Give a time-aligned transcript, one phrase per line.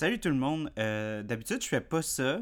[0.00, 0.72] Salut tout le monde.
[0.78, 2.40] Euh, D'habitude, je fais pas ça,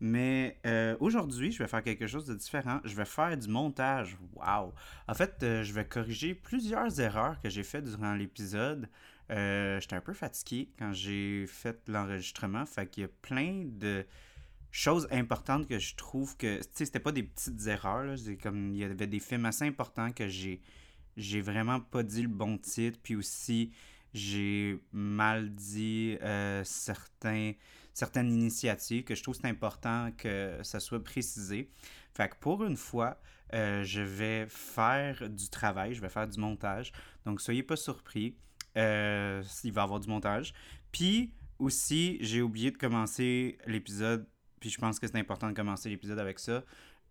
[0.00, 2.80] mais euh, aujourd'hui, je vais faire quelque chose de différent.
[2.82, 4.16] Je vais faire du montage.
[4.32, 4.72] Wow!
[5.06, 8.88] En fait, euh, je vais corriger plusieurs erreurs que j'ai faites durant l'épisode.
[9.28, 14.06] J'étais un peu fatigué quand j'ai fait l'enregistrement, fait qu'il y a plein de
[14.70, 18.78] choses importantes que je trouve que, tu sais, c'était pas des petites erreurs, comme, il
[18.78, 20.62] y avait des films assez importants que j'ai,
[21.18, 23.72] j'ai vraiment pas dit le bon titre, puis aussi,
[24.14, 27.52] j'ai mal dit euh, certains,
[27.92, 31.70] certaines initiatives que je trouve c'est important que ça soit précisé.
[32.14, 33.18] Fait que pour une fois,
[33.52, 36.92] euh, je vais faire du travail, je vais faire du montage.
[37.24, 38.36] Donc, soyez pas surpris.
[38.76, 40.54] Euh, il va y avoir du montage.
[40.90, 44.26] Puis aussi, j'ai oublié de commencer l'épisode,
[44.58, 46.64] puis je pense que c'est important de commencer l'épisode avec ça,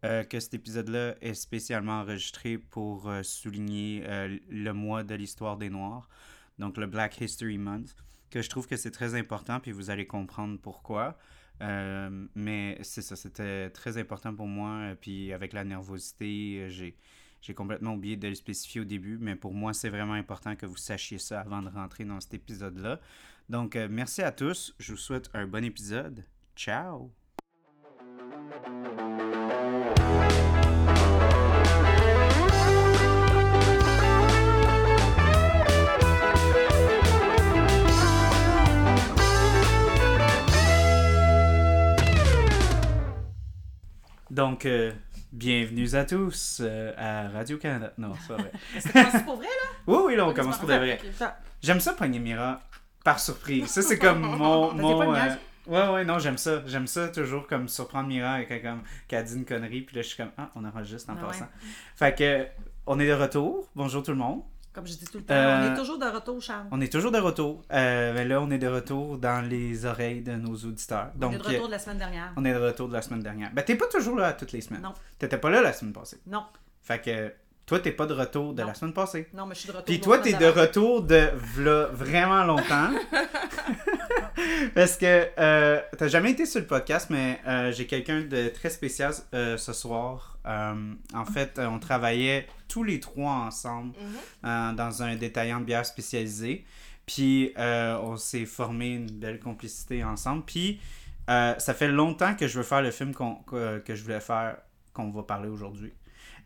[0.04, 4.04] euh, que cet épisode-là est spécialement enregistré pour souligner
[4.50, 6.10] le mois de l'histoire des Noirs,
[6.60, 7.96] donc le Black History Month,
[8.30, 11.18] que je trouve que c'est très important, puis vous allez comprendre pourquoi.
[11.62, 16.70] Euh, mais c'est ça, c'était très important pour moi, euh, puis avec la nervosité, euh,
[16.70, 16.98] j'ai...
[17.58, 20.78] Complètement oublié de le spécifier au début, mais pour moi, c'est vraiment important que vous
[20.78, 23.02] sachiez ça avant de rentrer dans cet épisode-là.
[23.50, 24.74] Donc, merci à tous.
[24.80, 26.24] Je vous souhaite un bon épisode.
[26.56, 27.12] Ciao!
[44.34, 44.92] Donc, euh,
[45.32, 47.94] bienvenue à tous euh, à Radio-Canada.
[48.00, 48.52] Non, c'est pas vrai.
[48.80, 49.70] C'est pour vrai, là?
[49.86, 51.00] Oui, oui, là, on commence pour de vrai.
[51.62, 52.60] J'aime ça, pogner Mira,
[53.04, 53.68] par surprise.
[53.68, 54.74] Ça, c'est comme mon.
[54.74, 55.36] Mon euh,
[55.68, 56.64] Ouais, ouais, non, j'aime ça.
[56.66, 60.08] J'aime ça toujours, comme surprendre Mira comme, qu'elle a dit une connerie, puis là, je
[60.08, 61.28] suis comme, ah, on enregistre en Ah ouais.
[61.28, 61.48] passant.
[61.96, 62.48] Fait que,
[62.88, 63.70] on est de retour.
[63.76, 64.42] Bonjour tout le monde.
[64.74, 66.66] Comme je dis tout le temps, Euh, on est toujours de retour, Charles.
[66.72, 67.62] On est toujours de retour.
[67.72, 71.12] Euh, mais là, on est de retour dans les oreilles de nos auditeurs.
[71.16, 72.34] on Donc, est de retour euh, de la semaine dernière.
[72.38, 73.52] on est de retour de la semaine dernière.
[73.54, 74.82] Ben, t'es pas toujours là toutes les semaines.
[74.82, 76.18] Non, T'étais pas là la semaine passée.
[76.26, 76.44] non,
[76.82, 77.32] Fait que,
[77.68, 78.68] toi, t'es pas de retour de Non.
[78.70, 79.30] la semaine passée.
[79.34, 79.86] non, mais je suis de retour.
[79.86, 82.90] Puis toi, t'es de retour de v'là vraiment longtemps.
[84.76, 88.70] Parce que euh, t'as jamais été sur le podcast, mais euh, j'ai quelqu'un de très
[88.70, 90.38] spécial euh, ce soir.
[90.46, 93.94] Euh, en fait, on travaillait tous les trois ensemble
[94.46, 96.66] euh, dans un détaillant de bière spécialisé.
[97.06, 100.44] Puis on s'est formé une belle complicité ensemble.
[100.46, 100.80] Puis
[101.28, 104.58] ça fait longtemps que je veux faire le film que, que je voulais faire,
[104.94, 105.94] qu'on va parler aujourd'hui.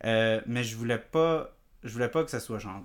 [0.02, 2.82] Mais je voulais pas, je voulais pas que ça soit genre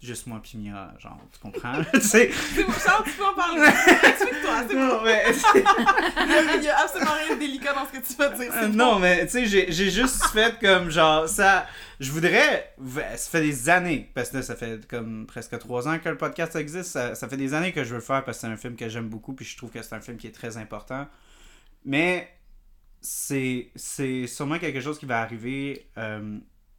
[0.00, 1.82] juste moi puis Mira, genre, tu comprends?
[1.94, 3.66] tu sais, C'est bon, Charles, tu peux en parler.
[3.66, 5.00] Explique-toi, c'est bon.
[5.04, 5.24] mais,
[6.58, 8.52] Il y a absolument rien de délicat dans ce que tu vas dire.
[8.54, 8.98] Euh, non, bon.
[9.00, 11.66] mais tu sais, j'ai juste fait comme genre ça.
[12.00, 12.74] Je voudrais.
[13.16, 16.16] Ça fait des années, parce que là, ça fait comme presque trois ans que le
[16.16, 16.90] podcast existe.
[16.90, 18.76] Ça, ça fait des années que je veux le faire parce que c'est un film
[18.76, 21.06] que j'aime beaucoup, puis je trouve que c'est un film qui est très important.
[21.84, 22.28] Mais
[23.00, 26.38] c'est c'est sûrement quelque chose qui va arriver euh,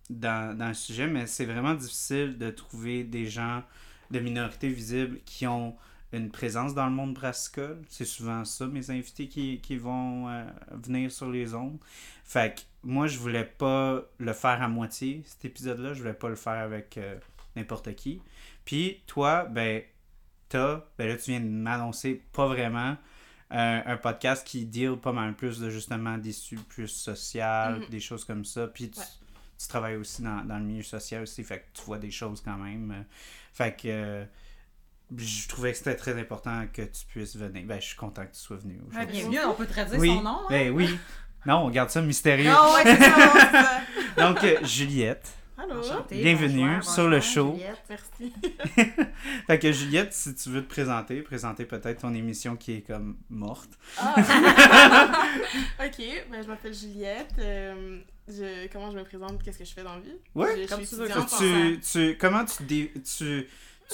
[0.10, 3.64] dans, dans le sujet, mais c'est vraiment difficile de trouver des gens
[4.12, 5.76] de minorités visibles qui ont
[6.12, 7.84] une présence dans le monde brassicole.
[7.88, 11.78] C'est souvent ça, mes invités qui, qui vont euh, venir sur les ondes.
[12.26, 15.94] Fait que moi, je voulais pas le faire à moitié, cet épisode-là.
[15.94, 17.16] Je voulais pas le faire avec euh,
[17.56, 18.20] n'importe qui.
[18.66, 19.84] Puis toi, ben,
[20.48, 22.98] t'as, ben là, tu viens de m'annoncer pas vraiment
[23.52, 27.90] euh, un podcast qui deal pas mal plus de justement d'issues plus sociales, Mhm.
[27.90, 28.68] des choses comme ça.
[28.68, 29.06] Puis tu, Ouais.
[29.60, 32.42] Tu travailles aussi dans, dans le milieu social aussi, fait que tu vois des choses
[32.44, 33.06] quand même.
[33.54, 34.26] fait que euh,
[35.18, 37.64] je trouvais que c'était très important que tu puisses venir.
[37.66, 39.12] Ben, je suis content que tu sois venu Ah, aujourd'hui.
[39.18, 39.68] bienvenue, on peut
[39.98, 40.30] oui, son nom.
[40.30, 40.48] hein?
[40.50, 40.98] ben oui.
[41.46, 42.52] Non, on garde ça mystérieux.
[42.54, 43.82] Ah ouais, ça.
[44.18, 45.30] Donc, euh, Juliette.
[45.62, 45.82] Allô?
[46.10, 47.52] Bienvenue sur le show.
[47.54, 47.84] Juliette.
[47.90, 48.34] Merci.
[49.48, 53.18] Fait que Juliette, si tu veux te présenter, présenter peut-être ton émission qui est comme
[53.30, 53.70] morte.
[53.98, 54.16] Ah.
[55.86, 55.98] ok,
[56.32, 57.34] ben, je m'appelle Juliette.
[57.40, 58.00] euh,
[58.30, 59.44] je, comment je me présente?
[59.44, 60.16] Qu'est-ce que je fais dans la vie?
[60.36, 63.48] Je, Comme suis tu veux, Tu, tu, comment tu, dé- tu,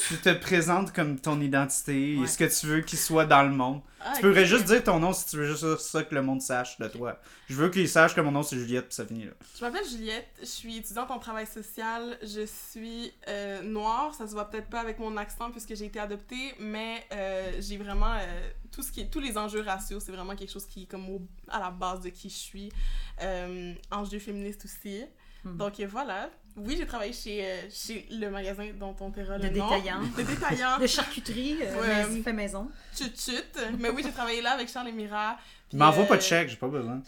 [0.08, 2.28] tu te présentes comme ton identité et Ouais.
[2.28, 3.82] ce que tu veux qu'il soit dans le monde.
[4.02, 6.42] Ah, Tu pourrais juste dire ton nom si tu veux juste ça que le monde
[6.42, 7.20] sache de toi.
[7.50, 9.32] Je veux qu'ils sachent que mon nom c'est Juliette puis ça finit là.
[9.58, 14.34] Je m'appelle Juliette, je suis étudiante en travail social, je suis euh, noire, ça se
[14.34, 18.50] voit peut-être pas avec mon accent puisque j'ai été adoptée, mais euh, j'ai vraiment euh,
[18.72, 21.10] tout ce qui est, tous les enjeux raciaux, c'est vraiment quelque chose qui est comme
[21.10, 22.70] au- à la base de qui je suis.
[23.92, 25.04] Enjeux féministes aussi.
[25.46, 25.58] Hmm.
[25.58, 26.30] Donc euh, voilà.
[26.58, 29.68] Oui, j'ai travaillé chez, euh, chez le magasin dont on taira De le nom.
[29.70, 30.02] détaillant.
[30.18, 30.78] De détaillant.
[30.82, 32.06] De charcuterie, euh, Ouais.
[32.10, 32.70] mais fait maison.
[32.98, 33.60] Chut chut.
[33.78, 35.38] Mais oui, j'ai travaillé là avec Charles et Mira.
[35.74, 37.02] M'envoie euh, pas de chèque, j'ai pas besoin.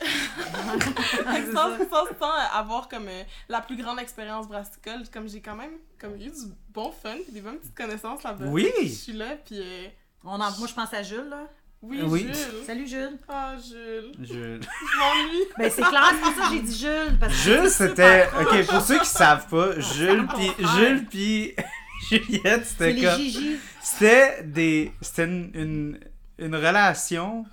[1.53, 5.71] Sans, sans, sans avoir comme euh, la plus grande expérience brassicole, comme j'ai quand même
[5.99, 8.45] comme eu du bon fun puis des bonnes petites connaissances là-bas.
[8.47, 8.69] Oui!
[8.83, 9.87] Je suis là puis euh,
[10.23, 11.47] On en- Moi, je pense à Jules, là.
[11.81, 12.21] Oui, Oui.
[12.21, 12.63] Jules.
[12.65, 13.17] Salut, Jules.
[13.29, 14.11] Ah, Jules.
[14.19, 14.33] Je...
[14.33, 15.45] Je m'ennuie.
[15.57, 17.17] Ben, c'est clair, c'est pour ça que j'ai dit Jules.
[17.19, 18.27] Parce que Jules, c'était.
[18.41, 20.75] Ok, pour ceux qui savent pas, Jules pis mon frère.
[20.77, 21.53] Jules pis
[22.09, 23.19] Juliette, c'était comme.
[23.19, 23.57] Gigi.
[23.81, 24.91] C'était des.
[25.01, 25.99] C'était une, une,
[26.39, 27.45] une relation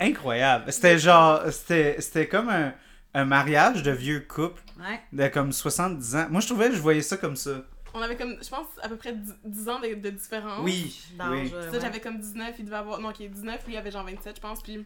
[0.00, 0.72] incroyable.
[0.72, 1.42] C'était genre.
[1.50, 2.72] C'était c'était comme un,
[3.14, 5.00] un mariage de vieux couple Ouais.
[5.12, 6.26] de comme 70 ans.
[6.30, 7.50] Moi, je trouvais que je voyais ça comme ça.
[7.98, 10.60] On avait comme, je pense, à peu près 10, 10 ans de, de différence.
[10.62, 10.96] Oui.
[11.18, 11.50] Dans oui.
[11.50, 11.80] le- Ça, ouais.
[11.80, 13.00] j'avais comme 19, il devait avoir.
[13.00, 14.62] Non, ok, 19, lui, il avait genre 27, je pense.
[14.62, 14.84] Puis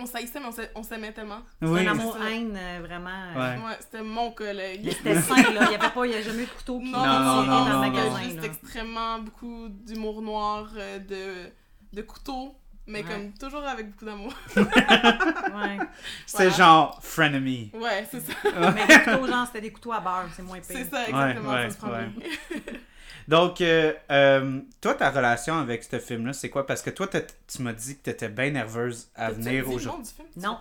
[0.00, 1.40] on s'haïssait, mais on s'ai- on s'aimait tellement.
[1.62, 1.80] Oui.
[1.80, 1.90] un ça.
[1.90, 3.08] amour-haine, euh, vraiment.
[3.10, 3.64] euh, Ouais.
[3.64, 4.90] Ouais, c'était mon collègue.
[4.92, 5.62] C'était sain, là.
[5.64, 7.18] Il n'y avait pas, il y a jamais eu de couteau qui Non, qui non,
[7.18, 8.22] non, dans non, le magasin.
[8.22, 8.44] juste là.
[8.44, 11.50] extrêmement beaucoup d'humour noir, euh, de,
[11.96, 12.54] de couteaux,
[12.88, 13.08] mais Ouais.
[13.08, 14.32] comme toujours avec beaucoup d'amour.
[14.56, 15.78] Ouais.
[16.26, 16.50] C'était Voilà.
[16.56, 17.70] genre frenemy.
[17.74, 18.32] Ouais, c'est ça.
[18.74, 20.66] Mais les couteaux, genre, c'était des couteaux à beurre, c'est moins pire.
[20.68, 21.52] C'est ça, exactement.
[21.52, 22.28] Ouais, ça se prend ouais, bien.
[23.28, 26.66] Donc, euh, euh, toi, ta relation avec ce film-là, c'est quoi?
[26.66, 29.86] Parce que toi, tu m'as dit que t'étais bien nerveuse à venir aujourd'hui.
[29.90, 30.28] nom du film?
[30.32, 30.58] Tu Non.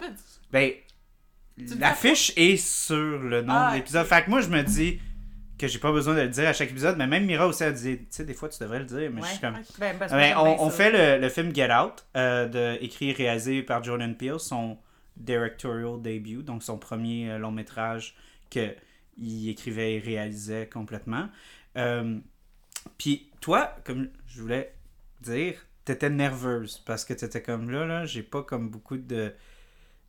[0.51, 0.71] Ben,
[1.79, 4.05] l'affiche est sur le nom Ah, de l'épisode.
[4.05, 4.99] Fait que moi, je me dis
[5.57, 7.71] que j'ai pas besoin de le dire à chaque épisode, mais même Mira aussi a
[7.71, 9.57] dit, tu sais, des fois, tu devrais le dire, mais je suis comme...
[9.79, 13.83] Ben, Ben, on, fait le, le film Get Out, euh, de, écrit et réalisé par
[13.83, 14.77] Jordan Peele, son
[15.15, 18.15] directorial debut, donc son premier euh, long métrage
[18.49, 18.75] que
[19.17, 21.27] il écrivait et réalisait complètement.
[21.75, 22.19] Euh,
[22.97, 24.75] Puis toi, comme je voulais
[25.21, 25.55] dire,
[25.85, 29.33] t'étais nerveuse parce que t'étais comme là, là, j'ai pas comme beaucoup de.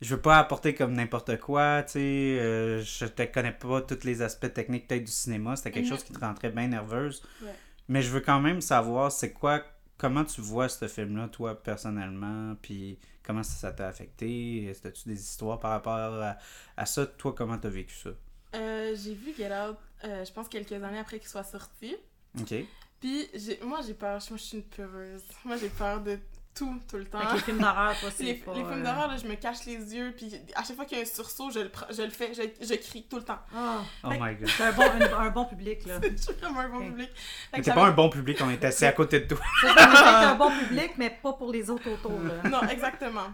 [0.00, 1.98] Je veux pas apporter comme n'importe quoi, tu sais.
[1.98, 5.56] euh, je te connais pas tous les aspects techniques peut-être du cinéma.
[5.56, 5.90] C'était quelque Mhm.
[5.90, 7.22] chose qui te rentrait bien nerveuse.
[7.42, 7.52] Ouais.
[7.88, 9.62] Mais je veux quand même savoir c'est quoi,
[9.96, 14.66] comment tu vois ce film-là, toi, personnellement, puis comment ça t'a affecté?
[14.66, 16.36] Est-ce que tu des histoires par rapport à,
[16.76, 17.04] à ça?
[17.06, 18.10] Toi, comment t'as vécu ça?
[18.54, 21.96] Euh, j'ai vu Get Out, euh, je pense quelques années après qu'il soit sorti.
[22.40, 22.54] Ok.
[23.00, 23.28] Puis
[23.62, 25.22] moi j'ai peur, moi je suis une peureuse.
[25.44, 26.18] Moi j'ai peur de
[26.58, 27.18] tout, tout le temps.
[27.18, 28.52] Avec les films d'horreur, toi, c'est Les, pas...
[28.52, 30.98] les films euh, d'horreur, là, je me cache les yeux, puis à chaque fois qu'il
[30.98, 33.38] y a un sursaut, je le, je le fais, je, je crie tout le temps.
[33.54, 34.48] Ah, Oh my god.
[34.48, 36.00] c'est un bon, un, un bon public, là.
[36.16, 37.10] suis vraiment un bon public.
[37.50, 39.38] Fait Mais t'es pas un bon public, on est assis à côté de toi.
[39.62, 42.34] C'est un bon public, mais pas pour les autres autour, là.
[42.50, 43.26] Non, exactement.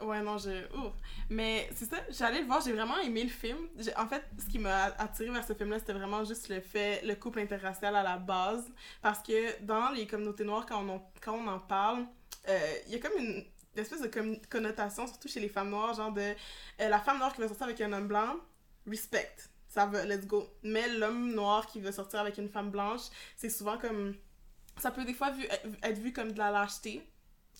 [0.00, 0.50] Ouais, non, je.
[0.76, 0.92] Ouf.
[1.30, 3.56] Mais c'est ça, j'allais le voir, j'ai vraiment aimé le film.
[3.78, 7.02] J'ai- En fait, ce qui m'a attiré vers ce film-là, c'était vraiment juste le fait,
[7.04, 8.64] le couple interracial à la base.
[9.00, 12.04] Parce que dans les communautés noires, quand on en, quand on en parle,
[12.48, 13.44] euh, il y a comme une,
[13.74, 17.18] une espèce de con- connotation, surtout chez les femmes noires, genre de euh, la femme
[17.18, 18.36] noire qui va sortir avec un homme blanc,
[18.86, 19.34] respect.
[19.68, 20.46] Ça va, let's go.
[20.62, 23.02] Mais l'homme noir qui veut sortir avec une femme blanche,
[23.36, 24.14] c'est souvent comme.
[24.78, 25.46] Ça peut des fois vu-
[25.82, 27.06] être vu comme de la lâcheté.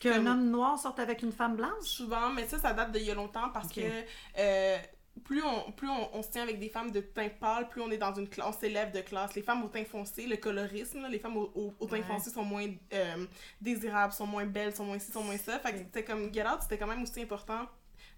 [0.00, 1.84] Qu'un Comme- homme noir sorte avec une femme blanche?
[1.84, 3.81] Souvent, mais ça, ça date d'il y a longtemps parce que
[4.38, 4.79] euh,
[5.25, 7.91] plus, on, plus on, on se tient avec des femmes de teint pâle, plus on
[7.91, 9.35] est dans une classe, on s'élève de classe.
[9.35, 12.03] Les femmes au teint foncé, le colorisme, là, les femmes au, au, au teint Ouais.
[12.03, 13.26] foncé sont moins euh,
[13.61, 15.59] désirables, sont moins belles, sont moins ci, sont moins ça.
[15.59, 17.67] Fait que c'était comme Get Out, c'était quand même aussi important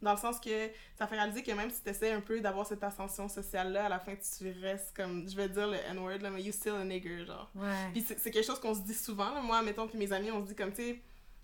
[0.02, 2.66] dans le sens que ça fait réaliser que même si tu essaies un peu d'avoir
[2.66, 6.30] cette ascension sociale-là, à la fin, tu restes comme, je vais dire le N-word, là,
[6.30, 7.50] mais you still a nigger, genre.
[7.54, 7.66] Ouais.
[7.92, 9.30] Puis c'est c'est quelque chose qu'on se dit souvent.
[9.34, 9.40] là.
[9.40, 11.00] Moi, mettons, puis mes amis, on se dit comme, tu sais,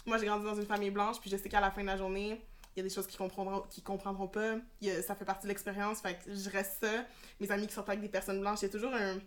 [0.06, 1.96] moi j'ai grandi dans une famille blanche, puis je sais qu'à la fin de la
[1.96, 2.40] journée,
[2.76, 4.54] il y a des choses qu'ils comprendront, qu'ils comprendront pas.
[4.84, 7.04] A- ça fait partie de l'expérience, fait que je reste ça.
[7.40, 9.18] Mes amis qui sortent avec des personnes blanches, il y a toujours un,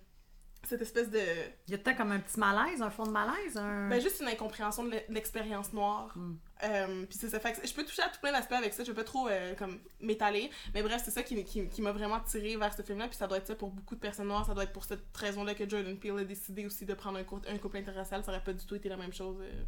[0.66, 1.20] cette espèce de.
[1.68, 3.90] Il y a peut-être comme un petit malaise, un fond de malaise, un...
[3.90, 6.14] Ben, juste une incompréhension de l'e- de l'expérience noire.
[6.18, 6.36] Mm.
[6.64, 7.38] Euh, puis c'est ça.
[7.42, 8.86] Fait que je peux toucher à tout plein d'aspects avec ça.
[8.86, 10.50] Je veux pas trop euh, comme m'étaler.
[10.74, 13.10] Mais bref, c'est ça qui, qui, qui m'a vraiment tiré vers ce film-là.
[13.10, 14.46] Puis ça doit être ça pour beaucoup de personnes noires.
[14.46, 17.26] Ça doit être pour cette raison-là que Jordan Peele a décidé aussi de prendre un,
[17.26, 18.24] cou- un couple interracial.
[18.24, 19.36] Ça aurait pas du tout été la même chose.
[19.42, 19.64] euh,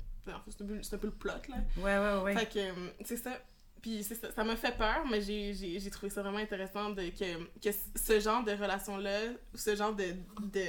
[0.48, 1.56] c'est un, un peu le plot, là.
[1.78, 2.38] Ouais, ouais, ouais.
[2.40, 3.32] Fait que euh, c'est ça.
[3.86, 7.44] Puis ça, m'a fait peur, mais j'ai- j'ai j'ai trouvé ça vraiment intéressant de, que,
[7.62, 9.20] que ce genre de relation-là,
[9.54, 10.06] ce genre de,
[10.42, 10.66] de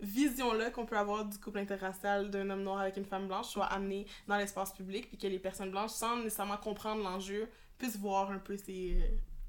[0.00, 3.66] vision-là qu'on peut avoir du couple interracial d'un homme noir avec une femme blanche soit
[3.66, 8.32] amené dans l'espace public, puis que les personnes blanches, sans nécessairement comprendre l'enjeu, puissent voir
[8.32, 8.96] un peu ces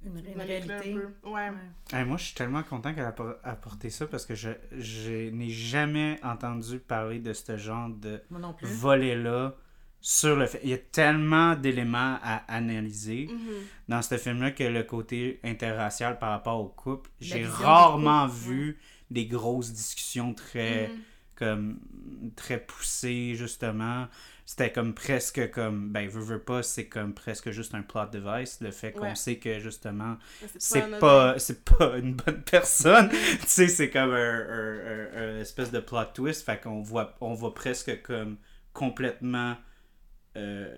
[0.06, 0.94] Une, un réalité.
[0.94, 1.30] peu.
[1.30, 1.50] Ouais.
[1.94, 2.06] Ouais.
[2.06, 5.50] Moi, je suis tellement content qu'elle a appor- apporté ça parce que je, je n'ai
[5.50, 8.68] jamais entendu parler de ce genre de Moi non plus.
[8.68, 9.56] volet-là
[10.06, 10.60] sur le fait.
[10.64, 13.38] Il y a tellement d'éléments à analyser Mhm.
[13.88, 18.78] dans ce film-là que le côté interracial par rapport au couple, j'ai rarement couple, vu
[19.10, 21.00] des grosses discussions très, Mhm.
[21.36, 21.80] comme,
[22.36, 24.08] très poussées, justement.
[24.46, 28.60] C'était comme presque comme, ben, veux, veux pas, c'est comme presque juste un plot device,
[28.60, 29.16] le fait qu'on Ouais.
[29.16, 30.18] sait que justement,
[30.58, 34.16] c'est pas c'est pas une bonne personne tu sais c'est comme un,
[34.50, 38.36] un- un- un espèce de plot twist fait qu'on voit on va presque comme
[38.74, 39.56] complètement
[40.36, 40.75] euh,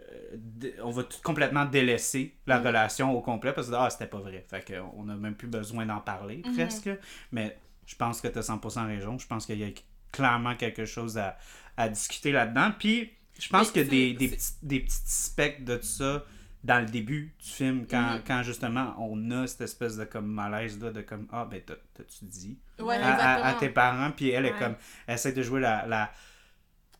[0.83, 2.65] on va tout complètement délaisser la Mm.
[2.67, 5.85] relation au complet parce que ah c'était pas vrai fait qu'on a même plus besoin
[5.85, 6.53] d'en parler Mhm.
[6.55, 6.89] presque
[7.31, 9.69] mais je pense que tu as 100% raison je pense qu'il y a
[10.11, 11.37] clairement quelque chose à,
[11.75, 12.71] à discuter là-dedans.
[12.79, 16.23] Puis, je pense Mais que des, des, petits, des petits spectres de tout ça
[16.63, 18.21] dans le début du film, quand, Mhm.
[18.25, 21.75] quand justement on a cette espèce de comme malaise là, de comme Ah, ben, t'as-
[21.93, 22.57] t'as-tu dit?
[22.79, 23.59] Ouais, à, à- à exactement.
[23.59, 26.09] tes parents, puis elle est comme, elle essaie de jouer la, la...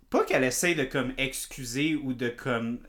[0.10, 2.80] Pas qu'elle essaie de comme excuser ou de comme...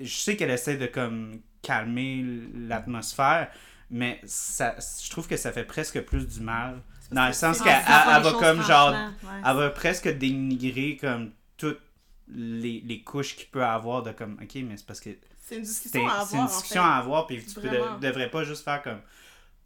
[0.00, 2.24] Je sais qu'elle essaie de comme calmer
[2.54, 3.50] l'atmosphère,
[3.90, 6.80] mais ça, je trouve que ça fait presque plus du mal.
[7.10, 8.92] Dans le sens En qu'elle va comme genre...
[8.92, 9.28] ouais.
[9.44, 11.80] Elle va presque dénigrer comme toutes
[12.28, 15.10] les, les couches qu'il peut avoir de comme, ok, mais c'est parce que
[15.42, 16.34] C'est une c'est discussion à c'est avoir.
[16.34, 16.88] une en discussion fait.
[16.88, 17.68] à avoir, puis tu peux
[18.00, 19.00] devrais pas juste faire comme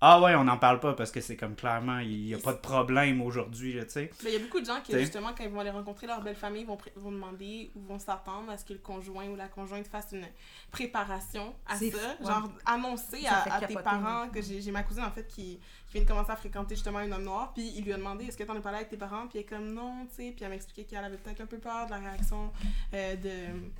[0.06, 2.52] Ah ouais, on n'en parle pas parce que c'est comme clairement, il n'y a pas
[2.52, 4.10] de problème aujourd'hui, tu sais.
[4.22, 5.00] Mais il y a beaucoup de gens qui, T'sais.
[5.00, 6.76] justement, quand ils vont aller rencontrer leur belle famille, vont,
[7.10, 10.26] demander ou vont s'attendre à ce que le conjoint ou la conjointe fasse une
[10.70, 11.86] préparation à ça.
[12.18, 12.26] Fou.
[12.26, 14.28] Genre, annoncer Ça à, tes parents ouais.
[14.28, 17.10] que j'ai ma cousine, en fait, qui, qui vient de commencer à fréquenter justement un
[17.10, 17.54] homme noir.
[17.54, 19.26] Puis il lui a demandé Est-ce que t'en as parlé avec tes parents?
[19.26, 20.32] Puis elle est comme Non, tu sais.
[20.36, 22.52] Puis elle m'a expliqué qu'elle avait peut-être un peu peur de la réaction
[22.92, 23.70] euh, de,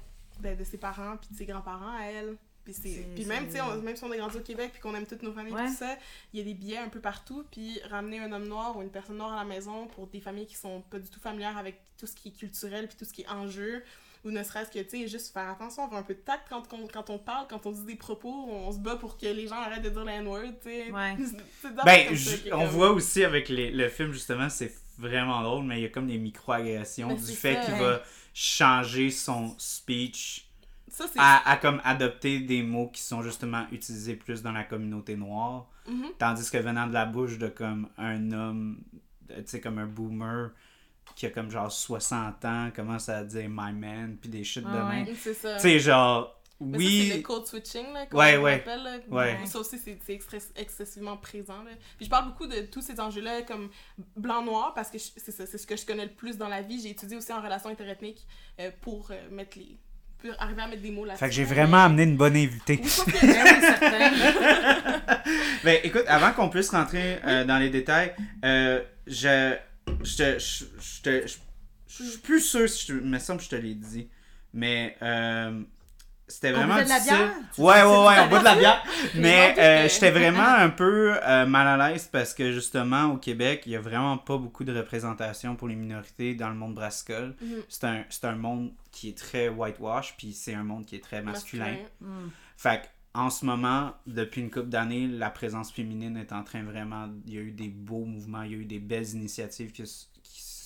[0.41, 2.39] ben, de ses parents, puis de ses grands-parents à elle.
[2.65, 4.41] Puis, c'est- C'est- puis même, c'est- tu sais, on- même si on est grandi au
[4.41, 5.67] Québec puis qu'on aime toutes nos familles Ouais.
[5.67, 5.97] tout ça,
[6.33, 7.45] il y a des billets un peu partout.
[7.53, 10.47] Puis ramener un homme noir ou une personne noire à la maison pour des familles
[10.47, 13.13] qui sont pas du tout familières avec tout ce qui est culturel puis tout ce
[13.13, 13.85] qui est enjeu,
[14.25, 16.63] ou ne serait-ce que, tu sais, juste faire attention, avoir un peu de tact quand
[16.73, 19.47] on, quand on parle, quand on dit des propos, on se bat pour que les
[19.47, 20.91] gens arrêtent de dire la N-word, tu sais.
[20.91, 21.17] Ouais.
[21.85, 22.09] Ben,
[22.47, 25.87] on comme- voit aussi avec les- le film, justement, c'est vraiment drôle, mais il y
[25.87, 27.61] a comme des micro-agressions Ben, du fait ça.
[27.67, 28.03] qu'il va
[28.33, 30.44] changer son speech
[30.95, 35.17] Ça, à, à comme adopter des mots qui sont justement utilisés plus dans la communauté
[35.17, 35.67] noire.
[35.89, 36.13] Mhm.
[36.19, 38.79] Tandis que venant de la bouche de comme un homme,
[39.29, 40.51] tu sais, comme un boomer
[41.17, 44.69] qui a comme genre 60 ans, commence à dire my man, puis des shit de
[44.71, 45.07] Ah même.
[45.17, 45.57] C'est ça.
[45.57, 47.23] Tu sais, genre, Mais ça, c'est le oui.
[47.23, 48.65] code switching, là, comme Ouais, on ouais.
[48.65, 48.99] là.
[49.11, 49.39] Ouais.
[49.47, 49.99] Ça aussi, c'est
[50.57, 51.71] excessivement présent, là.
[51.97, 53.69] Puis je parle beaucoup de tous ces enjeux-là, comme
[54.17, 56.63] blanc-noir, parce que je- c'est ça, c'est ce que je connais le plus dans la
[56.63, 56.81] vie.
[56.81, 58.27] J'ai étudié aussi en relations interethniques
[58.61, 59.77] euh, pour euh, mettre les...
[60.25, 61.21] pour arriver à mettre des mots là-dessus.
[61.21, 62.81] Fait que j'ai vraiment amené une bonne invitée.
[62.83, 62.91] Oui,
[63.23, 64.13] Ben.
[65.65, 68.13] Ben écoute, avant qu'on puisse rentrer euh, dans les détails,
[68.45, 69.55] euh, je.
[70.03, 70.39] Je te.
[70.39, 71.37] Je je te- je-
[71.87, 72.99] je suis plus sûr si je te.
[73.05, 74.09] Il me semble que je te l'ai dit.
[74.53, 74.97] Mais.
[75.03, 75.63] euh,
[76.35, 77.17] c'était vraiment buvait de la difficile.
[77.17, 77.33] bière?
[77.59, 78.85] Ouais, ouais, ouais, on boit de la bière.
[79.15, 83.63] Mais euh, j'étais vraiment un peu euh, mal à l'aise parce que justement, au Québec,
[83.67, 87.35] il y a vraiment pas beaucoup de représentation pour les minorités dans le monde brassicole.
[87.41, 87.63] Mhm.
[87.69, 91.21] C'est un, un monde qui est très whitewash, puis c'est un monde qui est très
[91.21, 91.77] masculin.
[92.01, 92.29] Hmm.
[92.57, 96.63] Fait que, en ce moment, depuis une couple d'années, la présence féminine est en train
[96.63, 97.09] vraiment.
[97.27, 99.85] Il y a eu des beaux mouvements, il y a eu des belles initiatives qui,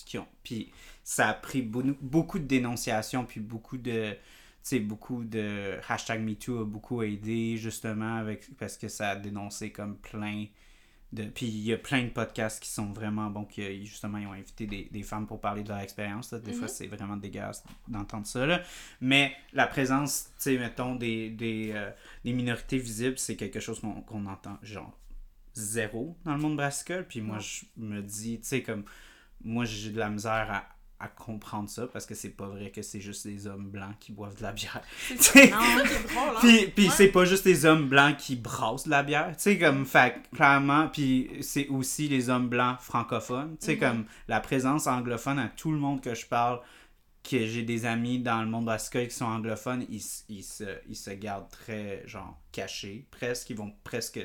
[0.07, 0.27] qui, ont.
[0.43, 0.71] Puis
[1.05, 4.15] ça a pris beaucoup, beaucoup de dénonciations, puis beaucoup de.
[4.63, 5.79] Tu sais, beaucoup de.
[5.89, 10.47] Hashtag MeToo a beaucoup aidé, justement, avec parce que ça a dénoncé comme plein
[11.13, 11.25] de.
[11.25, 14.33] Puis il y a plein de podcasts qui sont vraiment bons, qui justement, ils ont
[14.33, 16.35] invité des, des femmes pour parler de leur expérience.
[16.35, 16.69] Des fois, Mhm.
[16.69, 18.61] c'est vraiment dégueulasse d'entendre ça, là.
[19.01, 21.91] Mais la présence, tu sais, mettons, des, des, euh,
[22.25, 24.99] des minorités visibles, c'est quelque chose qu'on entend, genre,
[25.55, 27.07] zéro dans le monde brassicole.
[27.09, 28.85] Puis moi, je me dis, tu sais, comme,
[29.43, 30.69] moi, j'ai de la misère à,
[31.01, 34.11] à comprendre ça parce que c'est pas vrai que c'est juste des hommes blancs qui
[34.13, 34.83] boivent de la bière.
[35.17, 36.35] C'est drôle, hein.
[36.41, 36.93] puis, puis Ouais.
[36.97, 40.17] c'est pas juste les hommes blancs qui brassent de la bière, tu sais, comme, fait
[40.35, 43.79] clairement, puis c'est aussi les hommes blancs francophones, tu sais, Mhm.
[43.81, 46.61] comme, la présence anglophone à tout le monde que je parle,
[47.23, 50.97] que j'ai des amis dans le monde brassicole qui sont anglophones, ils, ils, se, ils
[50.97, 54.19] se gardent très, genre, cachés, presque, ils vont presque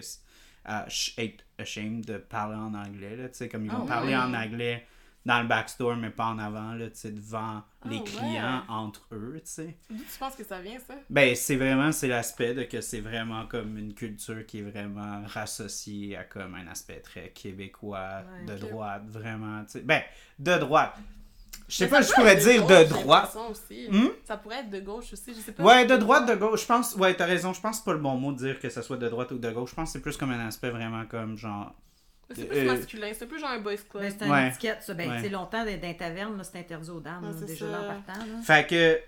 [0.88, 4.34] sh- être ashamed de parler en anglais, tu sais, comme ils vont Ah parler en
[4.34, 4.88] anglais
[5.26, 8.04] dans le backstore, mais pas en avant, là, tu sais, devant les ouais.
[8.04, 9.78] clients, entre eux, tu sais.
[9.90, 10.96] D'où tu penses que ça vient, ça?
[11.10, 15.24] Ben, c'est vraiment, c'est l'aspect de que c'est vraiment comme une culture qui est vraiment
[15.26, 19.82] rassociée à comme un aspect très québécois, Ouais, de droite, vraiment, tu sais.
[19.82, 20.02] Ben,
[20.40, 20.98] de droite.
[21.70, 23.36] Je sais pas, ça je pourrais dire de j'ai droite.
[23.50, 23.88] Aussi.
[23.90, 24.10] Hmm?
[24.26, 25.64] Ça pourrait être de gauche aussi, je sais pas.
[25.64, 26.62] Ouais, de droite, de gauche.
[26.62, 27.54] Je pense, ouais, t'as raison.
[27.54, 29.32] Je pense que c'est pas le bon mot de dire que ce soit de droite
[29.32, 29.70] ou de gauche.
[29.70, 31.74] Je pense que c'est plus comme un aspect vraiment comme genre.
[32.36, 34.04] C'est plus masculin, c'est plus genre un boys club.
[34.04, 34.48] Ben, c'est une Ouais.
[34.50, 34.94] étiquette, ça.
[34.94, 35.18] Ben, Ouais.
[35.18, 38.02] tu sais, longtemps, dans dans taverne, là, c'est interdit aux dames, Ouais, déjà là en
[38.02, 38.26] partant.
[38.26, 38.42] Là.
[38.44, 39.00] Fait que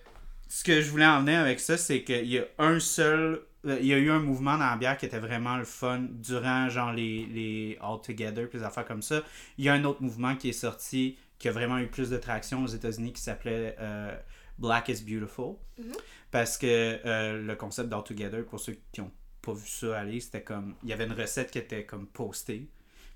[0.47, 3.41] ce que je voulais en venir avec ça, c'est qu'il y a un seul.
[3.65, 6.05] euh, Il y a eu un mouvement dans la bière qui était vraiment le fun
[6.11, 9.23] durant genre les, les All Together puis les affaires comme ça.
[9.57, 12.17] Il y a un autre mouvement qui est sorti qui a vraiment eu plus de
[12.17, 14.15] traction aux États-Unis qui s'appelait euh,
[14.59, 15.55] Black is Beautiful.
[15.79, 15.93] Mhm.
[16.29, 16.67] Parce que
[17.05, 20.75] euh, le concept d'All Together, pour ceux qui n'ont pas vu ça aller, c'était comme.
[20.83, 22.67] Il y avait une recette qui était comme postée.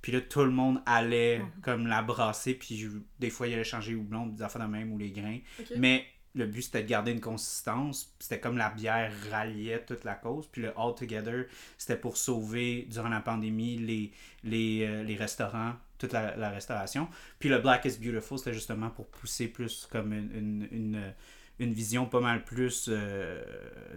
[0.02, 2.54] Puis là, tout le monde allait comme la brasser.
[2.54, 2.88] Puis je-
[3.20, 5.40] des fois, il allait changer houblon, des affaires de même ou les grains.
[5.78, 8.16] Mais le but c'était de garder une consistance.
[8.20, 10.48] C'était comme la bière ralliait toute la cause.
[10.48, 11.46] Puis le All Together,
[11.78, 14.12] c'était pour sauver, durant la pandémie, les,
[14.44, 17.10] les, euh, les restaurants, toute la, la restauration.
[17.40, 21.14] Puis le Black is Beautiful, c'était justement pour pousser plus comme une, une, une,
[21.60, 23.44] une vision pas mal plus euh,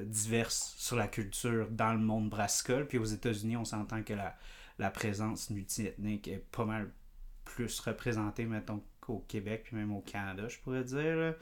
[0.05, 2.89] diverse sur la culture dans le monde brassicole.
[2.89, 4.37] Puis aux États-Unis, on s'entend que la,
[4.83, 6.91] la présence multiethnique est pas mal
[7.45, 11.17] plus représentée, mettons, qu'au Québec, puis même au Canada, je pourrais dire.
[11.17, 11.33] là.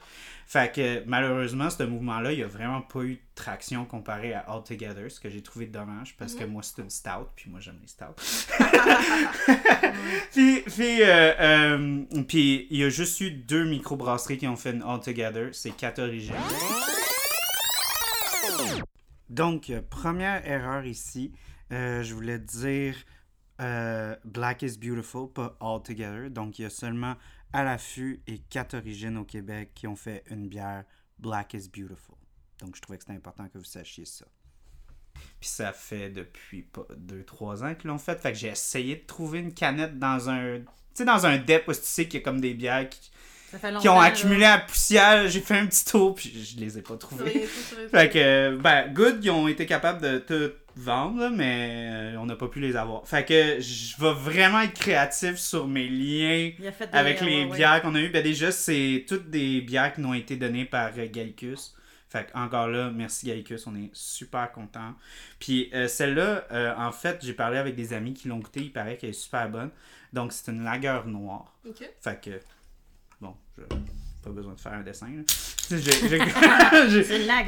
[0.47, 4.63] Fait que malheureusement, ce mouvement-là, il a vraiment pas eu de traction comparé à All
[4.63, 7.79] Together, ce que j'ai trouvé dommage, parce que moi, c'est une stout, puis moi, j'aime
[7.83, 8.17] les stouts.
[10.33, 14.73] puis, puis, euh, euh, puis il y a juste eu deux microbrasseries qui ont fait
[14.73, 16.35] une All Together, c'est quatre origines.
[19.29, 21.33] Donc, euh, première erreur ici,
[21.73, 22.97] euh, je voulais dire
[23.61, 26.31] euh, Black is Beautiful, pas All Together.
[26.31, 27.17] Donc, il y a seulement
[27.53, 30.85] à l'affût et quatre origines au Québec qui ont fait une bière
[31.19, 32.17] Black is Beautiful.
[32.61, 34.27] Donc, je trouvais que c'était important que vous sachiez ça.
[35.39, 38.19] Puis ça fait depuis pas 2-3 ans qu'ils l'ont fait.
[38.21, 40.61] Fait que j'ai essayé de trouver une canette dans un.
[40.61, 43.11] Tu sais, dans un dep où tu sais qu'il y a comme des bières qui,
[43.81, 44.57] qui ont accumulé là.
[44.57, 45.29] la poussière.
[45.29, 47.47] J'ai fait un petit tour, puis je les ai pas vrai.
[47.91, 52.37] Fait que, ben, Good, ils ont été capables de tout vendre, mais euh, on n'a
[52.37, 53.07] pas pu les avoir.
[53.07, 56.53] Fait que je vais vraiment être créatif sur mes liens
[56.93, 57.57] avec les ouais, ouais.
[57.57, 58.11] bières qu'on a eues.
[58.11, 61.75] Ben, déjà, c'est toutes des bières qui nous ont été données par euh, Gallicus.
[62.11, 64.95] Fait que, encore là, merci Gallicus, on est super contents.
[65.39, 68.73] Puis euh, celle-là, euh, en fait, j'ai parlé avec des amis qui l'ont goûtée, il
[68.73, 69.71] paraît qu'elle est super bonne.
[70.13, 71.55] Donc, c'est une lagueur noire.
[71.69, 71.89] Ok.
[72.01, 72.31] Fait que,
[73.21, 73.63] bon, je
[74.23, 75.09] pas besoin de faire un dessin.
[75.71, 75.79] C'est
[77.27, 77.45] la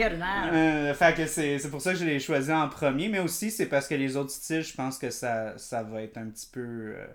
[0.53, 3.51] euh, fait que c'est c'est pour ça que je l'ai choisi en premier, mais aussi
[3.51, 6.49] c'est parce que les autres styles, je pense que ça, ça va être un petit
[6.53, 7.07] peu euh,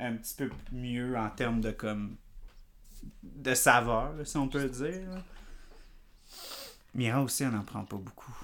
[0.00, 2.16] un petit peu mieux en termes de comme
[3.22, 5.10] de saveur, si on peut dire.
[5.10, 5.22] là.
[6.94, 8.34] Mira aussi, on n'en prend pas beaucoup.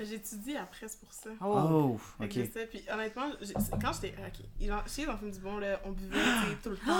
[0.00, 1.30] J'étudie après, c'est pour ça.
[1.40, 1.46] Oh.
[1.70, 2.28] Oh, ok.
[2.32, 3.26] je sais, puis honnêtement,
[3.82, 4.14] quand j'étais.
[4.18, 6.92] Ok, ils ont- chez les enfants du bon, là, on buvait sais, tout le temps.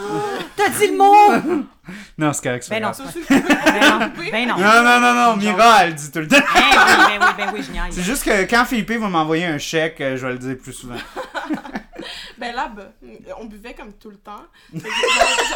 [0.57, 1.65] T'as dit le mot!
[2.19, 4.57] Non, c'est correct, Ben non, pouvez- ben non, ben non.
[4.59, 6.37] Non, non, non, non, Mira, elle dit tout le temps.
[6.37, 6.77] Ben oui,
[7.09, 7.91] ben oui, ben oui, je.
[7.91, 10.73] C'est juste que quand Philippe va m'envoyer un chèque, euh, je vais le dire plus
[10.73, 10.95] souvent.
[12.40, 12.88] Ben là-bas,
[13.38, 14.42] on buvait comme tout le temps.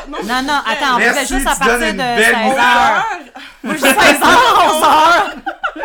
[0.09, 2.59] Non, Non, attends, on Merci, buvait juste à partir de belle 16 image.
[2.59, 2.97] heures.
[2.97, 3.05] heures.
[3.63, 5.35] Moi, je dis 16 heures, 11 heures.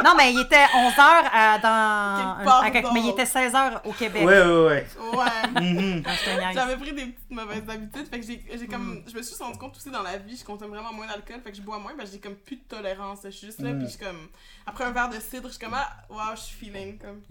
[0.04, 2.94] Non, mais il était 11 heures à, dans.
[2.94, 4.24] Mais il était 16 heures au Québec.
[4.26, 4.88] Ouais, ouais, ouais.
[5.14, 5.62] Ouais.
[5.62, 6.04] Mhm.
[6.06, 6.52] Ah.
[6.54, 9.58] J'avais pris des petites mauvaises habitudes, fait que j'ai j'ai comme je me suis rendu
[9.58, 11.94] compte aussi dans la vie, je consomme vraiment moins d'alcool, fait que je bois moins,
[11.98, 13.78] ben j'ai comme plus de tolérance, je suis juste là Mm.
[13.80, 14.28] puis je suis comme
[14.66, 17.22] après un verre de cidre, je suis comme ah wow, je suis feeling comme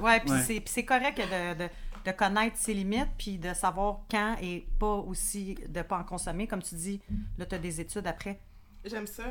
[0.00, 0.38] Ouais, puis Ouais.
[0.46, 1.68] c'est- puis c'est correct de,
[2.04, 6.46] de, connaître ses limites, puis de savoir quand et pas aussi de pas en consommer.
[6.46, 7.00] Comme tu dis,
[7.38, 8.38] là, tu as des études après.
[8.84, 9.24] j'aime ça.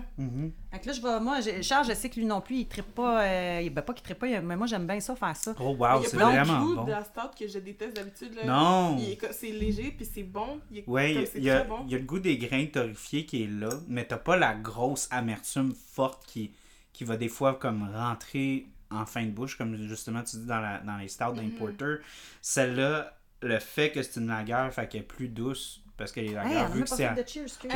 [0.71, 2.67] Fait que là, je vais, moi, je- Charles, je sais que lui non plus, il
[2.67, 5.53] trippe pas, euh, ben pas qu'il trippe pas, mais moi, j'aime bien ça, faire ça.
[5.59, 6.83] Oh, Il wow, y a c'est pas le vraiment goût bon.
[6.85, 8.45] de la stout que je déteste d'habitude là.
[8.45, 8.97] Non!
[8.97, 10.59] Il C'est léger puis c'est bon.
[10.71, 11.81] Il comme il c'est y, a- bon.
[11.85, 14.55] il y a le goût des grains torréfiés qui est là, mais t'as pas la
[14.55, 16.51] grosse amertume forte qui,
[16.91, 20.59] qui va des fois comme rentrer en fin de bouche, comme justement tu dis dans,
[20.61, 21.35] la, dans les stouts Mhm.
[21.51, 21.95] d'importer.
[22.41, 26.27] Celle-là, le fait que c'est une lagueur, fait qu'elle est plus douce, parce que les
[26.29, 27.05] Hey, lagueurs, on vu que c'est...
[27.05, 27.15] Ah,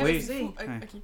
[0.02, 0.22] Oui.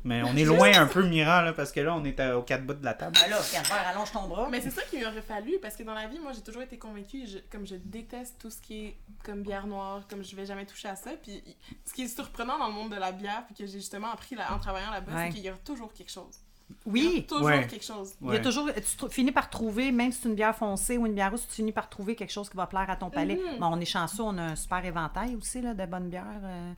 [0.05, 2.42] Mais on est loin un peu, Mira, là, parce que là, on est à- aux
[2.42, 3.16] quatre bouts de la table.
[3.22, 4.48] Ben là, Calvaire, allonge ton bras.
[4.50, 6.77] Mais c'est ça qu'il aurait fallu parce que dans la vie, moi j'ai toujours été
[6.79, 10.46] convaincue, je- comme je déteste tout ce qui est comme bière noire, comme je vais
[10.46, 11.11] jamais toucher à ça.
[11.22, 11.42] Puis
[11.85, 14.35] ce qui est surprenant dans le monde de la bière, puis que j'ai justement appris
[14.35, 15.27] là- en travaillant là-bas, Ouais.
[15.29, 16.40] c'est qu'il y a toujours quelque chose.
[16.87, 17.66] Il y a Oui, toujours Ouais.
[17.66, 18.14] quelque chose.
[18.22, 21.07] il y a toujours, tu finis par trouver, même si c'est une bière foncée ou
[21.07, 23.37] une bière rousse, tu finis par trouver quelque chose qui va plaire à ton palais.
[23.37, 23.59] Mhm.
[23.61, 26.24] Bon, on est chanceux, on a un super éventail aussi là, de bonnes bières.
[26.42, 26.72] euh.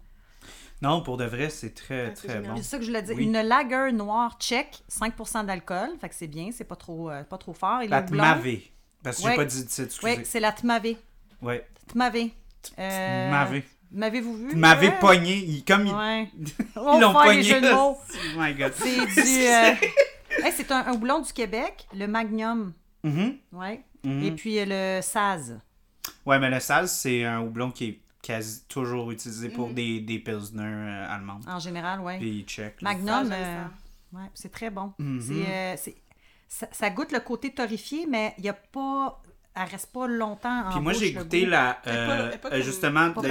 [0.83, 2.51] Non, pour de vrai, c'est très, c'est très génial.
[2.53, 2.57] bon.
[2.59, 3.16] C'est ça que je voulais dire.
[3.16, 3.25] Oui.
[3.25, 7.38] Une lager noire tchèque, 5% d'alcool, fait que c'est bien, c'est pas trop, euh, pas
[7.38, 7.81] trop fort.
[7.81, 8.70] Et La Tmavé.
[9.03, 9.37] Parce que j'ai Ouais.
[9.37, 9.88] pas dit excusez.
[10.03, 10.99] Oui, c'est la Tmavé.
[11.40, 11.66] Ouais.
[11.88, 12.33] Tmavé.
[12.79, 13.64] Euh, Tmavé.
[13.92, 14.55] M'avez-vous vu?
[14.61, 14.99] Ouais.
[15.01, 16.29] pogné, il- comme il- Ouais.
[16.38, 17.42] ils On l'ont les pogné.
[17.42, 17.96] jeux de mots.
[18.37, 18.72] Oh my god.
[18.75, 19.46] C'est du.
[19.46, 19.75] euh,
[20.44, 22.72] hey, c'est un, un houblon du Québec, le Magnum.
[23.05, 23.83] Mhm, Ouais.
[24.05, 24.22] mhm.
[24.25, 24.64] Et puis euh,
[24.99, 25.59] le Saz.
[26.25, 29.75] Ouais, mais le Saz, c'est un houblon qui est quasi toujours utilisé pour Mhm.
[29.75, 31.44] des, des Pilsner euh, allemandes.
[31.49, 32.18] En général, ouais.
[32.18, 32.83] Puis tchèques.
[32.83, 33.64] Magnum, euh,
[34.12, 34.92] ouais, c'est très bon.
[35.20, 35.77] C'est, euh,
[36.49, 39.22] ça, ça goûte le côté torréfié, mais il y a pas.
[39.59, 41.51] Elle reste pas longtemps en Puis moi, j'ai goûté goût.
[41.51, 41.81] la.
[41.83, 43.29] Pas- euh, pas justement, pas de-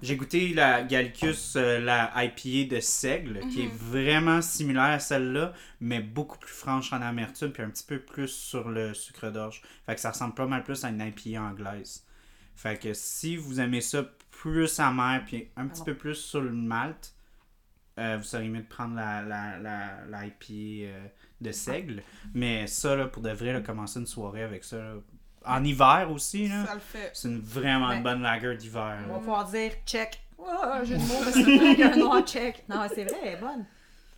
[0.00, 3.76] j'ai goûté la Gallicus, euh, la IPA de Seigle, qui est Mhm.
[3.76, 8.28] vraiment similaire à celle-là, mais beaucoup plus franche en amertume, puis un petit peu plus
[8.28, 9.60] sur le sucre d'orge.
[9.84, 12.06] Fait que ça ressemble pas mal plus à une IPA anglaise.
[12.56, 15.84] Fait que si vous aimez ça plus amer, puis un petit bon.
[15.86, 17.12] peu plus sur le malt,
[17.98, 21.06] euh, vous seriez mieux de prendre la, la, la, la IPA euh,
[21.42, 22.02] de seigle.
[22.34, 24.94] Mais ça, là, pour de vrai, là, commencer une soirée avec ça, là,
[25.44, 27.10] en hiver aussi, là, Ça le fait.
[27.14, 27.96] c'est une, vraiment Ouais.
[27.96, 28.98] une bonne lager d'hiver.
[29.08, 30.20] On va pouvoir dire check.
[30.38, 30.44] Oh,
[30.84, 30.96] j'ai
[31.76, 32.64] qu'un noir check.
[32.68, 33.64] Non, c'est vrai, elle est bonne.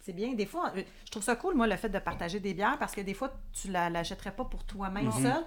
[0.00, 0.34] C'est bien.
[0.34, 2.94] Des fois, euh, je trouve ça cool, moi, le fait de partager des bières, parce
[2.94, 5.42] que des fois, tu la l'achèterais pas pour toi-même seul.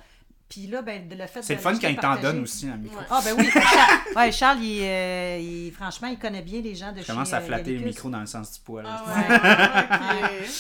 [0.50, 2.98] Puis là, ben, le fait C'est le fun quand il t'en donne aussi, la micro.
[2.98, 3.06] Ouais.
[3.10, 3.50] Ah, ben oui.
[3.52, 7.12] Charles, ouais, Charles, il, euh, il- franchement, il connaît bien les gens de Je chez
[7.12, 8.86] commence à euh, flatter le micro dans le sens du poil.
[8.88, 10.48] Ah ouais, ok.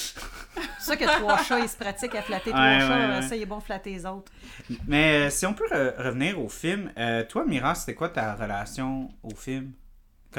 [0.79, 2.97] C'est ça que trois chats, ils se pratiquent à flatter trois Ouais, chats.
[2.97, 3.21] euh.
[3.21, 4.31] Ça, il est bon de flatter les autres.
[4.87, 8.33] Mais euh, si on peut re- revenir au film, euh, toi, Mira, c'était quoi ta
[8.35, 9.71] relation au film?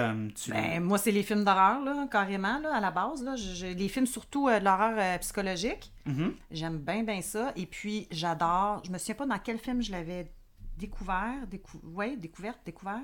[0.03, 0.51] Comme tu.
[0.53, 3.23] Ben, moi, c'est les films d'horreur, là, carrément, là, à la base.
[3.23, 3.35] Là.
[3.37, 5.91] Je- je- les films, surtout euh, de l'horreur euh, psychologique.
[6.07, 6.35] Mhm.
[6.53, 7.53] J'aime bien, bien ça.
[7.57, 8.83] Et puis, j'adore.
[8.85, 10.31] Je me souviens pas dans quel film je l'avais
[10.77, 11.47] découvert.
[11.51, 11.81] Décou...
[11.83, 13.01] Ouais, découverte, découvert.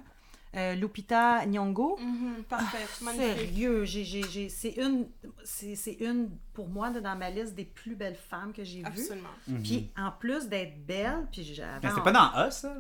[0.57, 1.99] Euh, Lupita Nyong'o.
[2.01, 3.39] Mhm, parfait, magnifique.
[3.39, 5.09] Sérieux, j'ai, j'ai, j'ai- c'est une,
[5.43, 8.87] c'est, c'est une pour moi dans ma liste des plus belles femmes que j'ai vues.
[8.87, 9.61] Absolument.
[9.65, 11.81] Puis en plus d'être belle, puis j'avais.
[11.83, 12.73] Mais c'était pas dans Us, ça?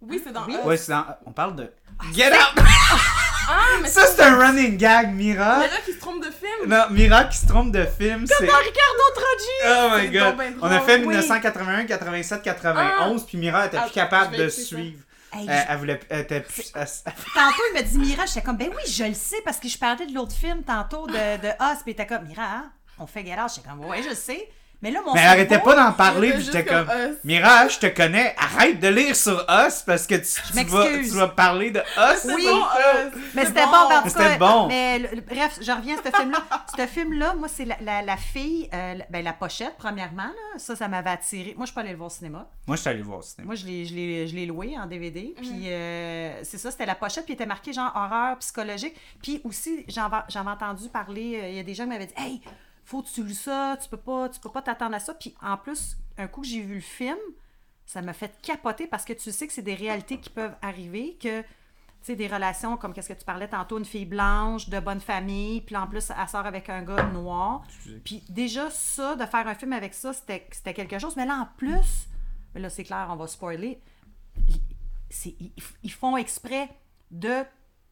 [0.00, 0.54] Oui, c'est dans Oui.
[0.54, 0.64] Us.
[0.64, 1.04] Ouais, c'est dans.
[1.26, 1.70] On parle de.
[2.14, 2.64] Get out!
[3.48, 5.58] Ah, mais Ça, c'est un running gag, Mira!
[5.58, 6.68] Là qui se trompe de film.
[6.68, 8.46] Non, Mira qui se trompe de film, c'est.
[8.46, 9.64] Dans Ricardo Trogi!
[9.66, 10.36] Oh my god!
[10.36, 11.08] ben On a fait Oui.
[11.08, 15.02] 1981, 87, 91, puis Mira était Ah, plus capable je vais de suivre.
[15.34, 16.00] Hey, Elle, elle voulait.
[16.10, 16.72] Elle était plus.
[16.72, 19.78] Tantôt, il m'a dit Mira, j'étais comme, ben oui, je le sais, parce que je
[19.78, 23.06] parlais de l'autre film tantôt de, de Us, puis il était comme, Mira, hein, on
[23.06, 23.48] fait galère.
[23.48, 24.48] J'étais comme, ouais, je sais.
[24.82, 26.86] Mais là, mon Mais elle arrêtait cerveau- pas d'en parler, puis j'étais comme.
[26.86, 27.16] comme.
[27.24, 31.04] Mira, je te connais, arrête de lire sur Us parce que tu, tu vas, tu
[31.10, 32.18] vas parler de Us.
[32.22, 32.44] C'est Oui.
[32.44, 34.66] bon, euh, Mais c'est c'était bon, ben, en tout cas, bon.
[34.66, 36.38] Mais le- le- bref, je reviens à ce film-là.
[36.76, 40.24] ce film-là, moi, c'est la, la, la fille, euh, la- ben, la pochette, premièrement.
[40.24, 41.54] Là, ça, ça m'avait attiré.
[41.56, 42.48] Moi, je suis pas allée le voir au cinéma.
[42.66, 43.46] Moi, je suis allé voir au cinéma.
[43.46, 45.32] Moi, je l'ai, je l'ai, je l'ai loué en DVD.
[45.36, 47.24] Puis euh, c'est ça, c'était la pochette.
[47.24, 48.96] Puis il était marqué genre horreur psychologique.
[49.22, 51.38] Puis aussi, j'avais entendu parler.
[51.40, 52.40] euh, Il y a des gens qui m'avaient dit Hey,
[52.84, 53.76] faut que tu lis ça.
[53.82, 55.14] Tu peux pas, tu peux pas t'attendre à ça.
[55.14, 57.18] Puis en plus, un coup que j'ai vu le film,
[57.86, 61.16] ça m'a fait capoter parce que tu sais que c'est des réalités qui peuvent arriver.
[61.20, 61.42] Que.
[61.42, 64.98] Tu sais, des relations comme qu'est-ce que tu parlais tantôt, une fille blanche, de bonne
[64.98, 67.62] famille, puis en plus, elle sort avec un gars noir.
[68.04, 71.14] Puis déjà, ça, de faire un film avec ça, c'était c'était quelque chose.
[71.14, 72.08] Mais là, en plus,
[72.56, 73.80] mais là, c'est clair, on va spoiler.
[74.48, 74.60] Ils,
[75.10, 75.52] c'est- ils-
[75.84, 76.68] ils font exprès
[77.12, 77.44] de,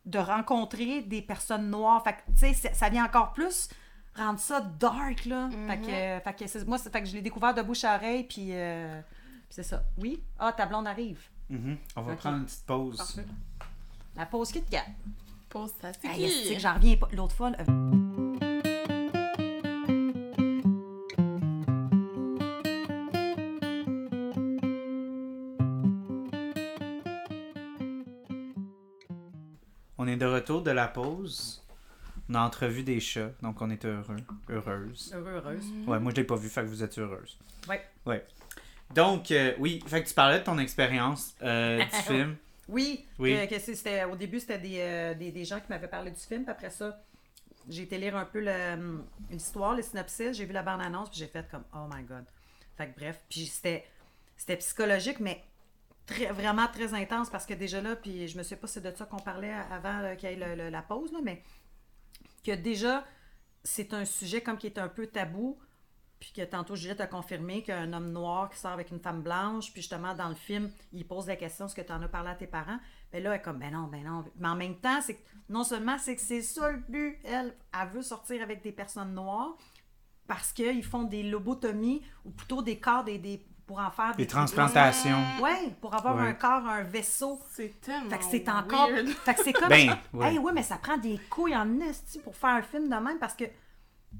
[0.06, 2.02] de rencontrer des personnes noires.
[2.02, 3.68] Fait que, tu sais, ça vient encore plus
[4.20, 5.48] rendre ça dark, là.
[5.68, 7.96] Fait que, fait que c'est- moi, c'est- fait que je l'ai découvert de bouche à
[7.96, 9.00] oreille, puis euh,
[9.48, 9.82] puis c'est ça.
[9.98, 10.22] Oui?
[10.38, 11.20] Ah, ta blonde arrive.
[11.48, 11.76] Mhm.
[11.96, 12.96] On va prendre une petite pause.
[12.96, 13.24] Parfait.
[14.16, 14.84] La pause Kit Kat.
[15.48, 16.60] Pause ça, c'est Hey, qui?
[16.60, 17.08] j'en reviens pas?
[17.12, 17.64] L'autre fois, euh,
[29.98, 31.59] On est de retour de la pause.
[32.30, 34.16] On a entrevu des chats, donc on est heureux,
[34.48, 35.12] heureuse.
[35.12, 35.64] heureux, heureuse.
[35.86, 37.36] Ouais, moi je l'ai pas vu, fait que vous êtes heureuse.
[37.68, 37.84] Ouais.
[38.06, 38.24] Ouais.
[38.94, 42.36] Donc, euh, oui, fait que tu parlais de ton expérience euh, du film.
[42.68, 43.48] Oui, Oui.
[43.48, 46.44] que- c'était, au début, c'était des, euh, des, des gens qui m'avaient parlé du film.
[46.44, 47.02] Puis après ça,
[47.68, 50.36] j'ai été lire un peu le- l'histoire, le synopsis.
[50.36, 52.24] J'ai vu la bande-annonce, puis j'ai fait comme «Oh my God».
[52.76, 53.84] Fait que bref, puis c'était,
[54.36, 55.42] c'était psychologique, mais
[56.06, 58.88] très, vraiment très intense parce que déjà là, puis je me sais pas si c'est
[58.92, 61.42] de ça qu'on parlait avant qu'il y ait le- le- la pause, là, mais
[62.44, 63.04] que déjà,
[63.64, 65.58] c'est un sujet comme qui est un peu tabou,
[66.18, 69.72] puis que tantôt Juliette a confirmé qu'un homme noir qui sort avec une femme blanche,
[69.72, 72.28] puis justement dans le film, il pose la question est-ce que tu en as parlé
[72.30, 72.78] à tes parents?
[73.10, 74.24] Ben là, elle est comme ben non, ben non.
[74.36, 77.88] Mais en même temps, c'est non seulement c'est que c'est ça le but, elle, elle
[77.88, 79.56] veut sortir avec des personnes noires
[80.26, 84.26] parce qu'ils font des lobotomies ou plutôt des corps des, des- pour en faire Des
[84.26, 85.22] transplantations.
[85.40, 86.22] Ouais, pour avoir Ouais.
[86.30, 87.40] un corps, un vaisseau.
[87.52, 88.88] C'est tellement Fait que c'est encore.
[88.90, 89.06] weird.
[89.24, 89.68] Fait que c'est comme.
[89.68, 90.32] Ben, ouais.
[90.32, 93.20] Hey, ouais, mais ça prend des couilles en esti pour faire un film de même
[93.20, 93.44] parce que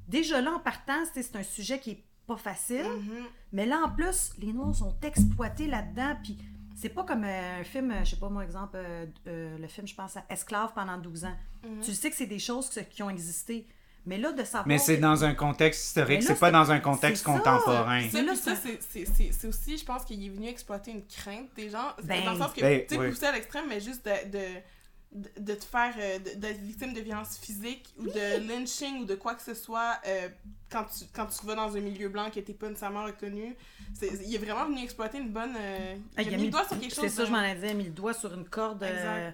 [0.07, 2.85] déjà là, en partant, c'est c'est un sujet qui est pas facile.
[2.85, 3.25] Mhm.
[3.53, 6.17] Mais là, en plus, les Noirs sont exploités là-dedans.
[6.23, 6.39] Puis
[6.77, 9.67] c'est pas comme euh, un film, euh, je sais pas moi, exemple, euh, euh, le
[9.67, 11.37] film, je pense à Esclave pendant 12 ans.
[11.65, 11.81] Mhm.
[11.81, 13.67] Tu sais que c'est des choses que- qui ont existé.
[14.07, 14.67] Mais là, de savoir.
[14.67, 17.39] Mais c'est que- dans un contexte historique, c'est pas dans un contexte c'est ça.
[17.39, 18.09] contemporain.
[18.09, 21.07] Ça, là, ça, c'est- c'est c'est- c'est aussi, je pense qu'il est venu exploiter une
[21.07, 21.93] crainte des gens.
[22.05, 23.09] Ben, dans le sens que, ben, tu sais, oui.
[23.11, 27.01] poussé à l'extrême, mais juste de, de, de, te faire, euh, de- d'être victime de
[27.01, 30.29] violences physiques ou de lynching ou de quoi que ce soit euh,
[30.71, 33.57] quand, tu, quand tu vas dans un milieu blanc que t'es pas nécessairement reconnu.
[34.01, 35.55] Il est vraiment venu exploiter une bonne.
[35.59, 37.05] euh, Ah, il a mis le doigt sur quelque chose.
[37.05, 38.83] C'est ça, de- je m'en ai dit, il a mis le doigt sur une corde.
[38.85, 39.31] euh.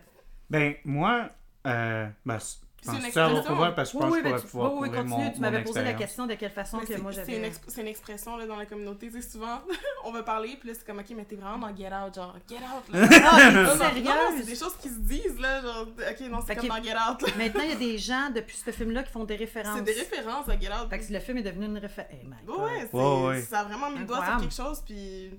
[0.48, 1.28] Ben, moi,
[1.66, 2.38] euh, ben,
[2.86, 3.74] C'est une avoir pouvoir?
[3.74, 5.08] Parce que je pense Oui, que oui, je pourrais pouvoir oui, oui, continue.
[5.24, 7.36] mon, tu m'avais posé la question de quelle façon Mais que c'est- moi c'est j'avais.
[7.38, 9.10] une, exp- c'est une expression là, dans la communauté.
[9.10, 9.60] Tu sais, souvent,
[10.04, 12.36] on va parler, puis là, c'est comme, ok, mais t'es vraiment dans Get Out, genre,
[12.48, 13.08] Get Out, là.
[13.24, 16.68] Ah, non, c'est des choses qui se disent, là, genre, ok, non, c'est comme que-
[16.68, 17.28] dans Get Out, là.
[17.38, 19.76] Maintenant, il y a des gens depuis ce film-là qui font des références.
[19.76, 20.88] C'est des références à Get Out.
[20.90, 22.10] Fait que le film est devenu une référence.
[22.12, 22.58] Eh my God.
[22.60, 23.42] Ouais, c'est- Ouais, ouais.
[23.42, 25.30] ça a vraiment mis le doigt sur quelque chose, puis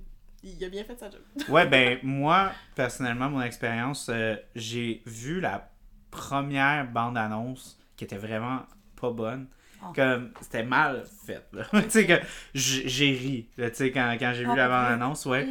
[0.43, 1.21] il a bien fait sa job.
[1.49, 5.69] Ouais, ben, moi, personnellement, mon expérience, euh, j'ai vu la
[6.17, 8.61] première bande-annonce qui était vraiment
[8.99, 9.47] pas bonne.
[9.81, 9.93] Oh.
[9.95, 12.13] Comme, c'était mal fait, tu sais, que
[12.55, 14.83] j'ai ri, tu sais, quand, quand j'ai vu Ah, la pour vrai?
[14.89, 15.47] bande-annonce, ouais.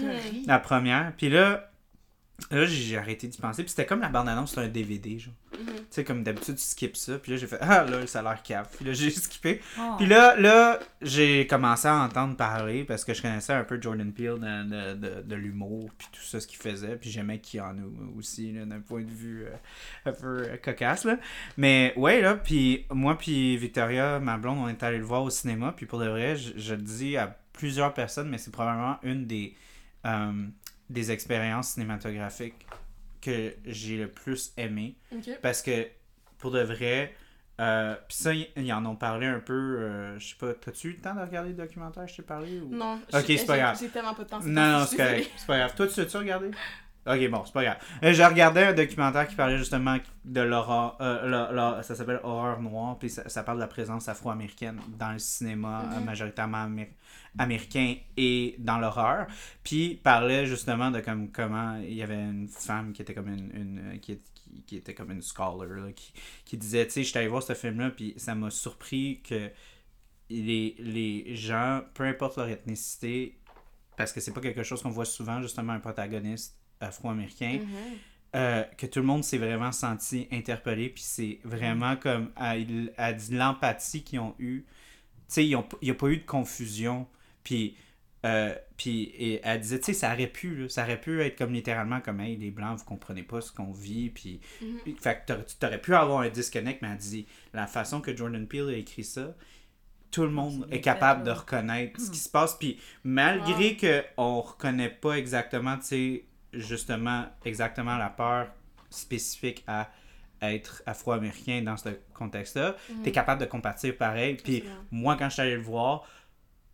[0.47, 1.13] La première.
[1.17, 1.71] Puis là,
[2.51, 3.63] là, j'ai arrêté d'y penser.
[3.63, 5.35] Puis c'était comme la bande-annonce sur un DVD, genre.
[5.59, 5.67] Mhm.
[5.67, 7.19] Tu sais, comme d'habitude, tu skips ça.
[7.19, 8.69] Puis là, j'ai fait, ah là, ça a l'air cave.
[8.77, 9.61] Puis là, j'ai skippé.
[9.79, 9.95] Oh.
[9.97, 14.13] Puis là, là j'ai commencé à entendre parler parce que je connaissais un peu Jordan
[14.13, 16.97] Peele de, de, de, de l'humour, puis tout ça, ce qu'il faisait.
[16.97, 17.85] Puis j'aimais Keanu
[18.17, 21.19] aussi, là, d'un point de vue euh, un peu euh, cocasse, là.
[21.57, 25.31] Mais ouais, là, puis moi, puis Victoria, ma blonde, on est allé le voir au
[25.31, 25.73] cinéma.
[25.77, 29.27] Puis pour de vrai, je, je le dis à plusieurs personnes, mais c'est probablement une
[29.27, 29.55] des,
[30.07, 30.47] euh,
[30.91, 32.67] des expériences cinématographiques
[33.21, 34.97] que j'ai le plus aimé.
[35.43, 35.87] Parce que,
[36.39, 37.15] pour de vrai,
[37.61, 40.93] euh, pis ça, ils en ont parlé un peu, euh, je sais pas, t'as-tu eu
[40.93, 42.61] le temps de regarder le documentaire, je t'ai parlé?
[42.61, 42.69] Ou...
[42.75, 43.79] Non, Ok, c'est pas grave.
[43.81, 44.41] J'ai tellement pas de temps.
[44.45, 45.75] Non, non, c'est correct, c'est pas grave.
[45.75, 46.51] Toi, tu as-tu regardé?
[47.09, 47.77] Ok, bon, c'est pas grave.
[48.03, 52.99] Euh, J'ai regardé un documentaire qui parlait justement de l'horreur, euh, ça s'appelle Horreur Noire,
[52.99, 55.93] puis ça, ça parle de la présence afro-américaine dans le cinéma, Mhm.
[55.99, 56.69] euh, majoritairement
[57.39, 59.27] américain et dans l'horreur.
[59.63, 63.51] Puis parlait justement de comme comment il y avait une femme qui était comme une,
[63.55, 66.13] une- qui, qui, qui était comme une scholar là, qui,
[66.45, 69.51] qui disait, tu sais, j'étais allé voir ce film-là, puis ça m'a surpris que
[70.31, 73.39] les, les gens, peu importe leur ethnicité,
[73.97, 77.69] parce que c'est pas quelque chose qu'on voit souvent, justement, un protagoniste afro-américain, Mhm.
[78.35, 82.55] euh, que tout le monde s'est vraiment senti interpellé, puis c'est vraiment comme, à,
[82.99, 84.65] à l'empathie qu'ils ont eu.
[84.65, 87.07] Tu sais, il n'y a pas eu de confusion,
[87.47, 87.77] puis.
[88.25, 91.53] euh, puis elle disait, tu sais, ça aurait pu, là, ça aurait pu être comme
[91.53, 94.97] littéralement comme, hey, les Blancs, vous comprenez pas ce qu'on vit, puis Mhm.
[94.97, 98.47] fait que t'aurais- tu pu avoir un disconnect, mais elle dit la façon que Jordan
[98.49, 99.35] Peele a écrit ça,
[100.11, 102.57] tout le monde est capable fait, de reconnaître ce qui se passe.
[102.59, 103.77] Puis malgré Wow.
[103.81, 108.49] que on reconnaît pas exactement, tu sais, justement, exactement la peur
[108.91, 109.89] spécifique à
[110.43, 113.03] être afro-américain dans ce contexte-là, Mhm.
[113.03, 114.35] t'es capable de compatir pareil.
[114.43, 116.07] Puis moi, quand je suis allé le voir,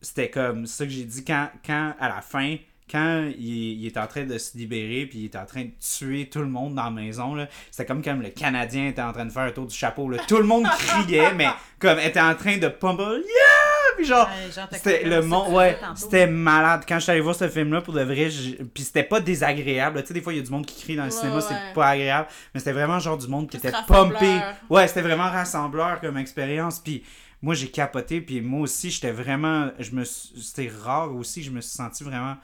[0.02, 2.56] c'était comme ça que j'ai dit quand, quand à la fin,
[2.90, 5.70] quand il, il est en train de se libérer, puis il est en train de
[5.80, 7.34] tuer tout le monde dans la maison,
[7.70, 10.10] c'était comme comme le Canadien était en train de faire un tour du chapeau.
[10.10, 10.18] Là.
[10.28, 11.46] Tout le monde criait, mais
[11.78, 13.96] comme était en train de pomper, yeah!
[13.96, 16.82] Puis genre, Ouais, c'était le monde, ouais, c'était malade.
[16.88, 20.00] Quand je suis allé voir ce film-là, pour de vrai, j'ai- puis c'était pas désagréable.
[20.00, 21.36] Tu sais, des fois, il y a du monde qui crie dans le Ouais, cinéma,
[21.36, 21.42] ouais.
[21.46, 22.26] c'est pas agréable.
[22.54, 24.18] Mais c'était vraiment genre du monde qui était rassembleur.
[24.18, 24.40] pompé.
[24.70, 26.78] Ouais, c'était vraiment rassembleur comme expérience.
[26.80, 27.04] Puis
[27.42, 28.20] moi, j'ai capoté.
[28.20, 29.70] Puis moi aussi, j'étais vraiment.
[29.78, 32.36] je me C'était rare aussi, je me suis senti vraiment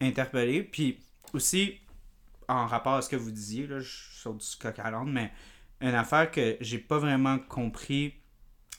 [0.00, 0.62] interpellé.
[0.62, 0.98] Puis
[1.32, 1.78] aussi,
[2.48, 5.30] en rapport à ce que vous disiez, là, je saute du coq à l'âne, mais
[5.80, 8.14] une affaire que j'ai pas vraiment compris,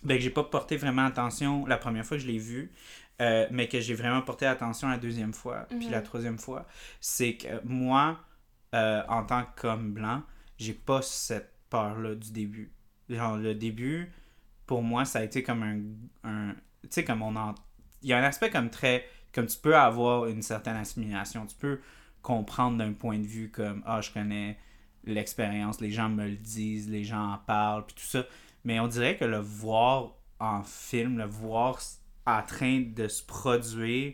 [0.03, 2.71] ben, que j'ai pas porté vraiment attention la première fois que je l'ai vu,
[3.21, 5.91] euh, mais que j'ai vraiment porté attention la deuxième fois, puis Mhm.
[5.91, 6.65] la troisième fois,
[6.99, 8.19] c'est que moi,
[8.73, 10.23] euh, en tant qu'homme blanc,
[10.57, 12.71] j'ai pas cette peur-là du début.
[13.09, 14.11] Genre, le début,
[14.69, 15.79] pour moi, ça a été comme un.
[16.29, 16.53] un
[16.83, 17.55] tu sais, comme on en.
[18.03, 19.03] Il y a un aspect comme très.
[19.33, 21.47] Comme tu peux avoir une certaine assimilation.
[21.47, 21.79] Tu peux
[22.21, 24.57] comprendre d'un point de vue comme Ah, je connais
[25.05, 28.25] l'expérience, les gens me le disent, les gens en parlent, puis tout ça.
[28.63, 31.79] Mais on dirait que le voir en film, le voir
[32.27, 34.13] en train de se produire,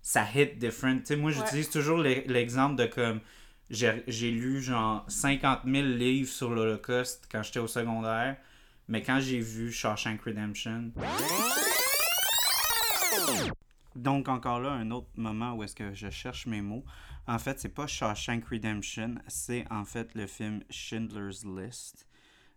[0.00, 1.00] ça hit different.
[1.00, 1.36] Tu sais, moi, Ouais.
[1.36, 3.20] j'utilise toujours l'e- l'exemple de comme
[3.68, 8.36] j'ai j'ai lu genre 50 000 livres sur l'Holocauste quand j'étais au secondaire,
[8.90, 10.92] mais quand j'ai vu Shawshank Redemption.
[13.96, 16.84] Donc, encore là, un autre moment où est-ce que je cherche mes mots.
[17.26, 22.06] En fait, c'est pas Shawshank Redemption, c'est en fait le film Schindler's List.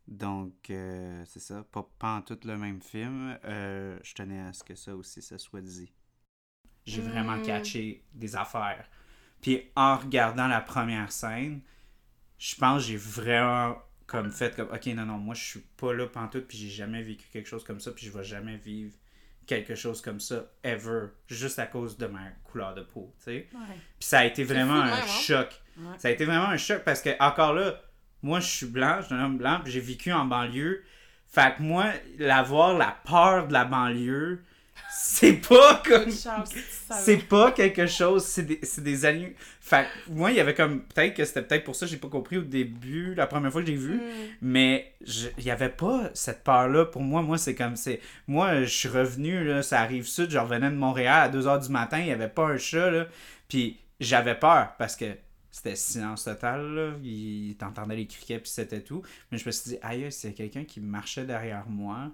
[0.07, 3.37] Donc, euh, c'est ça, pas, pas en tout le même film.
[3.45, 5.91] Euh, je tenais à ce que ça aussi, ça soit dit.
[6.85, 7.43] J'ai vraiment Mm.
[7.43, 8.89] catché des affaires.
[9.41, 11.61] Puis en regardant la première scène,
[12.37, 13.75] je pense que j'ai vraiment
[14.13, 17.01] comme fait comme ok non non moi je suis pas là pantoute puis j'ai jamais
[17.01, 18.93] vécu quelque chose comme ça puis je vais jamais vivre
[19.47, 23.47] quelque chose comme ça ever juste à cause de ma couleur de peau tu sais
[23.53, 23.75] Ouais.
[23.99, 25.07] puis ça a été vraiment un hein?
[25.07, 25.95] choc Ouais.
[25.97, 27.81] ça a été vraiment un choc parce que encore là
[28.21, 30.83] moi je suis blanc je suis un homme blanc puis j'ai vécu en banlieue
[31.27, 31.85] fait que moi
[32.19, 34.43] l'avoir la peur de la banlieue
[34.95, 36.09] c'est pas comme.
[36.09, 39.35] C'est pas quelque chose, c'est des, c'est des.
[39.61, 40.81] Fait moi, il y avait comme.
[40.83, 43.61] Peut-être que c'était peut-être pour ça que j'ai pas compris au début, la première fois
[43.61, 43.95] que j'ai vu.
[43.95, 44.01] Mm.
[44.41, 46.85] Mais je- il y avait pas cette peur-là.
[46.85, 47.75] Pour moi, moi, c'est comme.
[47.75, 51.59] c'est Moi, je suis revenu, là, ça arrive sud, je revenais de Montréal à 2h
[51.65, 53.07] du matin, il y avait pas un chat, là.
[53.47, 55.05] Puis j'avais peur parce que
[55.51, 56.91] c'était silence total, là.
[57.03, 59.01] Il t'entendait les criquets, puis c'était tout.
[59.31, 62.11] Mais je me suis dit, aïe, c'est quelqu'un qui marchait derrière moi.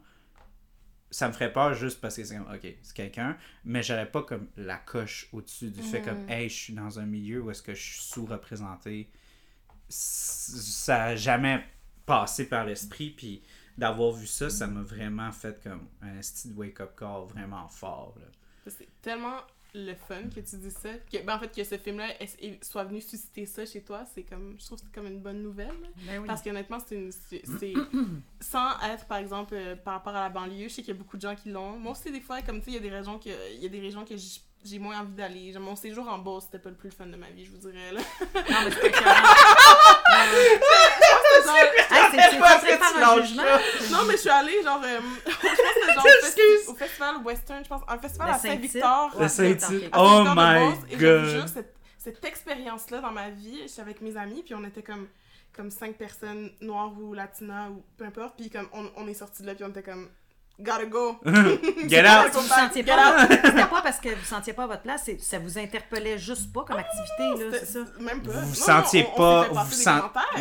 [1.12, 3.36] Ça me ferait peur juste parce que c'est comme, ok, c'est quelqu'un.
[3.65, 6.30] Mais j'aurais pas comme la coche au-dessus du fait comme, Mhm.
[6.30, 9.10] hey, je suis dans un milieu où est-ce que je suis sous-représenté.
[9.88, 11.63] Ça a jamais
[12.06, 13.41] passé par l'esprit, puis
[13.78, 18.15] d'avoir vu ça, ça m'a vraiment fait comme un style wake-up call vraiment fort.
[18.19, 18.26] Là.
[18.67, 19.39] C'est tellement
[19.75, 20.89] le fun que tu dis ça.
[21.12, 22.08] Que, ben, en fait, que ce film-là
[22.62, 25.41] soit venu susciter ça chez toi, c'est comme, je trouve que c'est comme une bonne
[25.43, 25.71] nouvelle.
[26.08, 26.27] Ben oui.
[26.27, 27.12] Parce qu'honnêtement, c'est une.
[27.12, 27.73] c'est- c'est-
[28.41, 30.99] sans être, par exemple, euh, par rapport à la banlieue, je sais qu'il y a
[30.99, 31.77] beaucoup de gens qui l'ont.
[31.77, 33.65] Moi aussi, des fois, comme tu sais, il y a des régions que, il y
[33.65, 35.53] a des régions que j- j'ai moins envie d'aller.
[35.60, 37.93] Mon séjour en Beauce, c'était pas le plus fun de ma vie, je vous dirais.
[37.93, 38.01] Là.
[38.36, 38.91] Non, mais c'est
[43.25, 43.43] jugement.
[43.91, 45.79] non, mais je suis allée, genre, euh, je pense que c'était
[46.68, 48.38] genre au, festival western, je pense, un festival Le à.
[48.40, 49.12] Saint-Victor.
[49.98, 51.48] Oh my God.
[51.48, 55.08] cette, cette expérience-là dans ma vie, j'étais avec mes amis, puis on était comme,
[55.56, 59.42] comme cinq personnes noires ou latinas ou peu importe, puis comme on, on est sortis
[59.42, 60.08] de là, puis on était comme,
[60.62, 61.18] gotta go.
[61.88, 62.32] Get out!
[62.34, 65.58] Vous sentiez pas, c'était pas parce que vous sentiez pas à votre place, ça vous
[65.58, 67.80] interpellait juste pas comme activité, là, c'est ça?
[68.00, 68.32] Même pas.
[68.32, 69.44] Vous Non, vous sentiez on- on pas.
[69.44, 69.64] Vous ouais,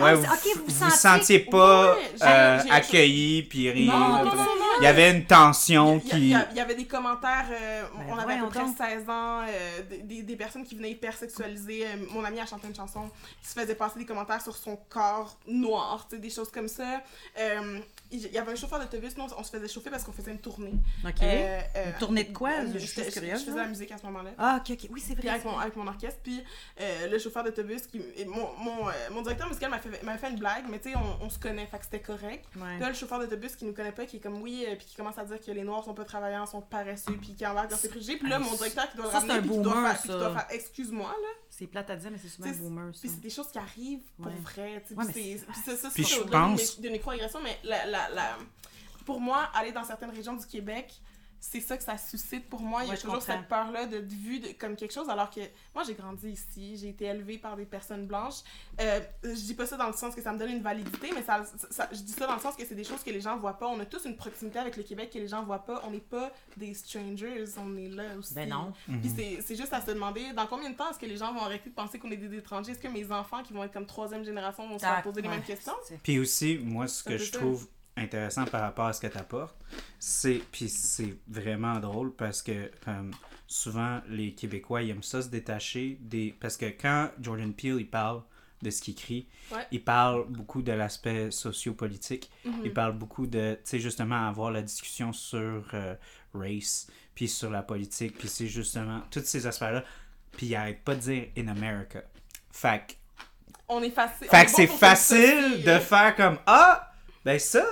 [0.01, 3.93] Ah, vous sentiez- sentiez pas Ouais, euh, accueilli puis rien.
[3.93, 4.68] Non, non, non, non.
[4.81, 6.29] Il y avait une tension Il a- qui.
[6.29, 8.77] y a- il y avait des commentaires, euh, Ben, on avait à peu près donc.
[8.77, 11.85] 16 ans, euh, des- personnes qui venaient hyper sexualiser.
[11.87, 13.11] Euh, mon ami a chanté une chanson
[13.43, 16.69] qui se faisait passer des commentaires sur son corps noir, tu sais, des choses comme
[16.69, 17.03] ça.
[17.39, 17.81] Euh,
[18.11, 20.39] il y avait un chauffeur d'autobus, nous on se faisait chauffer parce qu'on faisait une
[20.41, 20.75] tournée.
[21.05, 21.23] OK.
[21.23, 22.65] Euh, euh, Une tournée de quoi?
[22.73, 23.63] Je suis curieuse, Je faisais là.
[23.65, 24.31] la musique à ce moment-là.
[24.39, 24.89] Ah, ok, ok.
[24.91, 25.31] Oui, c'est Puis vrai.
[25.33, 26.43] avec mon, avec mon orchestre, puis
[26.81, 28.77] euh, le chauffeur d'autobus, qui, et mon, mon,
[29.11, 31.39] mon directeur musical m'a fait, m'a fait une blague, mais tu sais, on, on se
[31.39, 32.45] connaît, fait que c'était correct.
[32.57, 32.63] Ouais.
[32.73, 34.97] Puis là, le chauffeur d'autobus qui nous connaît pas, qui est comme oui, puis qui
[34.97, 37.77] commence à dire que les noirs sont pas travaillants, sont paresseux, puis qui embarque dans
[37.77, 38.17] ses préjugés.
[38.17, 41.29] Puis là, mon directeur qui doit le ramener, puis qui doit puis faire excuse-moi, là.
[41.59, 43.01] C'est plate à dire, mais c'est souvent boomer, ça.
[43.01, 44.39] Puis c'est des choses qui arrivent pour Ouais.
[44.45, 44.95] vrai, tu sais.
[44.95, 48.39] Ouais, puis mais c'est- ça, c'est pense- d'une microagression, mais la, la, la...
[49.05, 50.93] pour moi, aller dans certaines régions du Québec,
[51.41, 52.83] c'est ça que ça suscite pour moi.
[52.83, 53.33] Il y a Ouais, je toujours comprends.
[53.35, 55.41] cette peur-là de vue de, comme quelque chose, alors que
[55.75, 58.41] moi, j'ai grandi ici, j'ai été élevée par des personnes blanches.
[58.81, 61.23] Euh, je dis pas ça dans le sens que ça me donne une validité, mais
[61.23, 63.37] ça, ça- je dis ça dans le sens que c'est des choses que les gens
[63.37, 63.67] voient pas.
[63.69, 65.83] On a tous une proximité avec le Québec que les gens voient pas.
[65.87, 68.35] On n'est pas des strangers, on est là aussi.
[68.35, 68.73] Ben non.
[68.87, 71.33] Puis c'est- c'est juste à se demander dans combien de temps est-ce que les gens
[71.33, 72.73] vont arrêter de penser qu'on est des étrangers?
[72.73, 75.29] Est-ce que mes enfants qui vont être comme troisième génération vont se Tac, poser les
[75.29, 75.35] ouais.
[75.37, 75.73] mêmes questions?
[76.03, 77.67] Puis aussi, moi, ce que je trouve
[77.99, 79.57] intéressant par rapport à ce que tu apportes,
[79.99, 80.41] c'est.
[80.53, 82.71] Puis c'est vraiment drôle parce que,
[83.47, 86.35] souvent, les Québécois, ils aiment ça se détacher des.
[86.41, 88.23] Parce que quand Jordan Peele, il parle
[88.63, 89.65] de ce qu'il écrit, Ouais.
[89.71, 92.29] il parle beaucoup de l'aspect sociopolitique.
[92.45, 92.63] Mhm.
[92.65, 95.95] Il parle beaucoup de, tu sais, justement, avoir la discussion sur euh,
[96.35, 99.85] race, puis sur la politique, puis c'est justement tous ces aspects-là.
[100.37, 102.03] Puis il arrête pas de dire in America.
[102.53, 102.97] Fait
[103.69, 104.27] On est facile.
[104.29, 106.93] fait que c'est facile de faire comme Ah,
[107.25, 107.65] ben ça,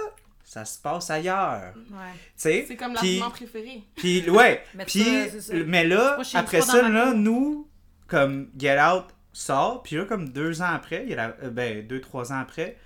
[0.47, 1.75] ça se passe ailleurs.
[1.91, 2.13] Ouais.
[2.15, 2.65] Tu sais?
[2.69, 3.83] C'est comme Puis- l'argument préféré.
[3.97, 4.63] Puis, ouais.
[4.75, 7.69] Mais ça, mais là, Moi, après ça, là, nous,
[8.07, 11.51] comme Get Out sort, puis là, comme deux ans après, il y a la, euh,
[11.51, 12.77] ben, deux, trois ans après,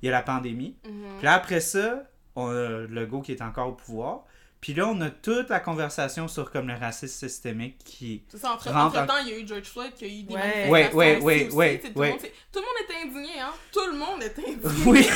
[0.00, 0.78] il y a la pandémie.
[0.84, 0.92] Mhm.
[1.18, 2.04] Puis là, après ça,
[2.34, 4.24] on a le go qui est encore au pouvoir.
[4.60, 8.24] Puis là, on a toute la conversation sur comme le racisme systémique qui.
[8.28, 10.22] C'est ça, entre, Rentre entre temps, il y a eu George Floyd, qui a eu
[10.24, 10.40] des Ouais.
[10.40, 12.06] manifestations Ouais, ouais, aussi, tout, ouais.
[12.06, 13.52] Le monde, c'est- tout le monde était indigné, hein?
[13.72, 14.84] Tout le monde était indigné.
[14.86, 15.08] Oui!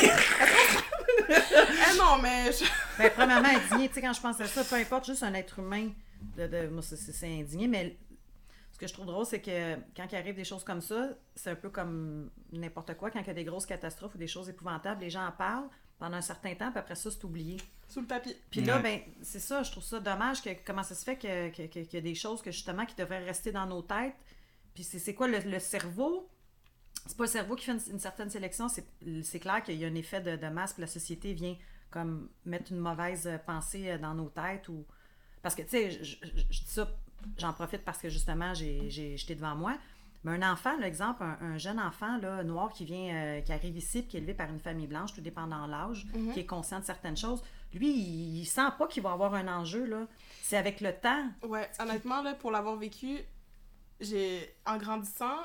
[1.29, 2.65] Eh non, mais je-
[2.99, 5.59] Ben, premièrement, indigné, tu sais, quand je pense à ça, peu importe, juste un être
[5.59, 5.91] humain,
[6.37, 7.97] de, de- moi, c'est indigné, mais
[8.73, 11.51] ce que je trouve drôle, c'est que quand il arrive des choses comme ça, c'est
[11.51, 14.49] un peu comme n'importe quoi, quand il y a des grosses catastrophes ou des choses
[14.49, 17.57] épouvantables, les gens en parlent pendant un certain temps, puis après ça, c'est oublié.
[17.89, 18.35] sous le tapis.
[18.51, 18.83] Puis là, Ouais.
[18.83, 21.81] ben, c'est ça, je trouve ça dommage que comment ça se fait que- que- que-
[21.85, 24.15] qu'il y a des choses que justement qui devraient rester dans nos têtes.
[24.75, 26.29] Puis c'est c'est quoi le, le cerveau?
[27.07, 28.87] C'est pas le cerveau qui fait une, une certaine sélection, c'est
[29.23, 31.57] c'est clair qu'il y a un effet de, de masse, puis la société vient
[31.91, 34.85] comme mettre une mauvaise pensée euh, dans nos têtes ou.
[35.43, 36.91] Parce que, tu sais, je, dis ça,
[37.37, 39.77] j'en profite parce que justement, j'ai j'ai- j'étais devant moi.
[40.25, 43.77] Mais un enfant, l'exemple, un, un jeune enfant là, noir qui vient, euh, qui arrive
[43.77, 46.47] ici, puis qui est élevé par une famille blanche, tout dépendant de l'âge, qui est
[46.47, 47.43] conscient de certaines choses,
[47.75, 49.85] lui, il, il sent pas qu'il va avoir un enjeu.
[49.85, 50.07] là.
[50.43, 51.27] C'est avec le temps.
[51.43, 53.19] Ouais, honnêtement, là, pour l'avoir vécu,
[54.01, 55.37] j'ai, en grandissant,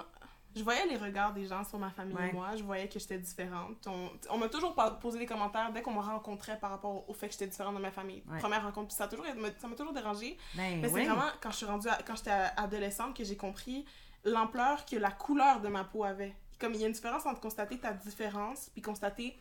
[0.56, 2.30] je voyais les regards des gens sur ma famille Ouais.
[2.30, 3.86] et moi, je voyais que j'étais différente.
[3.88, 7.28] On, on m'a toujours posé des commentaires dès qu'on me rencontrait par rapport au fait
[7.28, 8.24] que j'étais différente de ma famille.
[8.28, 8.39] Ouais.
[8.39, 9.26] Première rencontre, puis ça a toujours,
[9.58, 10.38] ça m'a toujours dérangé.
[10.56, 13.86] Ben, Mais c'est vraiment quand je suis rendue, à- quand j'étais adolescente que j'ai compris
[14.24, 16.36] l'ampleur que la couleur de ma peau avait.
[16.59, 19.38] Comme il y a une différence entre constater ta différence puis constater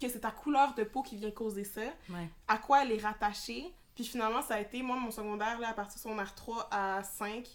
[0.00, 2.28] que c'est ta couleur de peau qui vient causer ça, Ouais.
[2.48, 3.72] à quoi elle est rattachée.
[3.94, 7.02] Puis finalement, ça a été, moi, mon secondaire, là, à partir de secondaire 3 à
[7.02, 7.46] 5,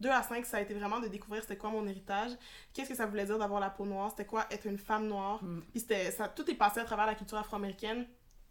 [0.00, 2.32] 2 à 5, ça a été vraiment de découvrir c'était quoi mon héritage,
[2.72, 5.42] qu'est-ce que ça voulait dire d'avoir la peau noire, c'était quoi être une femme noire.
[5.42, 5.60] Mm.
[5.70, 8.06] Puis c'était, ça, tout est passé à travers la culture afro-américaine.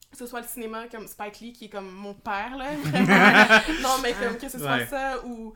[0.09, 2.71] Que ce soit le cinéma comme Spike Lee, qui est comme mon père, là,
[3.81, 4.87] non, mais comme que ce soit Ouais.
[4.87, 5.53] ça ou.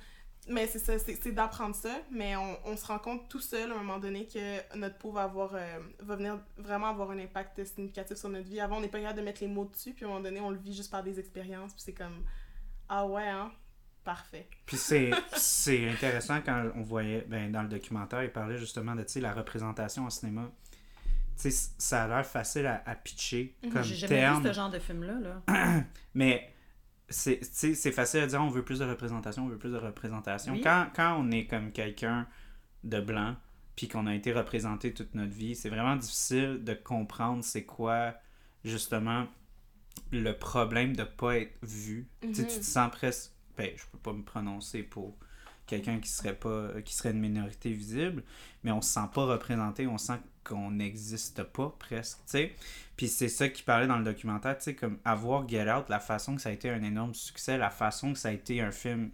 [0.52, 3.72] Mais c'est ça, c'est c'est d'apprendre ça, mais on, on se rend compte tout seul
[3.72, 7.20] à un moment donné que notre peau va avoir, euh, va venir vraiment avoir un
[7.20, 8.60] impact significatif sur notre vie.
[8.60, 10.39] Avant, on n'est pas capable de mettre les mots dessus, puis à un moment donné,
[10.41, 12.26] on le vit juste par des expériences, puis c'est comme,
[12.89, 13.52] ah ouais, hein,
[14.04, 14.47] parfait.
[14.66, 19.04] Puis c'est, c'est intéressant quand on voyait, ben, dans le documentaire, il parlait justement de
[19.04, 20.52] tu sais, la représentation en cinéma.
[21.41, 24.41] Tu sais, ça a l'air facile à, à pitcher comme J'ai jamais terme.
[24.43, 25.14] vu ce genre de film-là.
[25.47, 25.84] Là.
[26.14, 26.51] Mais
[27.12, 30.53] c'est facile à dire on veut plus de représentation, on veut plus de représentation.
[30.53, 30.62] Oui.
[30.62, 32.28] Quand, quand on est comme quelqu'un
[32.84, 33.36] de blanc,
[33.76, 38.14] puis qu'on a été représenté toute notre vie, c'est vraiment difficile de comprendre c'est quoi
[38.64, 39.28] justement
[40.12, 42.07] le problème de pas être vu.
[42.22, 42.47] Tu sais, Mhm.
[42.47, 43.32] tu te sens presque.
[43.57, 45.16] Ben, je peux pas me prononcer pour
[45.68, 48.24] quelqu'un qui serait pas qui serait une minorité visible,
[48.64, 52.55] mais on se sent pas représenté, on sent qu'on n'existe pas presque, tu sais.
[53.02, 55.99] Puis c'est ça qui parlait dans le documentaire, tu sais, comme avoir Get Out, la
[55.99, 58.70] façon que ça a été un énorme succès, la façon que ça a été un
[58.70, 59.10] film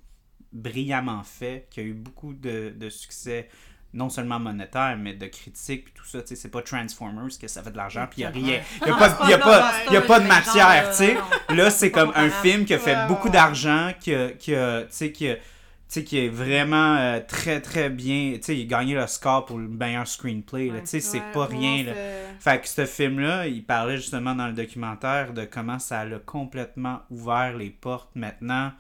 [0.52, 3.48] brillamment fait, qui a eu beaucoup de, de succès,
[3.94, 7.48] non seulement monétaire, mais de critique, puis tout ça, tu sais, c'est pas Transformers que
[7.48, 9.38] ça fait de l'argent, puis il y a rien, il y a pas, y a
[9.38, 11.18] pas y a pas de matière, tu sais.
[11.56, 14.88] Là, c'est comme un film qui a fait beaucoup d'argent, qui a, qui a, tu
[14.90, 15.42] sais, qui a- tu
[15.88, 18.34] sais, qui est vraiment euh, très très bien.
[18.36, 20.72] Tu sais, il a gagné le score pour le meilleur screenplay.
[20.72, 20.82] Ouais.
[20.82, 21.84] Tu sais, c'est Ouais, pas rien.
[21.84, 21.94] là.
[22.40, 27.02] Fait que ce film-là, il parlait justement dans le documentaire de comment ça l'a complètement
[27.10, 28.72] ouvert les portes maintenant.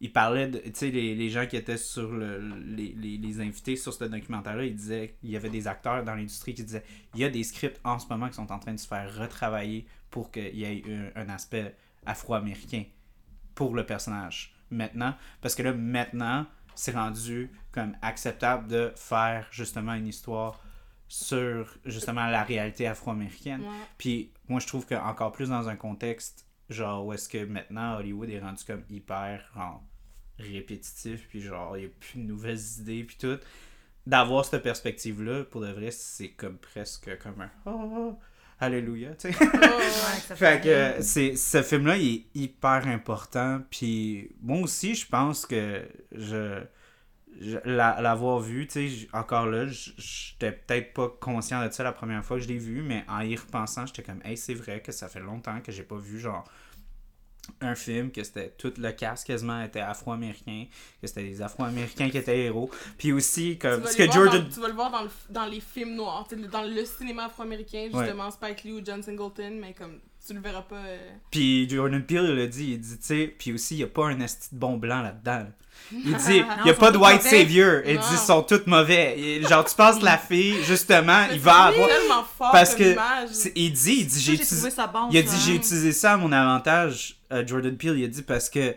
[0.00, 3.40] Il parlait de, tu sais, les, les gens qui étaient sur le, les, les, les
[3.40, 6.84] invités sur ce documentaire-là, ils disaient, il y avait des acteurs dans l'industrie qui disaient,
[7.14, 9.14] il y a des scripts en ce moment qui sont en train de se faire
[9.16, 10.82] retravailler pour qu'il y ait
[11.16, 11.74] un, un aspect
[12.06, 12.84] afro-américain
[13.54, 15.14] pour le personnage maintenant.
[15.40, 20.60] Parce que là, maintenant, c'est rendu comme acceptable de faire justement une histoire
[21.08, 23.62] sur justement la réalité afro-américaine.
[23.62, 23.86] Ouais.
[23.98, 27.96] Puis moi, je trouve que encore plus dans un contexte genre où est-ce que maintenant
[27.96, 29.82] Hollywood est rendu comme hyper genre,
[30.38, 33.38] répétitif, puis genre il n'y a plus de nouvelles idées, puis tout.
[34.06, 38.18] D'avoir cette perspective-là, pour de vrai, c'est comme presque comme un oh,
[38.64, 39.38] Alléluia, tu sais.
[39.38, 39.50] Ouais,
[40.36, 43.60] Fait que c'est ce film-là, il est hyper important.
[43.70, 46.62] Puis moi aussi, je pense que je,
[47.40, 51.92] je- la- l'avoir vu, tu sais, encore là, j'étais peut-être pas conscient de ça la
[51.92, 54.80] première fois que je l'ai vu, mais en y repensant, j'étais comme, hey, c'est vrai
[54.80, 56.44] que ça fait longtemps que j'ai pas vu genre
[57.60, 60.66] un film que c'était tout le cast quasiment était afro-américain,
[61.00, 62.70] que c'était des afro-américains qui étaient héros.
[62.98, 65.02] Puis aussi Tu comme vas, parce les que Jordan dans, tu vas le voir dans,
[65.02, 69.02] le- dans les films noirs, tu dans le cinéma afro-américain, justement, Spike Lee ou John
[69.02, 70.76] Singleton, mais comme tu le verras pas.
[70.76, 73.84] euh, Puis Jordan Peele il l'a dit, il dit, tu sais, puis aussi, il n'y
[73.84, 75.40] a pas un esti de bon blanc là-dedans.
[75.40, 75.46] là.
[75.92, 77.38] Il dit, il n'y a pas de white mauvais.
[77.42, 77.82] savior.
[77.84, 78.00] Il Non.
[78.00, 79.18] dit, ils sont tous mauvais.
[79.20, 81.88] Et genre, tu penses la fille, justement, il va avoir.
[81.88, 83.28] tellement fort Parce que, image.
[83.54, 84.70] il dit, il dit, j'ai utilisé.
[84.92, 85.08] bon.
[85.10, 87.98] Il a dit, j'ai utilisé ça à mon avantage, euh, Jordan Peele.
[87.98, 88.74] Il a dit, parce que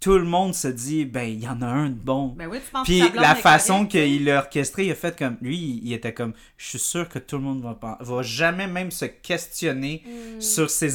[0.00, 2.28] tout le monde se dit, ben, il y en a un de bon.
[2.38, 5.36] Ben oui, tu penses Puis que la façon qu'il l'a orchestré, il a fait comme.
[5.42, 6.34] Lui, il était comme.
[6.56, 10.40] Je suis sûr que tout le monde va, va jamais même se questionner Mm.
[10.40, 10.94] sur, ses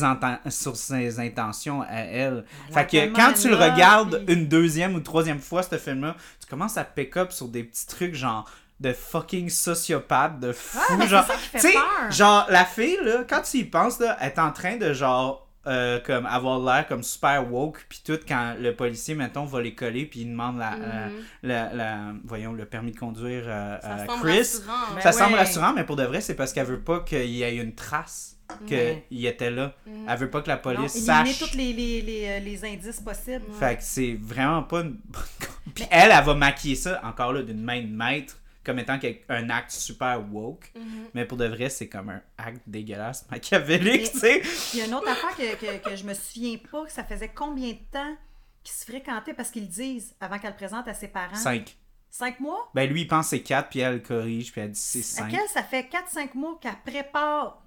[0.49, 2.45] sur ses intentions à elle.
[2.69, 5.77] Elle Fait que quand tu le là, regardes puis- une deuxième ou troisième fois, ce
[5.77, 8.49] film-là, tu commences à pick up sur des petits trucs genre
[8.79, 10.77] de fucking sociopathe, de fou.
[10.93, 11.73] Ouais, c'est genre, tu sais,
[12.09, 15.42] genre, la fille, là, quand tu y penses, là, elle est en train de genre.
[15.65, 19.73] Euh, comme avoir l'air comme super woke puis tout quand le policier mettons va les
[19.73, 21.11] coller puis il demande la, la- Mhm.
[21.43, 24.73] la, la- voyons le permis de conduire euh, Ça à semble Chris rassurant.
[24.95, 27.43] Ben ça semble rassurant mais pour de vrai c'est parce qu'elle veut pas qu'il y
[27.43, 28.37] ait une trace
[28.67, 29.05] qu'il Ouais.
[29.11, 30.05] était là Mhm.
[30.09, 33.45] elle veut pas que la police sache tous les, les, les, euh, les indices possibles.
[33.57, 35.23] fait que c'est vraiment pas une bonne
[35.73, 38.97] Puis elle, elle va maquiller ça, encore là, d'une main de maître, comme étant
[39.29, 40.71] un acte super woke.
[40.75, 41.05] Mhm.
[41.13, 44.41] Mais pour de vrai, c'est comme un acte dégueulasse, machiavélique, tu sais.
[44.73, 47.03] Il y a une autre affaire que, que, que je me souviens pas, que ça
[47.03, 48.15] faisait combien de temps
[48.63, 49.33] qu'ils se fréquentaient?
[49.33, 51.35] Parce qu'ils disent avant qu'elle le présente à ses parents.
[51.35, 51.75] Cinq.
[52.09, 52.69] Cinq mois?
[52.75, 55.03] Ben lui, il pense que c'est quatre, puis elle corrige, puis elle dit c'est À
[55.25, 55.29] cinq.
[55.31, 57.63] quel ça fait 4-5 mois qu'elle prépare?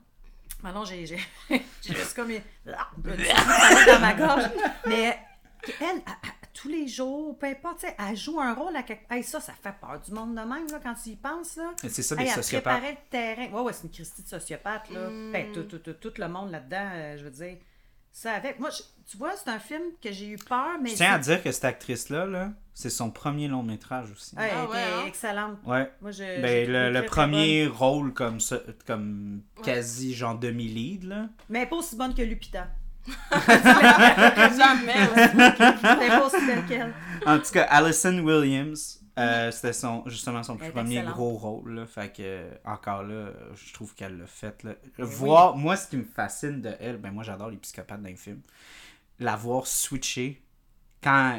[0.62, 1.04] Ah non, j'ai
[1.84, 2.30] juste comme.
[2.64, 4.44] dans ma gorge.
[4.86, 5.18] Mais
[5.80, 6.00] elle,
[6.60, 9.04] tous les jours, peu importe, tu sais, elle joue un rôle à quelque...
[9.12, 11.72] Hey, ça, ça fait peur du monde de même, là, quand tu y penses, là.
[11.86, 12.80] C'est ça, des Hey, elle sociopathes.
[12.80, 13.52] préparait le terrain.
[13.52, 15.10] Ouais, ouais, c'est une Christie de sociopathe, là.
[15.10, 15.32] Mm.
[15.32, 17.56] Ben, tout, tout, tout, tout le monde là-dedans, euh, je veux dire.
[18.12, 18.58] Ça avec.
[18.58, 20.88] Moi, je- tu vois, c'est un film que j'ai eu peur, mais.
[20.88, 24.34] Je tiens à dire que cette actrice-là, là, c'est son premier long métrage aussi.
[24.36, 25.04] Ouais, elle Ah ouais, était hein?
[25.06, 25.58] excellente.
[25.66, 25.92] Ouais.
[26.00, 26.40] Moi, je.
[26.40, 29.64] Ben, le, premier rôle comme ça, comme Ouais.
[29.64, 31.28] quasi genre demi-lead, là.
[31.50, 32.68] Mais elle pas aussi bonne que Lupita.
[34.56, 35.08] Jamais.
[37.26, 41.14] En tout cas, Allison Williams, euh, c'était son, justement son Elle premier excellente.
[41.14, 41.74] gros rôle.
[41.74, 44.62] Là, fait que, encore là, je trouve qu'elle l'a fait.
[44.62, 44.74] Là.
[45.56, 48.42] Moi, ce qui me fascine de elle, ben moi, j'adore les psychopathes dans les films.
[49.18, 50.42] La voir switcher
[51.02, 51.38] quand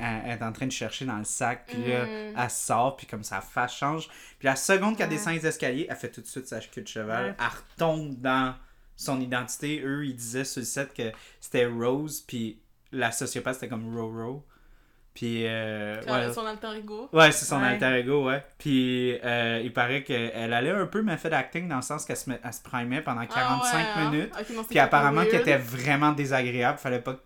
[0.00, 2.34] elle est en train de chercher dans le sac, puis là, Mm.
[2.36, 4.08] elle sort, puis comme sa face change.
[4.38, 5.14] Puis la seconde qu'elle Ouais.
[5.16, 7.26] descend les escaliers, elle fait tout de suite sa queue de cheval.
[7.26, 7.34] Ouais.
[7.38, 8.54] Elle retombe dans
[8.96, 9.82] son identité.
[9.84, 12.58] Eux, ils disaient sur le set que c'était Rose, puis
[12.92, 14.44] la sociopathe, c'était comme Roro.
[15.14, 16.30] Puis, euh, ouais.
[16.34, 17.08] Son alter ego.
[17.10, 17.68] Ouais, c'est son Ouais.
[17.68, 18.44] alter ego, ouais.
[18.58, 22.18] Puis, euh, il paraît qu'elle allait un peu mais fait d'acting dans le sens qu'elle
[22.18, 24.10] se, met- elle se primait pendant 45 Ah ouais, hein?
[24.10, 24.32] minutes.
[24.50, 26.78] Non, c'est Puis apparemment qu'elle était vraiment désagréable.
[26.78, 27.16] Fallait pas.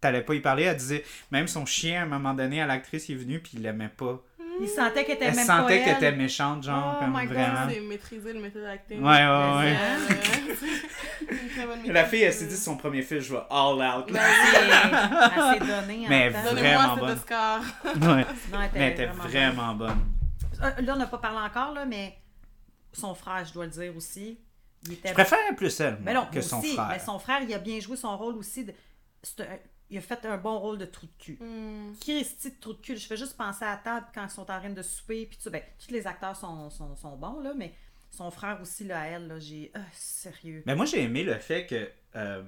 [0.00, 0.62] T'allais pas y parler.
[0.62, 1.04] Elle disait.
[1.30, 3.90] Même son chien, à un moment donné, à l'actrice, il est venu, puis il l'aimait
[3.94, 4.22] pas.
[4.58, 5.96] Il sentait qu'elle était Elle même sentait qu'elle elle.
[5.96, 7.68] était méchante, genre, Oh comme my God, vraiment.
[7.70, 9.02] C'est maîtriser le méthode acting.
[9.02, 9.76] Ouais, ouais, ouais.
[11.22, 12.34] Euh, La fille, elle maîtrise.
[12.38, 14.06] s'est dit son premier film, je vais all out.
[14.06, 14.22] Ben là.
[14.22, 16.38] Elle s'est- elle s'est donnée en Mais temps.
[16.54, 17.18] vraiment bonne.
[17.84, 18.00] Ouais.
[18.00, 19.98] Non, elle Mais elle était vraiment bonne.
[20.62, 22.16] Euh, Là, on n'a pas parlé encore, là, mais
[22.92, 24.38] son frère, je dois le dire aussi.
[24.86, 26.88] Il était Je préfère plus elle Mais non, que son frère.
[26.90, 28.64] Mais son frère, il a bien joué son rôle aussi.
[28.64, 28.72] De...
[29.22, 29.58] c'est un-
[29.90, 31.38] Il a fait un bon rôle de trou de cul.
[31.40, 31.92] Hmm.
[32.00, 32.96] Christy de trou de cul.
[32.96, 35.26] Je fais juste penser à la table quand ils sont en train de souper.
[35.26, 37.72] Puis tout, ben, tous les acteurs sont, sont, sont bons, là, mais
[38.16, 39.70] son frère aussi, là, à elle, là, j'ai.
[39.74, 40.62] Ah, sérieux.
[40.66, 42.42] Mais moi, j'ai aimé le fait que euh,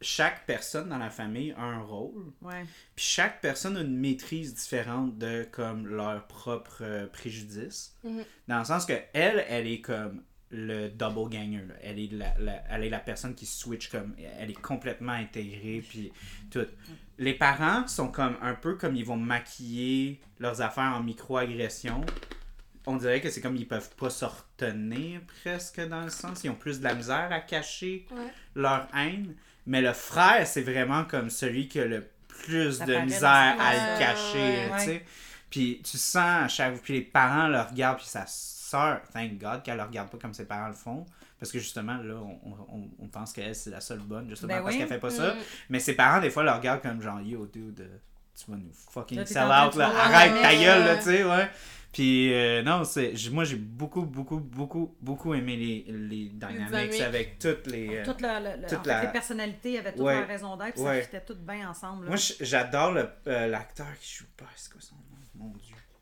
[0.00, 2.32] chaque personne dans la famille a un rôle.
[2.42, 2.64] Ouais.
[2.94, 7.96] Puis chaque personne a une maîtrise différente de comme leur propre euh, préjudice.
[8.04, 8.24] Mhm.
[8.48, 11.64] Dans le sens que elle, elle est comme le double ganger.
[11.66, 11.74] là.
[11.82, 14.14] Elle, est la, la- elle est la personne qui switch comme.
[14.38, 15.82] Elle est complètement intégrée.
[15.88, 16.12] Puis
[16.50, 16.66] tout.
[17.18, 22.04] Les parents sont comme un peu comme ils vont maquiller leurs affaires en micro-agression.
[22.86, 26.42] On dirait que c'est comme ils peuvent pas se retenir presque dans le sens.
[26.44, 28.32] Ils ont plus de la misère à cacher Ouais.
[28.54, 29.34] leur haine.
[29.66, 33.72] Mais le frère, c'est vraiment comme celui qui a le plus Ça de misère à
[33.74, 34.90] le cacher, ouais, tu sais.
[34.92, 35.04] ouais.
[35.50, 39.62] Puis tu sens à chaque puis les parents le regardent puis sa sœur, thank God
[39.62, 41.06] qu'elle le regarde pas comme ses parents le font
[41.38, 42.38] parce que justement là on,
[42.72, 44.78] on, on pense qu'elle c'est la seule bonne justement Ben parce oui.
[44.80, 45.34] qu'elle fait pas ça.
[45.34, 45.38] Mm.
[45.70, 47.96] Mais ses parents des fois le regardent comme genre yo dude, euh,
[48.38, 51.48] tu vas nous fucking sell out là, te arrête ta gueule là, tu sais, ouais.
[51.96, 57.38] Puis euh, non, c'est moi j'ai beaucoup beaucoup beaucoup beaucoup aimé les les dynamics avec
[57.38, 60.02] toutes les euh, Toute la, la- la- toute en fait, la- les personnalités avaient toutes
[60.02, 60.18] Ouais.
[60.18, 60.98] leur raison d'être, Ouais.
[60.98, 62.04] ça fitait toutes bien ensemble.
[62.04, 62.08] là.
[62.10, 62.92] Moi, j'adore
[63.28, 64.44] euh, l'acteur qui joue pas.
[64.56, 65.46] C'est quoi son nom?
[65.46, 65.54] Mon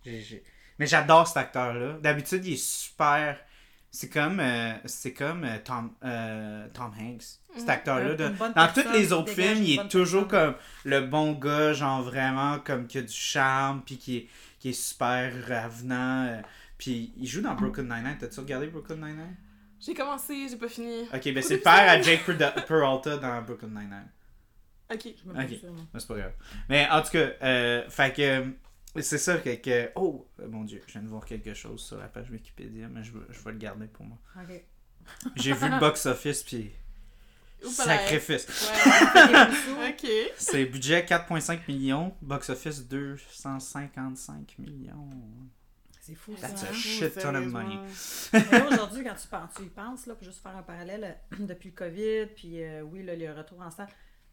[0.03, 0.43] Dieu.
[0.81, 1.99] Mais j'adore cet acteur-là.
[2.03, 3.39] D'habitude, il est super.
[3.93, 5.93] C'est comme, euh, c'est comme Tom,
[6.75, 7.23] Tom Hanks.
[7.57, 7.69] Cet
[8.17, 10.55] de- bonne Dans tous les autres films, il est toujours personne.
[10.55, 14.29] comme le bon gars, genre vraiment comme qui a du charme, puis qui est,
[14.65, 16.25] qui est super ravenant.
[16.27, 16.41] euh,
[16.79, 18.17] Puis il joue dans Broken Nine-Nine.
[18.19, 19.37] T'as-tu regardé Broken Nine-Nine?
[19.79, 21.03] J'ai commencé, j'ai pas fini.
[21.13, 22.25] Ok, ben c'est le père à Jake
[22.67, 24.09] Peralta dans Brooklyn Nine-Nine.
[24.91, 25.09] Ok.
[25.23, 25.61] Je me rappelle Ok.
[25.61, 25.85] ça, moi.
[25.93, 26.33] Mais c'est pas grave.
[26.71, 28.47] Mais en tout cas, euh, fait que euh,
[29.03, 31.99] c'est ça que, que- Oh, euh, mon Dieu, je viens de voir quelque chose sur
[31.99, 34.17] la page Wikipédia, mais je vais, je vais le garder pour moi.
[34.41, 34.65] Ok.
[35.37, 36.71] J'ai vu le box-office, puis.
[37.71, 38.71] Sacrifice.
[38.85, 39.91] Ouais.
[39.91, 40.33] ok.
[40.37, 45.09] C'est budget 4,5 millions, box-office 255 millions.
[46.07, 46.67] C'est fou, That's ça.
[46.67, 46.75] a hein?
[46.75, 47.79] shit ton of money.
[48.69, 51.71] Aujourd'hui, quand tu, penses, tu y penses, là, pour juste faire un parallèle, euh, depuis
[51.71, 53.89] le COVID, puis euh, oui, là, le retour en salle,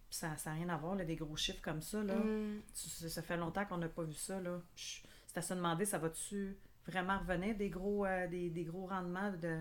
[0.10, 2.04] puis ça n'a rien à voir, là, des gros chiffres comme ça.
[2.04, 2.16] Là.
[2.16, 2.60] Mm.
[2.74, 4.42] Ça, ça fait longtemps qu'on n'a pas vu ça.
[4.42, 4.60] Là.
[4.76, 9.32] C'est à se demander, ça va-tu vraiment revenir, des gros, euh, des, des gros rendements
[9.32, 9.60] de.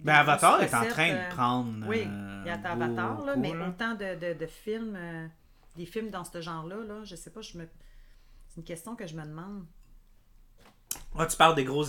[0.00, 1.86] Ben, Avatar est en train euh, de prendre.
[1.88, 3.68] Oui, euh, il y a Avatar, là, mais là.
[3.68, 5.26] autant de, de, de films, euh,
[5.76, 7.66] des films dans ce genre-là, là, je sais pas, je me...
[8.48, 9.64] c'est une question que je me demande.
[11.16, 11.84] Ah, tu parles des gros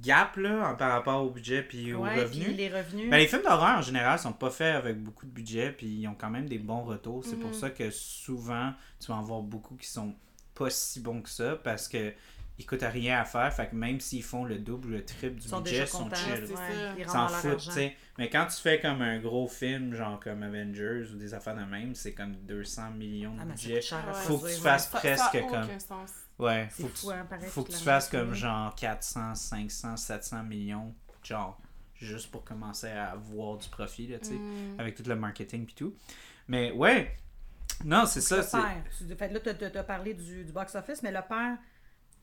[0.00, 2.46] gaps là, en- par rapport au budget puis aux Ouais, revenus.
[2.46, 3.10] puis les revenus.
[3.10, 6.08] Ben, les films d'horreur en général sont pas faits avec beaucoup de budget puis ils
[6.08, 7.24] ont quand même des bons retours.
[7.24, 7.54] C'est pour Mhm.
[7.54, 10.14] ça que souvent tu vas en voir beaucoup qui sont
[10.54, 12.12] pas si bons que ça parce que
[12.58, 13.52] ils coûtent rien à faire.
[13.52, 15.86] Fait que même s'ils font le double ou le triple du ils sont budget, ils
[15.88, 16.54] sont chill.
[16.98, 17.96] ils S'en foutent, tu sais.
[18.18, 21.64] Mais quand tu fais comme un gros film, genre comme Avengers ou des affaires de
[21.64, 23.80] même, c'est comme 200 millions de Ah, budget.
[24.24, 25.68] Faut que tu fasses presque comme.
[26.38, 27.26] Ouais, faut que tu- hein,
[27.68, 31.60] tu fasses comme genre 400, 500, 700 millions, genre,
[31.94, 34.78] juste pour commencer à avoir du profit, là, tu sais, Mm.
[34.80, 35.94] avec tout le marketing et tout.
[36.48, 37.16] Mais ouais,
[37.84, 38.38] Non, c'est ça.
[38.38, 38.84] le c'est- père.
[38.98, 39.40] Tu, fait, là,
[39.70, 41.56] tu as parlé du, du box-office, mais le père,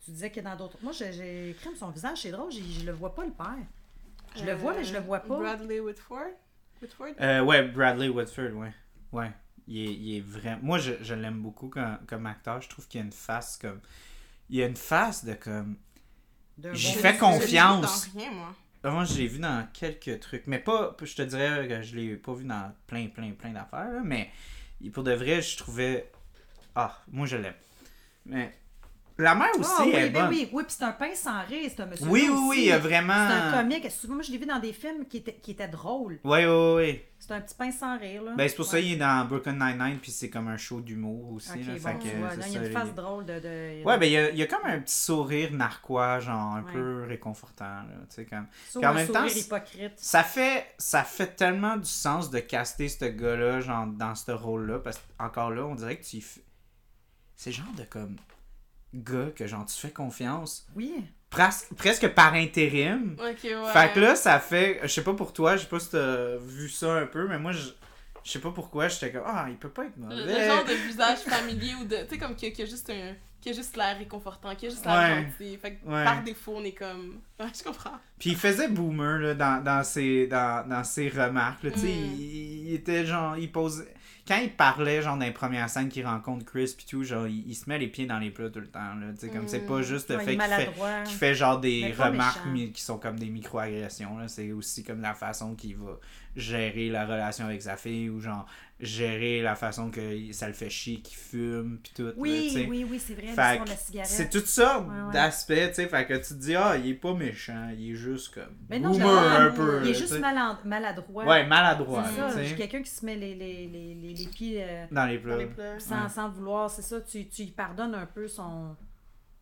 [0.03, 0.77] tu disais qu'il y a dans d'autres.
[0.81, 3.55] Moi, j'ai- j'ai écrit son visage, c'est drôle, j'ai- je le vois pas, le père.
[4.35, 5.37] Je le vois, mais je le vois pas.
[5.37, 6.31] Bradley Whitford.
[6.81, 7.07] Whitford?
[7.19, 8.73] Euh, ouais, Bradley Whitford, ouais.
[9.11, 9.31] Ouais.
[9.67, 10.59] Il est, il est vraiment.
[10.63, 12.61] Moi, je, je l'aime beaucoup comme, comme acteur.
[12.61, 13.79] Je trouve qu'il a une face comme.
[14.49, 15.77] Il a une face de comme.
[16.73, 18.07] J'y fais confiance.
[18.07, 18.55] Vu dans rien, moi.
[18.83, 20.47] Ah, Moi, je l'ai vu dans quelques trucs.
[20.47, 20.95] Mais pas.
[21.01, 23.91] Je te dirais que je l'ai pas vu dans plein, plein, plein d'affaires.
[23.91, 24.31] là, Mais
[24.93, 26.09] pour de vrai, je trouvais.
[26.75, 27.53] Ah, moi, je l'aime.
[28.25, 28.57] Mais.
[29.22, 30.30] La mère aussi Ah, oui, est ben bonne.
[30.30, 32.07] oui, oui, puis c'est un pain sans rire, c'est un monsieur.
[32.07, 33.13] Oui, oui, oui, il y a vraiment.
[33.30, 33.91] C'est un comique.
[33.91, 36.19] Souvent, Moi, je l'ai vu dans des films qui étaient, qui étaient drôles.
[36.24, 37.07] Ouais, ouais, ouais.
[37.19, 38.32] C'est un petit pain sans rire, là.
[38.36, 41.34] Ben, c'est pour ça qu'il est dans Brooklyn Nine-Nine, puis c'est comme un show d'humour
[41.34, 41.49] aussi.
[41.63, 43.39] Là, bon, fait que, tu vois, c'est là, il y a une face drôle de.
[43.39, 46.55] de Ouais, ben il y a, il y a comme un petit sourire narquois, genre
[46.55, 46.72] un Ouais.
[46.74, 48.47] peu réconfortant, là, tu sais, comme...
[48.69, 49.93] Sauf en un même temps, sourire c'est- hypocrite.
[49.97, 54.80] Ça fait, ça fait tellement du sens de caster ce gars-là, genre, dans ce rôle-là,
[54.80, 56.24] parce que, encore là, on dirait que tu.
[57.36, 58.15] C'est genre de, comme,
[58.93, 60.93] gars que, genre, tu fais confiance, Oui.
[61.29, 63.15] presque, presque par intérim.
[63.19, 63.71] Ok, ouais.
[63.73, 64.79] Fait que là, ça fait...
[64.83, 67.39] Je sais pas pour toi, je sais pas si t'as vu ça un peu, mais
[67.39, 67.69] moi, je...
[68.23, 70.39] Je sais pas pourquoi, j'étais comme, ah, il peut pas être Le, mauvais.
[70.41, 71.95] le genre de visage familier ou de.
[72.03, 73.15] Tu sais, comme qui a, a juste un.
[73.41, 75.23] qui a juste l'air réconfortant, qui a juste l'air Ouais.
[75.39, 75.57] gentil.
[75.57, 76.03] Fait que Ouais.
[76.03, 77.19] par défaut, on est comme.
[77.39, 77.97] Ouais, je comprends.
[78.19, 81.61] Puis il faisait boomer là, dans, dans, ses, dans, dans ses remarques.
[81.73, 82.13] tu sais, Mm.
[82.19, 83.35] il, il était genre.
[83.37, 83.91] Il posait.
[84.32, 87.43] Quand il parlait, genre, dans les premières scènes qu'il rencontre Chris pis tout, genre, il,
[87.49, 88.79] il se met les pieds dans les plats tout le temps.
[88.95, 89.67] Là, tu sais, comme c'est Mm.
[89.67, 90.41] pas juste le Ouais, fait qu'il
[91.11, 92.71] fait, fait genre des remarques méchant.
[92.73, 94.17] qui sont comme des micro-agressions.
[94.17, 94.27] là.
[94.29, 95.97] C'est aussi comme la façon qu'il va
[96.36, 98.45] gérer la relation avec sa fille ou genre
[98.82, 102.11] gérer la façon que ça le fait chier qu'il fume pis tout.
[102.17, 103.59] Oui, oui, oui, c'est vrai, Fait
[103.95, 105.13] la C'est toutes sortes Ouais, ouais.
[105.13, 105.88] d'aspects, tu sais.
[105.88, 108.55] Fait que tu te dis, ah, il est pas méchant, il est juste comme.
[108.69, 109.82] Mais non, un peu.
[109.84, 111.25] Il est juste malad- maladroit.
[111.25, 112.03] Ouais, maladroit,
[112.34, 115.17] C'est ça, quelqu'un qui se met les, les, les, les, les pieds euh, dans les
[115.17, 115.38] Dans plats.
[115.38, 115.82] les pleurs.
[115.82, 116.09] sans, Ouais.
[116.09, 118.75] sans vouloir, c'est ça, tu, tu lui pardonnes un peu son,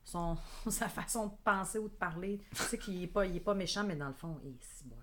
[0.03, 0.37] son,
[0.69, 2.39] sa façon de penser ou de parler.
[2.55, 4.57] Tu sais qu'il est pas, il est pas méchant, mais dans le fond, il est
[4.61, 4.95] si bon.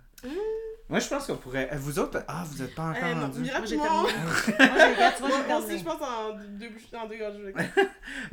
[0.88, 1.68] Moi, je pense qu'on pourrait.
[1.76, 3.40] Vous autres, ah, vous êtes pas encore Euh, non, rendus.
[3.40, 4.04] Moi, j'ai rapidement.
[4.04, 5.04] terminé.
[5.20, 7.54] Moi, Moi, aussi, je pense en deux, en deux gorgées.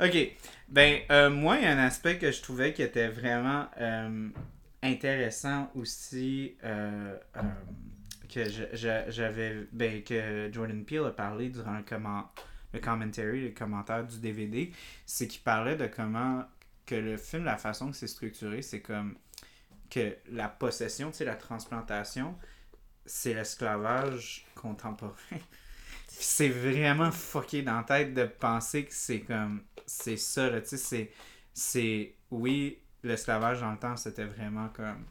[0.00, 0.36] Ok.
[0.68, 4.28] Ben, euh, moi, il y a un aspect que je trouvais qui était vraiment euh,
[4.84, 6.56] intéressant aussi.
[6.64, 7.40] euh, euh,
[8.32, 8.44] que
[9.08, 9.66] j'avais.
[9.72, 12.30] Ben, que Jordan Peele a parlé durant le, comment,
[12.72, 14.72] le commentary, le commentaire du DVD.
[15.06, 16.44] C'est qu'il parlait de comment.
[16.86, 19.16] Que le film, la façon que c'est structuré, c'est comme.
[19.90, 22.36] Que la possession, tu sais, la transplantation,
[23.06, 25.14] c'est l'esclavage contemporain.
[26.08, 30.78] c'est vraiment fucké dans la tête de penser que c'est comme c'est ça là tu
[30.78, 31.12] sais
[31.52, 35.04] c'est oui l'esclavage dans le temps c'était vraiment comme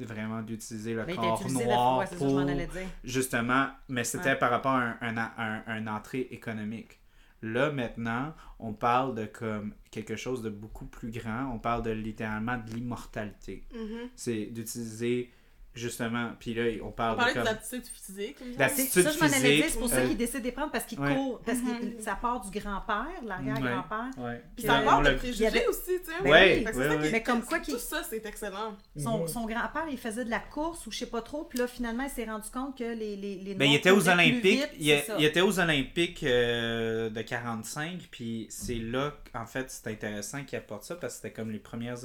[0.00, 2.68] vraiment d'utiliser le Mais corps noir ouais, ça que je pour dire.
[3.04, 4.36] justement mais c'était Ouais.
[4.36, 7.00] par rapport à un, un, un, un entrée économique
[7.42, 11.90] là maintenant on parle de comme quelque chose de beaucoup plus grand on parle de
[11.90, 14.08] littéralement de l'immortalité Mhm.
[14.16, 15.30] c'est d'utiliser
[15.78, 18.36] justement puis là on On parle de parlait comme de l'aptitude physique.
[18.38, 18.68] comme ça.
[19.12, 20.98] Je m'en allais dire, physique, c'est pour ça qu'il décide de les prendre parce qu'il
[21.00, 21.14] ouais.
[21.14, 22.00] court, parce que Mhm.
[22.00, 24.10] ça part du grand-père, l'arrière-grand-père.
[24.18, 26.28] ouais Puis que- ça part de préjugés avait- aussi, tu sais.
[26.28, 26.64] Ouais, oui.
[26.64, 28.76] Que ça Mais comme quoi Tout qu'il- ça, c'est excellent.
[28.96, 31.66] Son, son grand-père, il faisait de la course ou je sais pas trop, puis là,
[31.66, 34.42] finalement, il s'est rendu compte que les, les, les Ben, il Noirs était aux Olympiques.
[34.42, 34.70] vite,
[35.18, 38.08] il, était aux Olympiques euh, de 45.
[38.10, 41.58] Puis c'est là, en fait, c'est intéressant qu'il apporte ça parce que c'était comme les
[41.58, 41.98] premières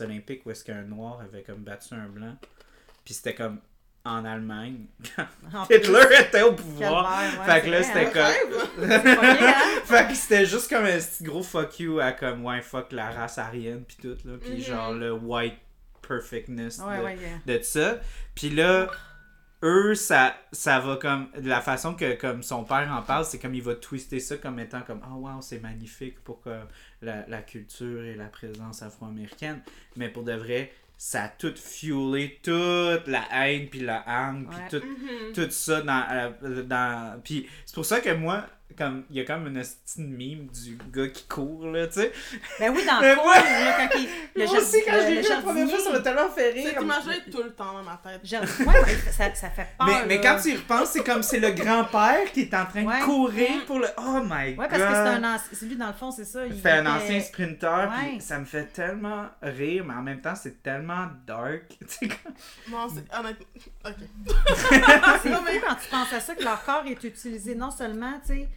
[0.00, 2.34] Olympiques où est-ce qu'un noir avait comme battu un blanc.
[3.04, 3.60] Puis c'était comme
[4.06, 4.86] en Allemagne.
[5.68, 7.10] Plus, Hitler était au pouvoir.
[7.22, 8.34] ouais, fait que là, c'était hein?
[8.76, 8.84] comme.
[8.90, 9.54] Hein?
[9.84, 13.10] fait que c'était juste comme un petit gros fuck you à comme, ouais, fuck la
[13.10, 13.84] race aryenne.
[13.84, 14.34] Puis tout, là.
[14.40, 14.60] Puis Mhm.
[14.60, 15.54] genre le white
[16.06, 17.58] perfectness Ouais, de, ouais, yeah.
[17.58, 17.98] de ça.
[18.34, 18.88] Puis là,
[19.62, 21.30] eux, ça, ça va comme.
[21.38, 24.36] De la façon que comme son père en parle, c'est comme il va twister ça
[24.36, 26.50] comme étant comme Oh wow, c'est magnifique pour que
[27.00, 29.62] la, la culture et la présence afro-américaine.
[29.96, 30.72] Mais pour de vrai,
[31.06, 35.32] ça a tout fuelé toute la haine, puis la haine, puis Mhm.
[35.34, 36.04] tout ça dans.
[36.10, 37.20] euh, dans...
[37.22, 38.46] Puis c'est pour ça que moi.
[38.76, 42.12] Comme, il y a comme une petite mime du gars qui court, là, tu sais.
[42.58, 43.64] Ben oui, dans Mais le coin, ouais.
[43.64, 44.08] là, quand il.
[44.34, 46.70] Le Moi aussi, quand je l'ai vu la première fois, ça m'a tellement fait rire.
[46.72, 48.20] Cette image-là est tout le temps dans ma tête.
[48.24, 49.86] Jard- Ouais, ouais, ça, ça fait peur.
[49.86, 52.84] Mais, mais quand tu y repenses, c'est comme c'est le grand-père qui est en train
[52.84, 52.98] Ouais.
[52.98, 53.86] de courir pour le.
[53.96, 54.58] Oh my god!
[54.58, 55.48] Ouais, parce que c'est un ancien.
[55.52, 56.44] C'est lui, dans le fond, c'est ça.
[56.44, 58.08] Il C'est un était- ancien sprinter, Ouais.
[58.12, 61.62] puis ça me fait tellement rire, mais en même temps, c'est tellement dark.
[61.78, 62.34] Tu sais, comme-
[62.72, 63.46] Non, c'est honnêtement.
[63.86, 63.94] Ok.
[65.22, 68.34] C'est fou quand tu penses à ça, que leur corps est utilisé non seulement, tu
[68.34, 68.48] sais,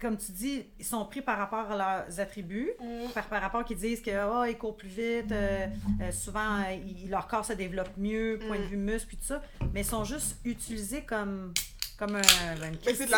[0.00, 2.72] comme tu dis, ils sont pris par rapport à leurs attributs,
[3.14, 5.66] par, par rapport qu'ils disent que oh, ils courent plus vite, euh,
[6.00, 9.24] euh, souvent euh, ils- leur corps se développe mieux, point de vue muscle, puis tout
[9.26, 9.42] ça,
[9.72, 11.52] mais ils sont juste utilisés comme,
[11.98, 13.10] comme un, petite c'est de,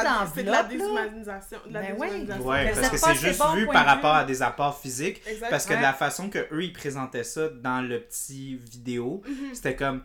[0.51, 1.59] la, de déshumanisation.
[1.67, 2.07] De la Ben oui.
[2.09, 2.47] déshumanisation.
[2.47, 4.21] Ouais, parce que c'est juste bon vu par de rapport vue.
[4.21, 5.23] à des apports physiques.
[5.27, 5.49] Exact.
[5.51, 5.79] Parce que Ouais.
[5.79, 9.55] de la façon que eux ils présentaient ça dans le petit vidéo, Mhm.
[9.55, 10.03] c'était comme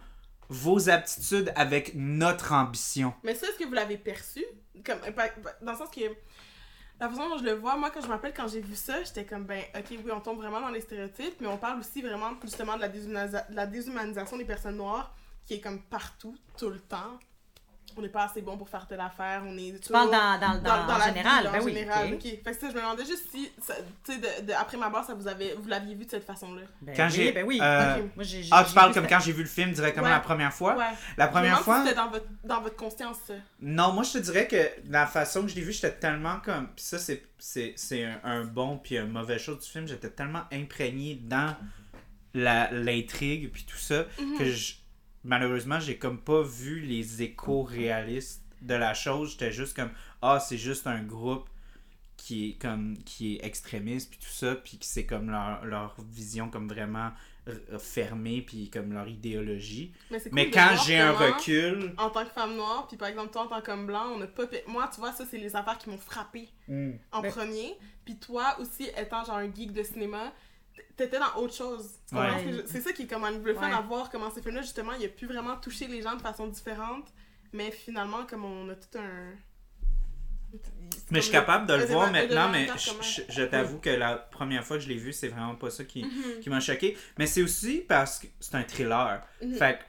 [0.50, 3.14] vos aptitudes avec notre ambition.
[3.24, 4.44] Mais ça, est-ce que vous l'avez perçu?
[4.86, 5.12] Comme, euh,
[5.62, 6.02] dans le sens que
[7.00, 9.26] la façon dont je le vois, moi, quand je m'appelle, quand j'ai vu ça, j'étais
[9.26, 12.32] comme, ben, ok, oui, on tombe vraiment dans les stéréotypes, mais on parle aussi vraiment,
[12.44, 16.70] justement, de la, déshumanisa- de la déshumanisation des personnes noires, qui est comme partout, tout
[16.70, 17.20] le temps.
[18.00, 19.78] On n'est pas assez bon pour faire telle affaire, on est.
[19.84, 21.74] Tu parles dans, dans, dans, en la général, vie, ben en oui.
[21.74, 22.14] général, ok.
[22.14, 22.22] ok.
[22.24, 23.52] Fait que ça, je me demandais juste si,
[24.06, 26.24] tu sais, de, de- après ma barre, ça vous avait, vous l'aviez vu de cette
[26.26, 26.62] façon-là?
[26.82, 27.60] Ben Quand oui, j'ai, ben oui.
[27.62, 28.04] euh, Ok.
[28.16, 30.14] Moi, j'ai- j'ai- Ah, tu j'ai parles comme quand j'ai vu le film directement Ouais.
[30.14, 30.76] la première fois?
[30.78, 30.86] Ouais.
[31.18, 31.82] La Je me première fois.
[31.82, 33.34] si c'était dans votre, dans votre conscience, ça.
[33.62, 36.68] Non, moi je te dirais que la façon que je l'ai vu, j'étais tellement comme.
[36.76, 39.88] Puis ça, c'est, c'est, c'est un, un bon puis un mauvais chose du film.
[39.88, 41.54] J'étais tellement imprégné dans
[42.34, 44.38] la, l'intrigue puis tout ça Mhm.
[44.38, 44.76] que je,
[45.24, 49.32] malheureusement, j'ai comme pas vu les échos réalistes de la chose.
[49.32, 49.92] J'étais juste comme
[50.22, 51.50] Ah, c'est juste un groupe
[52.18, 55.96] qui est comme qui est extrémiste puis tout ça puis que c'est comme leur, leur
[56.12, 57.12] vision comme vraiment
[57.80, 59.94] fermée puis comme leur idéologie
[60.32, 63.44] Mais, cool quand j'ai un recul en tant que femme noire, puis par exemple toi
[63.44, 64.44] en tant qu'homme blanc, on n'a pas.
[64.68, 66.50] Moi, tu vois, ça, c'est les affaires qui m'ont frappé
[67.12, 67.78] en Ben- premier.
[68.06, 70.32] Puis toi aussi, étant genre un geek de cinéma,
[70.96, 71.90] t'étais dans autre chose.
[72.12, 72.64] Ouais.
[72.66, 73.74] C'est ça qui est comme un le fun Ouais.
[73.74, 76.48] à voir comment ces films-là, justement, il a pu vraiment toucher les gens de façon
[76.48, 77.08] différente.
[77.54, 79.34] Mais finalement, comme on a tout un.
[81.12, 84.16] Mais je suis capable de le voir maintenant, mais je, je- je t'avoue que la
[84.16, 86.40] première fois que je l'ai vu, c'est vraiment pas ça qui, Mhm.
[86.42, 86.98] qui m'a choqué.
[87.18, 89.22] Mais c'est aussi parce que c'est un thriller.
[89.44, 89.54] Mhm.
[89.56, 89.84] Fait que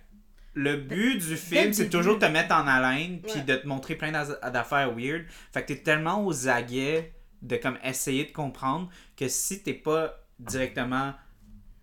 [0.54, 3.40] le but du film, c'est toujours de te mettre en haleine puis Ouais.
[3.42, 5.24] de te montrer plein d'affaires weird.
[5.52, 7.12] Fait que t'es tellement aux aguets
[7.42, 11.14] de comme essayer de comprendre que si t'es pas directement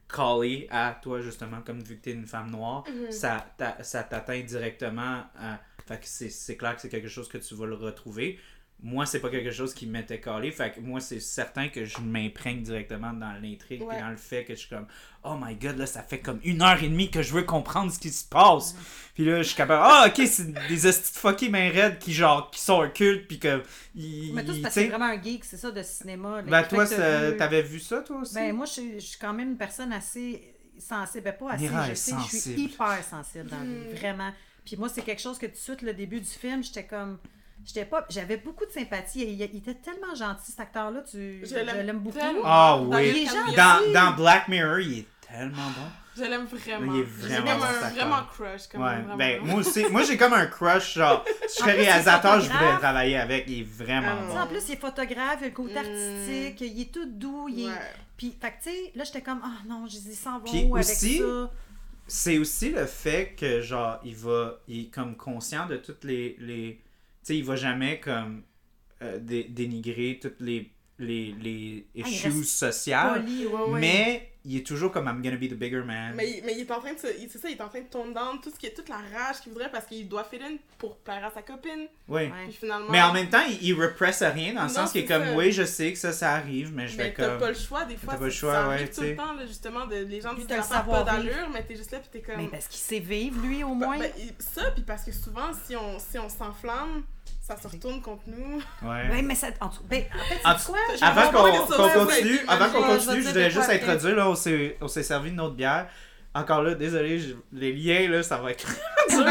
[0.07, 3.11] collé à toi justement comme vu que t'es une femme noire Mhm.
[3.11, 5.59] ça t'a- ça t'atteint directement à...
[5.85, 8.39] fait que c'est c'est clair que c'est quelque chose que tu vas le retrouver
[8.83, 11.99] moi c'est pas quelque chose qui m'était collé fait que moi c'est certain que je
[11.99, 13.97] m'imprègne directement dans l'intrigue Ouais.
[13.97, 14.85] et dans le fait que je suis comme
[15.23, 17.91] oh my god là ça fait comme une heure et demie que je veux comprendre
[17.91, 18.75] ce qui se passe
[19.15, 22.13] puis là je suis capable ah ok c'est des hosties de fuckés main raides qui
[22.13, 23.63] genre qui sont occultes puis que
[23.95, 26.41] Mais toi, c'est parce que vraiment un geek, c'est ça, de cinéma.
[26.43, 28.35] là, ben toi t'avais vu ça toi aussi?
[28.35, 31.23] Ben, moi, je suis- quand même une personne assez sensible.
[31.23, 33.95] Ben, pas assez, Mira je sais, je suis hyper sensible dans Hmm.
[33.95, 34.31] vraiment.
[34.63, 37.17] Puis moi, c'est quelque chose que tout de suite, le début du film, j'étais comme...
[37.67, 38.05] J'étais pas...
[38.09, 39.23] J'avais beaucoup de sympathie.
[39.23, 41.01] Il, il était tellement gentil, cet acteur-là.
[41.01, 41.41] Tu...
[41.43, 42.17] Je Je l'aime beaucoup.
[42.43, 43.09] Ah Dans oui.
[43.13, 43.55] Il est American gentil.
[43.55, 43.93] Beauty.
[43.93, 46.93] dans, dans Black Mirror il est tellement bon Je l'aime vraiment.
[46.95, 48.67] Il est J'ai vraiment bon, un vraiment crush.
[48.71, 49.17] Comme Ouais, vraiment.
[49.17, 52.77] ben moi aussi, moi j'ai comme un crush, genre, si je serais réalisateur, je voudrais
[52.77, 54.39] travailler avec, il est vraiment Ah, bon.
[54.39, 55.77] en plus, il est photographe, il a le côté Hmm.
[55.77, 57.67] artistique, il est tout doux, il est...
[57.67, 57.73] Ouais.
[58.15, 60.75] Puis, fait que, tu sais, là, j'étais comme, ah non, je dis, s'en Puis où
[60.77, 61.51] avec aussi, ça?
[62.07, 66.35] C'est aussi le fait que, genre, il va, il est comme conscient de toutes les,
[66.39, 66.79] les
[67.27, 68.43] sais, il va jamais comme
[69.01, 73.79] euh, dé- dénigrer toutes les, les, les Ah, issues reste sociales, Poli, ouais, ouais.
[73.79, 76.13] mais il est toujours comme I'm gonna be the bigger man.
[76.15, 77.07] Mais, il- mais il est en train de se.
[77.19, 78.87] il- C'est ça, il est en train de tone down tout ce qui est toute
[78.89, 81.87] la rage qu'il voudrait parce qu'il doit fit in pour plaire à sa copine.
[82.07, 82.29] Oui.
[82.45, 82.89] Puis finalement.
[82.89, 85.23] Mais en même temps, il, il represse rien dans le Non, sens qu'il est comme,
[85.25, 85.35] ça.
[85.35, 87.39] oui, je sais que ça, ça arrive, mais je vais Mais t'as comme.
[87.39, 88.13] pas le choix, des fois.
[88.13, 89.15] T'as pas le choix, ça ouais, arrive tout le sais.
[89.15, 92.09] temps, là, justement, de, les gens disent ça pas d'allure, mais t'es juste là, puis
[92.11, 92.37] t'es comme.
[92.41, 93.99] Mais parce qu'il sait vivre, lui, au moins.
[93.99, 97.03] Ben, il- ça, puis parce que souvent, si on si on s'enflamme,
[97.47, 98.57] ça se retourne contre nous.
[98.81, 99.09] Ouais.
[99.09, 99.47] Ouais, mais ça.
[99.61, 100.79] En, tout- ben, en fait, En c'est tout- quoi?
[101.01, 104.77] Avant qu'on continue, avant qu'on continue, Je dire juste de quoi introduire, là, on s'est
[104.81, 105.87] on s'est servi une autre bière.
[106.35, 108.67] Encore là, désolé, je- les liens, là, ça va être
[109.09, 109.25] dur.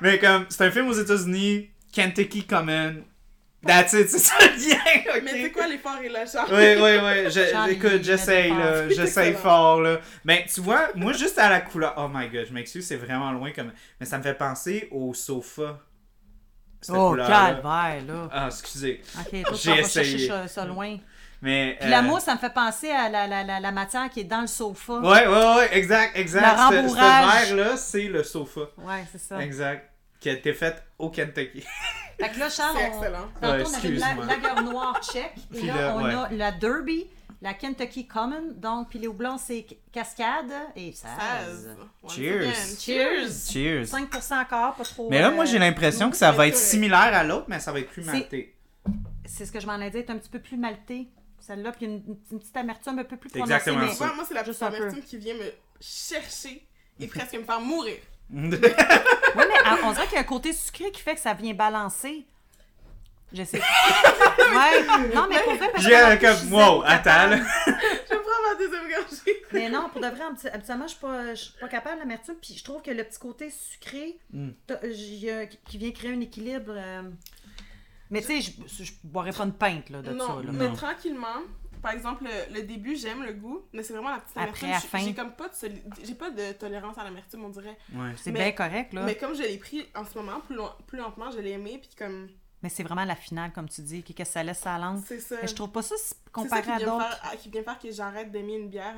[0.00, 2.96] Mais comme, c'est un film aux États-Unis, Kentucky Common.
[3.66, 4.78] That's it, c'est ça le lien,
[5.16, 5.22] ok?
[5.22, 6.48] Mais c'est quoi l'effort et le charme?
[6.50, 7.30] Oui, oui, oui.
[7.30, 8.88] Je- écoute, j'essaye, de là.
[8.88, 9.98] J'essaye fort, là.
[10.24, 11.92] Ben, tu vois, moi, juste à la couleur.
[11.98, 13.72] Oh my god, je m'excuse, c'est vraiment loin comme.
[13.98, 15.78] Mais ça me fait penser au sofa.
[16.88, 18.28] Oh, calvaire, là.
[18.32, 19.02] Ah, excusez.
[19.20, 20.30] Ok, toi, J'ai essayé.
[20.46, 20.96] ça, loin.
[21.42, 21.76] Mais.
[21.80, 24.20] Puis la euh, mousse, ça me fait penser à la, la, la, la matière qui
[24.20, 24.94] est dans le sofa.
[24.94, 26.70] Ouais, ouais, ouais, exact, exact.
[26.70, 28.60] Le Ce- verre-là, c'est le sofa.
[28.78, 29.42] Ouais, c'est ça.
[29.42, 29.90] Exact.
[30.20, 31.64] Qui a été fait au Kentucky.
[32.20, 32.86] Fait que là, Charles, on...
[32.98, 33.28] excellent.
[33.40, 35.32] tantôt, on avait une la- lager noire tchèque.
[35.54, 36.14] Et là, là, on ouais.
[36.14, 37.06] a la Derby,
[37.42, 38.52] la Kentucky Common.
[38.56, 41.10] Donc, puis les houblons, c'est Cascade et 16.
[41.46, 41.76] 16.
[42.02, 42.54] Once Cheers.
[42.78, 43.28] Cheers.
[43.50, 43.84] Cheers.
[43.86, 45.08] 5% encore, pas trop.
[45.10, 47.72] Mais là, moi, euh, j'ai l'impression que ça va être similaire à l'autre, mais ça
[47.72, 48.56] va être plus C'est- malté.
[49.24, 51.08] C'est ce que je m'en ai dit, est un petit peu plus malté.
[51.38, 53.52] Celle-là, puis une, une petite amertume un peu plus C'est prononcée.
[53.54, 54.12] exactement mais- ça.
[54.14, 56.66] Moi, c'est la Juste petite amertume qui vient me chercher
[56.98, 57.96] et presque me faire mourir.
[58.32, 61.34] Oui, mais ah, on dirait qu'il y a un côté sucré qui fait que ça
[61.34, 62.26] vient balancer.
[63.32, 63.58] Je sais.
[64.38, 65.14] ouais.
[65.14, 65.90] Non, mais pour vrai, parce que.
[65.90, 67.36] J'ai je comme, wow, attends, là.
[68.10, 69.42] Je ma deuxième gorgée.
[69.52, 72.34] Mais non, pour de vrai, habituellement, je suis pas, je suis pas capable de l'amertume.
[72.40, 74.50] Puis je trouve que le petit côté sucré Mm.
[74.70, 76.72] euh, qui vient créer un équilibre.
[76.76, 77.02] euh,
[78.10, 80.32] Mais tu sais, je, je boirais pas une pinte là, de non, ça.
[80.44, 80.50] Là.
[80.52, 80.74] mais Non.
[80.74, 81.26] tranquillement.
[81.82, 84.80] Par exemple, le, le début, j'aime le goût, mais c'est vraiment la petite Après, amertume.
[84.82, 85.04] J'ai- fin.
[85.04, 85.54] J'ai comme pas de,
[86.04, 87.78] j'ai pas de tolérance à l'amertume, on dirait.
[87.94, 88.10] Ouais.
[88.16, 89.00] C'est bien correct, là.
[89.02, 91.52] Mais Mais, comme je l'ai pris en ce moment, plus, long- plus lentement, je l'ai
[91.52, 92.28] aimé, puis comme.
[92.68, 95.02] C'est vraiment la finale, comme tu dis, qu'est-ce que ça laisse sa langue.
[95.06, 95.36] C'est ça.
[95.40, 95.94] Mais je trouve pas ça
[96.32, 97.36] comparé qui à d'autres.
[97.38, 98.94] qui vient faire que j'arrête d'aimer une bière.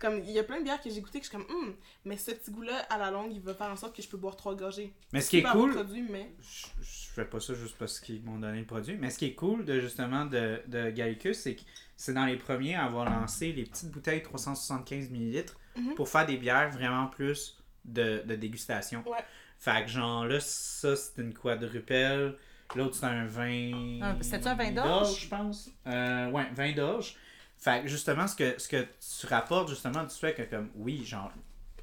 [0.00, 1.74] Comme, il y a plein de bières que j'ai goûtées que je suis comme, hum,
[2.04, 4.16] mais ce petit goût-là, à la longue, il va faire en sorte que je peux
[4.16, 4.92] boire trois gorgées.
[5.12, 6.34] Mais ce qui est cool, produit, mais...
[6.42, 9.26] je, je fais pas ça juste parce qu'ils m'ont donné le produit, mais ce qui
[9.26, 11.62] est cool de justement de, de Gallicus, c'est que
[11.96, 15.44] c'est dans les premiers à avoir lancé les petites bouteilles 375 ml
[15.76, 15.94] Mhm.
[15.96, 19.02] pour faire des bières vraiment plus de, de dégustation.
[19.08, 19.18] Ouais.
[19.58, 22.36] Fait que genre là, ça c'est une quadrupelle,
[22.76, 24.00] l'autre c'est un vin.
[24.02, 25.20] Un- c'était-tu un vin d'orge?
[25.20, 25.70] je pense.
[25.86, 27.16] Euh, ouais, vin d'orge.
[27.58, 28.86] Fait que justement, ce que, ce que
[29.20, 31.30] tu rapportes justement du fait que comme oui, genre,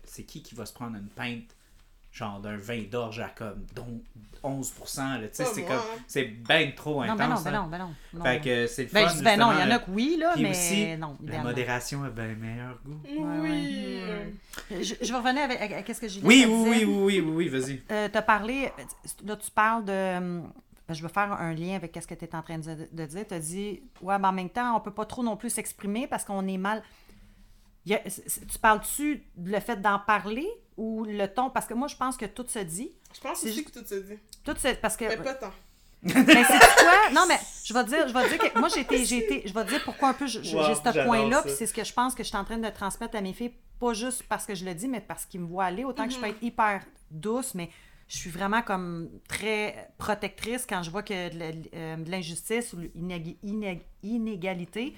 [0.04, 1.56] c'est qui qui va se prendre une pinte
[2.12, 4.02] genre d'un vin d'orge à comme dont
[4.44, 6.02] 11%, là, tu sais, c'est comme, hein.
[6.08, 7.44] c'est ben trop Non, intense.
[7.46, 7.68] ben non, hein.
[7.72, 8.20] ben non, ben non.
[8.20, 8.26] non.
[8.26, 9.80] Fait que c'est le Ben, fun, je dis, ben non, il y en justement, a
[9.80, 11.16] que oui, là, Puis mais aussi, non.
[11.22, 11.50] La idéalement.
[11.50, 13.00] modération a bien meilleur goût.
[13.08, 14.02] Oui.
[14.72, 16.26] Je, je vais revenir avec, à, à qu'est-ce que j'ai dit.
[16.28, 17.82] Oui, oui, oui, oui, oui, oui, oui, vas-y.
[17.92, 18.72] Euh, tu as parlé,
[19.26, 19.92] là, tu parles de.
[19.92, 20.44] ben,
[20.90, 23.26] je veux faire un lien avec ce que tu es en train de, de dire.
[23.28, 26.08] Tu as dit, ouais, mais en même temps, on peut pas trop non plus s'exprimer
[26.08, 26.84] parce qu'on est mal.
[27.90, 31.50] A- tu parles-tu le fait d'en parler ou le ton?
[31.50, 32.92] Parce que moi, je pense que tout se dit.
[33.16, 34.20] Je pense aussi que tout se dit.
[34.44, 35.06] Tout se, parce que.
[35.06, 35.52] Mais pas tant.
[36.04, 37.10] Mais c'est quoi?
[37.14, 39.54] Non, mais je vais dire, je vais dire que moi, j'ai été, j'ai été- je
[39.54, 40.42] vais dire pourquoi un peu Wow, j'ai
[40.76, 43.16] ce point-là, puis c'est ce que je pense que je suis en train de transmettre
[43.16, 45.66] à mes filles, pas juste parce que je le dis, mais parce qu'ils me voient
[45.66, 45.84] aller.
[45.84, 47.70] Autant que je peux être hyper douce, mais
[48.12, 53.38] je suis vraiment comme très protectrice quand je vois que de euh, l'injustice ou l'inég-
[53.42, 54.94] inég- inégalité.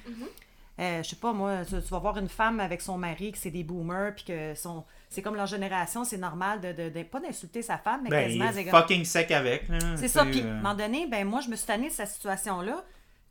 [0.79, 3.37] Euh, je sais pas, moi, tu, tu vas voir une femme avec son mari, que
[3.37, 7.03] c'est des boomers, puis que son, c'est comme leur génération, c'est normal de, de, de-
[7.03, 8.45] pas d'insulter sa femme, mais Ben, il quasiment.
[8.49, 9.77] est c'est comme- fucking sec avec, là.
[9.97, 10.25] c'est ça.
[10.25, 12.83] Puis, à euh, un moment donné, ben, moi, je me suis tannée de cette situation-là.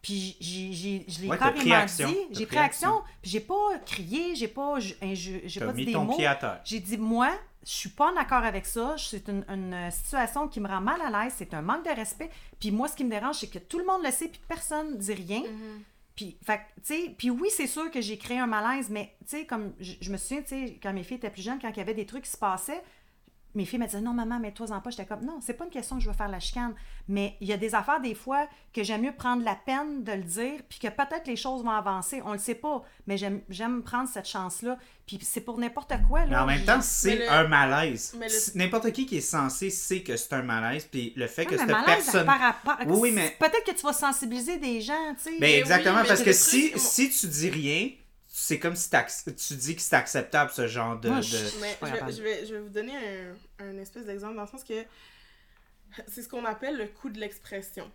[0.03, 2.17] Puis, j'ai, j'ai, je l'ai Ouais, t'as pris carrément dit.
[2.33, 3.03] J'ai pris pris action.
[3.23, 6.19] Puis, j'ai pas crié, j'ai pas, j'ai pas dit mis des mots.
[6.65, 7.31] J'ai dit, moi,
[7.65, 8.97] je suis pas en accord avec ça.
[8.99, 11.35] C'est une, une situation qui me rend mal à l'aise.
[11.37, 12.31] C'est un manque de respect.
[12.59, 14.95] Puis, moi, ce qui me dérange, c'est que tout le monde le sait, puis personne
[14.95, 15.41] ne dit rien.
[15.41, 15.83] Mhm.
[16.17, 19.15] Puis, fait, que, tu sais, puis oui, c'est sûr que j'ai créé un malaise, mais
[19.21, 21.59] tu sais, comme je, je me souviens, tu sais, quand mes filles étaient plus jeunes,
[21.61, 22.83] quand il y avait des trucs qui se passaient,
[23.55, 24.91] mes filles me disaient non, maman, mets-toi en pas.
[24.91, 26.75] J'étais comme non, c'est pas une question que je veux faire la chicane,
[27.09, 30.13] mais il y a des affaires des fois que j'aime mieux prendre la peine de
[30.13, 32.23] le dire, puis que peut-être les choses vont avancer.
[32.25, 34.79] On le sait pas, mais j'aime, j'aime prendre cette chance-là.
[35.07, 36.21] Puis c'est pour n'importe quoi.
[36.21, 38.17] Là, Mais en même temps, c'est le- un malaise.
[38.19, 41.51] le- N'importe qui qui est censé sait que c'est un malaise, puis le fait que
[41.51, 42.27] Ouais, mais cette malaise personne.
[42.27, 45.31] par rapport- Oui, oui, mais- Peut-être que tu vas sensibiliser des gens, tu sais.
[45.33, 47.91] Ben Mais exactement, oui, mais parce que si, si tu dis rien,
[48.53, 51.09] c'est comme si tu dis que c'est acceptable ce genre de.
[51.09, 52.13] Moi, de- je- Mais pas je vais, capable.
[52.17, 52.93] je, vais, je vais vous donner
[53.59, 54.85] un, un espèce d'exemple dans le sens que
[56.09, 57.91] c'est ce qu'on appelle le coût de l'expression.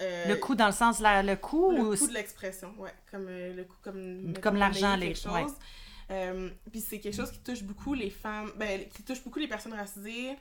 [0.00, 2.94] Euh, Le coup dans le sens, la, le coup Le ou coût de l'expression, ouais.
[3.10, 4.34] Comme euh, le coût, comme.
[4.42, 5.42] Comme l'argent, les- quelque ouais.
[5.42, 5.52] chose.
[6.10, 9.48] Euh, Puis c'est quelque chose qui touche beaucoup les femmes, ben, qui touche beaucoup les
[9.48, 10.36] personnes racisées.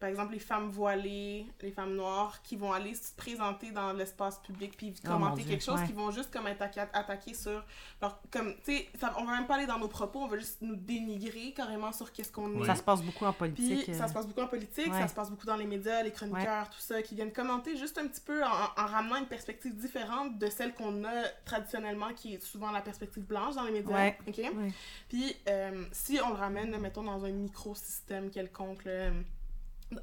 [0.00, 4.38] Par exemple, les femmes voilées, les femmes noires qui vont aller se présenter dans l'espace
[4.40, 5.86] public puis Oh, commenter Dieu, quelque chose, ouais.
[5.86, 7.64] qui vont juste comme attaquer, attaquer sur
[8.02, 8.20] leur.
[8.30, 8.88] Comme, tu sais,
[9.18, 12.12] on va même pas aller dans nos propos, on va juste nous dénigrer carrément sur
[12.12, 12.66] qu'est-ce qu'on est.
[12.66, 13.94] ça se passe beaucoup en Puis politique.
[13.94, 14.08] ça euh.
[14.08, 15.00] se passe beaucoup en politique, Ouais.
[15.00, 17.96] ça se passe beaucoup dans les médias, les chroniqueurs, tout ça, qui viennent commenter juste
[17.96, 22.34] un petit peu en, en ramenant une perspective différente de celle qu'on a traditionnellement, qui
[22.34, 23.94] est souvent la perspective blanche dans les médias.
[23.96, 24.18] Ouais.
[24.28, 24.36] ok?
[24.38, 24.72] Ouais.
[25.08, 29.10] Puis euh, si on le ramène, mettons, dans un microsystème quelconque, là,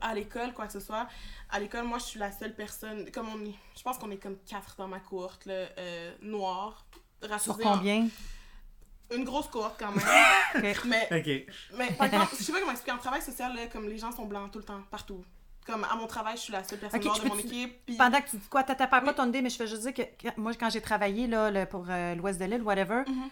[0.02, 1.08] à l'école, quoi que ce soit,
[1.50, 4.18] à l'école, moi, je suis la seule personne, comme on est, je pense qu'on est
[4.18, 6.86] comme quatre dans ma cohorte, là, euh, noire,
[7.22, 7.54] racisée.
[7.54, 8.04] Sur combien?
[8.06, 10.06] en- Une grosse cohorte quand même.
[10.56, 10.78] Ok.
[10.86, 11.54] Mais Ok.
[11.78, 14.12] mais par exemple, je sais pas comment expliquer en travail social, là, comme les gens
[14.12, 15.24] sont blancs tout le temps, partout.
[15.66, 17.86] Comme à mon travail, je suis la seule personne Ok, noire je de mon équipe.
[17.86, 17.96] Puis...
[17.96, 19.14] Pendant que tu dis quoi, t'as pas Oui.
[19.16, 21.66] ton idée, mais je fais juste dire que que moi, quand j'ai travaillé là, le-
[21.68, 23.30] pour euh, l'ouest de l'île, whatever, Mhm.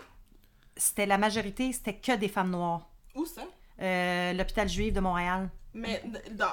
[0.77, 2.87] c'était la majorité, c'était que des femmes noires.
[3.15, 3.41] Où ça?
[3.81, 5.49] Euh, L'hôpital juif de Montréal.
[5.73, 6.01] Mais
[6.31, 6.47] dans,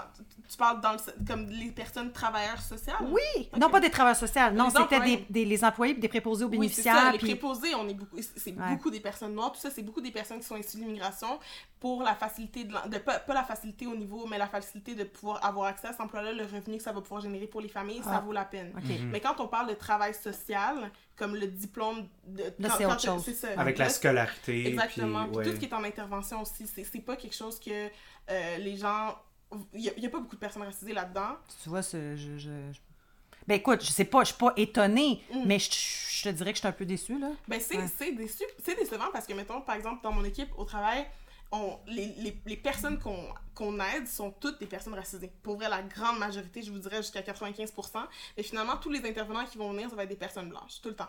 [0.49, 2.97] tu parles dans le, comme les personnes travailleurs sociales?
[3.01, 3.49] Oui!
[3.53, 3.59] Ok.
[3.59, 4.43] Non, pas des travailleurs sociaux.
[4.53, 6.97] Non, c'était des, des- les employés des préposés aux Oui, c'est bénéficiaires.
[6.97, 7.13] ça.
[7.13, 8.71] Les préposés, on est beaucoup, c'est Ouais.
[8.71, 9.53] beaucoup des personnes noires.
[9.53, 11.39] Tout ça, c'est beaucoup des personnes qui sont issues de l'immigration
[11.81, 15.05] pour la facilité, de, de pas, pas la facilité au niveau, mais la facilité de
[15.05, 17.69] pouvoir avoir accès à cet emploi-là, le revenu que ça va pouvoir générer pour les
[17.69, 18.21] familles, ça Ah.
[18.21, 18.73] vaut la peine.
[18.75, 19.11] Mhm.
[19.11, 22.45] Mais quand on parle de travail social, comme le diplôme de...
[22.59, 23.35] Là, quand- autre chose.
[23.35, 23.49] ça.
[23.57, 24.67] Avec Là, la scolarité.
[24.69, 25.27] Exactement.
[25.29, 25.45] Puis, ouais.
[25.45, 27.89] tout ce qui est en intervention aussi, c'est pas quelque chose que
[28.31, 29.17] euh, les gens.
[29.73, 31.37] Il y, a- pas beaucoup de personnes racisées là-dedans.
[31.63, 32.81] Tu vois, ce- je, je- je-
[33.47, 35.43] Ben écoute, je sais pas, je suis pas étonnée, Mm.
[35.47, 37.29] mais je, je te dirais que je suis un peu déçue, là.
[37.47, 38.13] Ben, c'est Ouais.
[38.13, 41.07] déçu- c'est décevant parce que, mettons, par exemple, dans mon équipe au travail,
[41.53, 45.33] on, les, les, les personnes qu'on qu'on aide sont toutes des personnes racisées.
[45.43, 48.05] Pour vrai, la grande majorité, je vous dirais jusqu'à 95%.
[48.37, 50.91] Mais finalement, tous les intervenants qui vont venir, ça va être des personnes blanches, tout
[50.91, 51.09] le temps.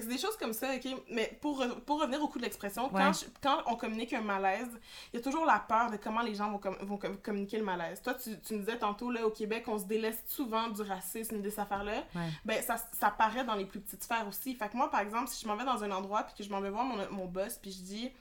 [0.00, 0.86] C'est des choses comme ça, ok?
[1.10, 3.00] Mais pour, re- pour revenir au coup de l'expression, Ouais.
[3.02, 4.68] quand, je- quand on communique un malaise,
[5.12, 7.58] il y a toujours la peur de comment les gens vont, com- vont com- communiquer
[7.58, 8.02] le malaise.
[8.02, 11.40] Toi, tu, tu me disais tantôt, là, au Québec, on se délaisse souvent du racisme,
[11.40, 12.28] de ces affaires-là Ouais.
[12.44, 14.54] ben ça, ça paraît dans les plus petites sphères aussi.
[14.54, 16.50] Fait que moi, par exemple, si je m'en vais dans un endroit puis que je
[16.50, 18.12] m'en vais voir mon, mon boss puis je dis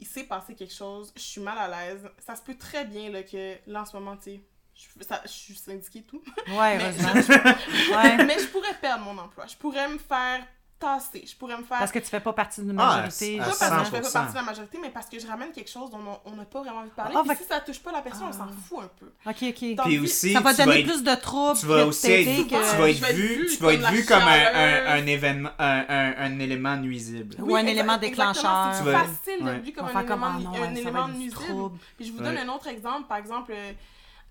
[0.00, 3.08] il s'est passé quelque chose, je suis mal à l'aise, ça se peut très bien
[3.10, 4.40] là, que là en ce moment, tu sais,
[4.74, 6.22] je, ça- je suis syndiquée et tout.
[6.48, 7.12] Ouais, Mais heureusement.
[7.14, 8.24] je- Ouais.
[8.24, 9.46] mais je pourrais perdre mon emploi.
[9.46, 10.44] Je pourrais me faire
[10.82, 11.24] tasser.
[11.26, 11.78] Je pourrais me faire.
[11.78, 13.38] Parce que tu fais pas partie d'une Ah, majorité.
[13.40, 14.12] à pas parce que je fais pas 100%.
[14.12, 16.60] partie de la majorité, mais parce que je ramène quelque chose dont on- n'a pas
[16.62, 17.14] vraiment envie de parler.
[17.16, 18.68] Ah, Puis fait si ça touche pas la personne, on s'en Ah.
[18.68, 19.06] fout un peu.
[19.26, 19.74] Ok, ok.
[19.76, 21.58] Dans- Puis aussi, Ça va tu donner vas être- plus de troubles.
[21.60, 24.04] tu vas aussi être, que- tu Ah, vas être vu, tu comme vas être vu
[24.04, 24.88] comme un, un, chialeuse.
[25.02, 27.36] un événement, un, un, un élément nuisible.
[27.40, 28.72] Ou un élément déclencheur.
[28.74, 29.52] C'est facile ouais.
[29.54, 31.70] d'être vu comme un élément, ah nuisible.
[31.96, 33.72] Puis je vous donne un autre exemple, par exemple, euh,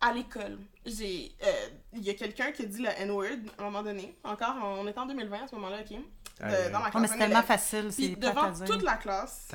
[0.02, 0.58] à l'école.
[0.86, 3.28] J'ai, euh, il y a quelqu'un qui a dit le N-word
[3.58, 4.18] à un moment donné.
[4.24, 5.98] Encore, on est en 2020 à ce moment-là, ok?
[6.40, 7.02] De- dans ma Oh, classe.
[7.02, 7.92] mais c'est tellement facile.
[7.94, 8.66] C'est devant dire.
[8.66, 9.48] toute la classe,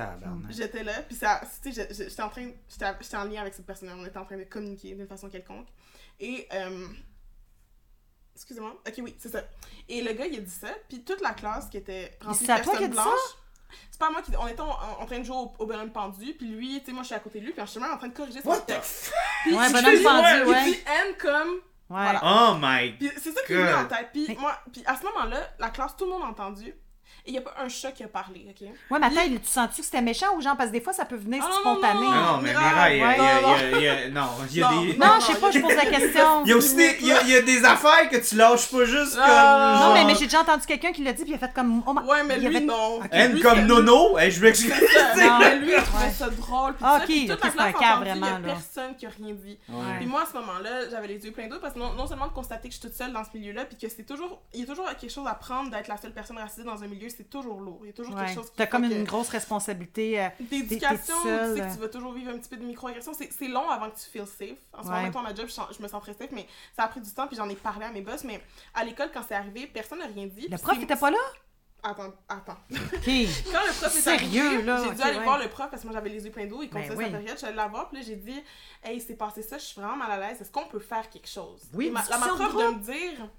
[0.49, 4.17] j'étais là, puis ça, j'étais en train, j'étais en lien avec cette personne on était
[4.17, 5.67] en train de communiquer d'une façon quelconque.
[6.21, 6.87] Et, euh,
[8.35, 9.41] excusez-moi, ok, oui, c'est ça.
[9.89, 12.47] Et le gars, il a dit ça, puis toute la classe qui était remplie c'est
[12.47, 13.03] de à toi qui a personnes dit ça?
[13.03, 13.37] blanches.
[13.91, 14.31] C'est pas moi qui.
[14.37, 14.69] On était en,
[15.01, 17.15] en train de jouer au, au bonhomme pendu, puis lui, tu sais, moi je suis
[17.15, 18.65] à côté de lui, puis je suis même en train de corriger son What the
[18.67, 19.11] texte.
[19.43, 20.63] Puis Ouais, il bonhomme dit- pendu, il ouais.
[20.65, 21.49] dit N comme.
[21.89, 22.03] Ouais.
[22.03, 22.21] Voilà.
[22.23, 22.91] Oh my...
[22.93, 24.09] Puis c'est ça qui me vient en tête.
[24.11, 26.73] Puis moi, puis à ce moment-là, la classe, tout le monde a entendu.
[27.27, 28.67] Il n'y a pas un chat qui a parlé, ok?
[28.89, 30.55] Ouais, mais attends, tu sens-tu que c'était méchant ou genre?
[30.55, 31.99] Parce que des fois, ça peut venir Ah, non, non, spontané.
[31.99, 32.97] non, Non, mais Mira, il
[33.83, 34.59] y a, non, il y
[34.91, 34.97] des...
[34.97, 36.43] Non, je sais pas, je pose la question.
[36.45, 38.35] Il y a aussi des, il y a, il y a des affaires que tu
[38.35, 39.33] lâches pas juste Non, comme...
[39.35, 41.37] non, Non, mais, genre, mais j'ai déjà entendu quelqu'un qui l'a dit, puis il a
[41.37, 41.83] fait comme.
[41.85, 43.01] Oh, ma- Ouais, mais lui, avait- non.
[43.11, 44.71] N Lui, comme c'est- Nono, Hey, je m'excuse.
[45.17, 45.39] Non.
[45.39, 46.75] Mais lui, il trouvait ça drôle.
[46.81, 48.53] Ah, ok, c'est un cas vraiment, Il y a là.
[48.53, 49.59] personne qui a rien dit.
[49.97, 52.27] Puis moi, à ce moment-là, j'avais les yeux pleins d'eau parce que non, non seulement
[52.27, 54.41] de constater que je suis toute seule dans ce milieu-là, puis que c'est toujours.
[54.53, 56.87] Il y a toujours quelque chose à prendre d'être la seule personne racisée dans un
[56.87, 57.79] milieu, c'est toujours lourd.
[57.83, 58.25] Il y a toujours Ouais.
[58.25, 58.55] quelque chose qui.
[58.57, 60.21] T'as comme que- une grosse responsabilité.
[60.21, 63.13] euh, d'éducation, t'es tu sais que tu vas toujours vivre un petit peu de microagression.
[63.13, 64.57] C'est c'est long avant que tu feel safe.
[64.73, 67.01] En ce moment, mettons, ma job, je, me sens très safe, mais ça a pris
[67.01, 68.23] du temps, puis j'en ai parlé à mes boss.
[68.23, 68.41] Mais
[68.73, 70.47] à l'école, quand c'est arrivé, personne n'a rien dit.
[70.49, 71.17] Le prof c'est- était pas là?
[71.83, 72.57] Attends, attends.
[72.71, 75.23] Quand le prof est Sérieux, arrivé, là, j'ai dû aller ouais.
[75.23, 77.03] voir le prof parce que moi j'avais les yeux pleins d'eau, il Ben continuait oui.
[77.05, 78.43] sa période, je suis allée la voir, puis là j'ai dit
[78.83, 81.07] Hey, il s'est passé ça, je suis vraiment mal à l'aise, est-ce qu'on peut faire
[81.09, 83.29] quelque chose Oui, ma, la ma prof de me dire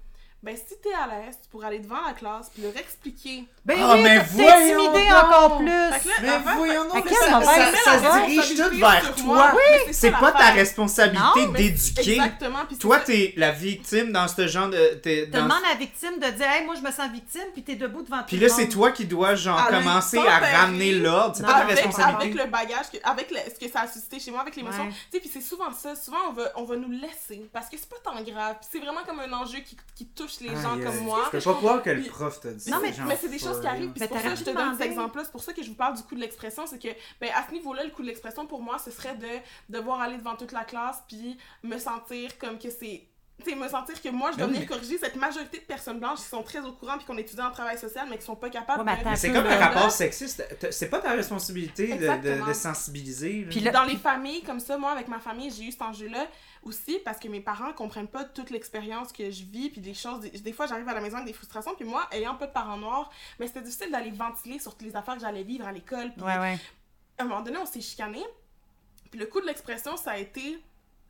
[0.41, 3.43] Ben si t'es à l'aise, tu pourrais aller devant la classe puis leur expliquer.
[3.65, 5.23] Ben Ah, oui, mais donc!
[5.23, 5.67] encore plus.
[5.67, 9.23] là, Mais voyons À mais ça, ça, ça met se dirige tout vers toi.
[9.25, 9.51] moi.
[9.55, 12.11] Mais c'est ça pas ta responsabilité Non, d'éduquer.
[12.13, 12.59] Exactement.
[12.69, 14.93] C'est Toi, ça- t'es la victime dans ce genre de...
[15.03, 17.63] t'es dans- demandes à la victime de dire, hey, moi, je me sens victime, puis
[17.63, 21.35] t'es debout devant Puis là, c'est toi qui dois, genre, À commencer à ramener l'ordre.
[21.35, 22.23] C'est Non, pas ta responsabilité.
[22.23, 24.87] avec le bagage, avec ce que ça a suscité chez moi, avec l'émotion.
[24.87, 25.95] Tu sais, puis c'est souvent ça.
[25.97, 28.55] Souvent, on va, on va nous laisser parce que c'est pas tant grave.
[28.71, 31.21] C'est vraiment comme un enjeu qui, qui touche les gens comme moi.
[31.31, 33.39] Je peux pas croire que le prof t'a dit Non, ça, mais, mais c'est des
[33.39, 33.91] choses qui arrivent.
[33.97, 35.23] C'est pour ça que je te donne cet exemple-là.
[35.25, 36.65] C'est pour ça que je vous parle du coup de l'expression.
[36.67, 39.27] C'est que, ben, à ce niveau-là, le coup de l'expression, pour moi, ce serait de
[39.69, 43.05] devoir aller devant toute la classe puis me sentir comme que c'est.
[43.43, 45.63] Tu sais, me sentir que moi, je dois Mais oui, venir corriger cette majorité de
[45.63, 48.25] personnes blanches qui sont très au courant puis qu'on étudie en travail social, mais qui
[48.25, 50.43] sont pas capables Ouais, de- c'est comme un rapport sexiste.
[50.71, 52.47] C'est pas ta responsabilité de, de, Exactement.
[52.47, 53.47] de sensibiliser.
[53.49, 56.27] Puis là- Dans les familles comme ça, moi, avec ma famille, j'ai eu cet enjeu-là
[56.63, 60.19] aussi parce que mes parents comprennent pas toute l'expérience que je vis, puis des choses.
[60.21, 62.51] Des, des fois, j'arrive à la maison avec des frustrations, puis moi, ayant pas de
[62.51, 65.71] parents noirs, mais c'était difficile d'aller ventiler sur toutes les affaires que j'allais vivre à
[65.71, 66.11] l'école.
[66.13, 66.57] Puis Ouais, ouais.
[67.17, 68.23] à un moment donné, on s'est chicané.
[69.11, 70.59] Puis le coup de l'expression, ça a été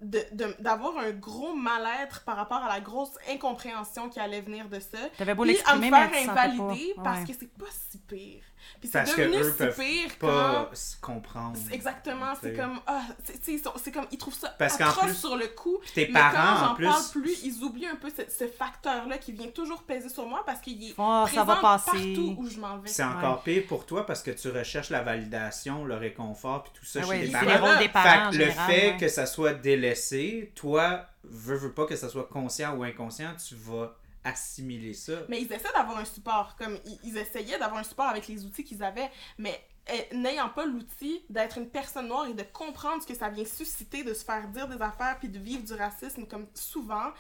[0.01, 4.97] d'avoir un gros mal-être par rapport à la grosse incompréhension qui allait venir de ça.
[5.17, 6.41] T'avais beau à me l'exprimer, faire mais tu sentais pas.
[6.45, 7.27] invalider parce Ouais.
[7.27, 8.43] que c'est pas si pire.
[8.79, 10.75] Puis c'est devenu si peuvent pire Pas quand...
[10.75, 11.57] se comprendre.
[11.71, 14.77] Exactement, c'est comme ah, c'est- tu sais, ils sont- c'est comme ils trouvent ça Parce
[14.77, 15.77] qu'en atroce plus- sur le coup.
[15.93, 16.85] Tes mais parents, quand j'en en plus.
[16.85, 20.43] parle plus, ils oublient un peu ce, ce facteur-là qui vient toujours peser sur moi
[20.45, 21.85] parce qu'il est Oh, ça présent va passer.
[21.91, 22.89] partout où je m'en vais.
[22.89, 26.85] C'est encore pire pour toi parce que tu recherches la validation, le réconfort, puis tout
[26.85, 27.79] ça Ah chez ouais, les parents.
[27.79, 27.87] les
[28.31, 28.97] des le général, fait ouais.
[28.97, 33.55] que ça soit délaissé, toi, veux, veux pas que ça soit conscient ou inconscient, tu
[33.55, 35.13] vas assimiler ça.
[35.29, 38.45] Mais ils essaient d'avoir un support, comme ils, ils essayaient d'avoir un support avec les
[38.45, 39.59] outils qu'ils avaient, mais
[39.91, 43.45] eh, n'ayant pas l'outil d'être une personne noire et de comprendre ce que ça vient
[43.45, 47.11] susciter, de se faire dire des affaires puis de vivre du racisme comme souvent,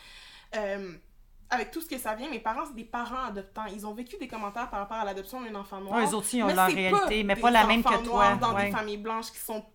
[0.55, 0.93] euh,
[1.49, 3.65] avec tout ce que ça vient, mes parents, c'est des parents adoptants.
[3.65, 5.97] Ils ont vécu des commentaires par rapport à l'adoption d'un enfant noir.
[5.97, 8.39] Ouais, ils ont mais leur c'est réalité, mais des pas la même enfants que noirs
[8.39, 8.49] toi.
[8.49, 8.65] dans ouais.
[8.65, 9.65] des familles blanches qui sont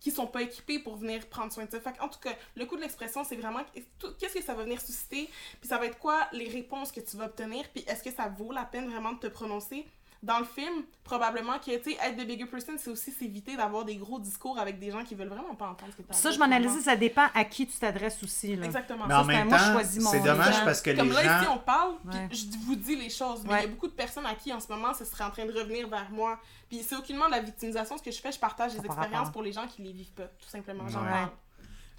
[0.00, 1.80] qui sont pas équipés pour venir prendre soin de ça.
[1.80, 3.60] Fait en tout cas, le coup de l'expression, c'est vraiment
[4.18, 5.28] qu'est-ce que ça va venir susciter,
[5.60, 8.28] puis ça va être quoi les réponses que tu vas obtenir, puis est-ce que ça
[8.28, 9.86] vaut la peine vraiment de te prononcer?
[10.22, 13.86] Dans le film, probablement que, tu sais, être the bigger person, c'est aussi s'éviter d'avoir
[13.86, 16.14] des gros discours avec des gens qui veulent vraiment pas entendre ce que tu as
[16.14, 18.54] Ça, je m'analyse, ça dépend à qui tu t'adresses aussi.
[18.54, 18.66] Là.
[18.66, 19.06] Exactement.
[19.06, 21.40] Mais en même temps, c'est dommage parce que Comme les là, gens...
[21.40, 21.94] ici, on parle,
[22.28, 24.52] puis je vous dis les choses, mais il y a beaucoup de personnes à qui,
[24.52, 26.38] en ce moment, ce serait en train de revenir vers moi.
[26.68, 27.96] Puis c'est aucunement de la victimisation.
[27.96, 30.26] Ce que je fais, je partage des expériences pour les gens qui les vivent pas,
[30.26, 30.86] tout simplement.
[30.88, 31.30] J'en parle.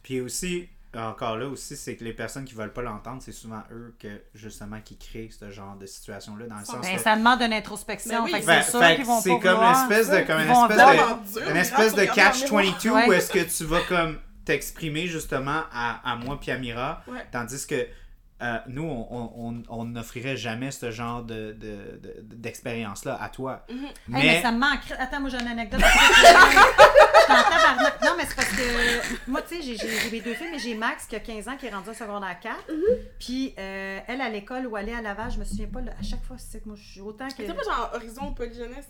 [0.04, 3.64] Puis aussi, encore là aussi, c'est que les personnes qui veulent pas l'entendre, c'est souvent
[3.72, 7.02] eux que justement qui créent ce genre de situation-là dans le sens ben, que...
[7.02, 8.26] ça demande une introspection.
[8.26, 8.44] Ben oui.
[8.46, 11.96] c'est sûr qu'ils vont C'est comme une espèce de comme une espèce de, une espèce
[11.96, 13.08] de catch 22 Ouais.
[13.08, 17.26] où est-ce que tu vas comme t'exprimer justement à, à moi puis à Mira, Ouais.
[17.32, 17.88] tandis que
[18.42, 23.66] euh, nous, on- on on n'offrirait jamais ce genre de, de, de- d'expérience-là à toi.
[23.70, 23.86] Mhm.
[23.86, 23.92] Hey,
[24.28, 24.42] mais...
[24.42, 24.80] ça me manque.
[24.98, 25.82] Attends, moi j'ai une anecdote.
[28.04, 30.60] Non, mais c'est parce que moi, tu sais, j'ai- j'ai j'ai mes deux filles, mais
[30.60, 32.56] j'ai Max qui a 15 ans qui est rendu au secondaire 4.
[33.20, 36.04] Puis euh, elle, à l'école elle est à Laval, je me souviens pas, là, à
[36.04, 37.34] chaque fois, c'est que moi, je suis autant que.
[37.46, 38.88] C'est pas genre Horizon Polyjeunesse?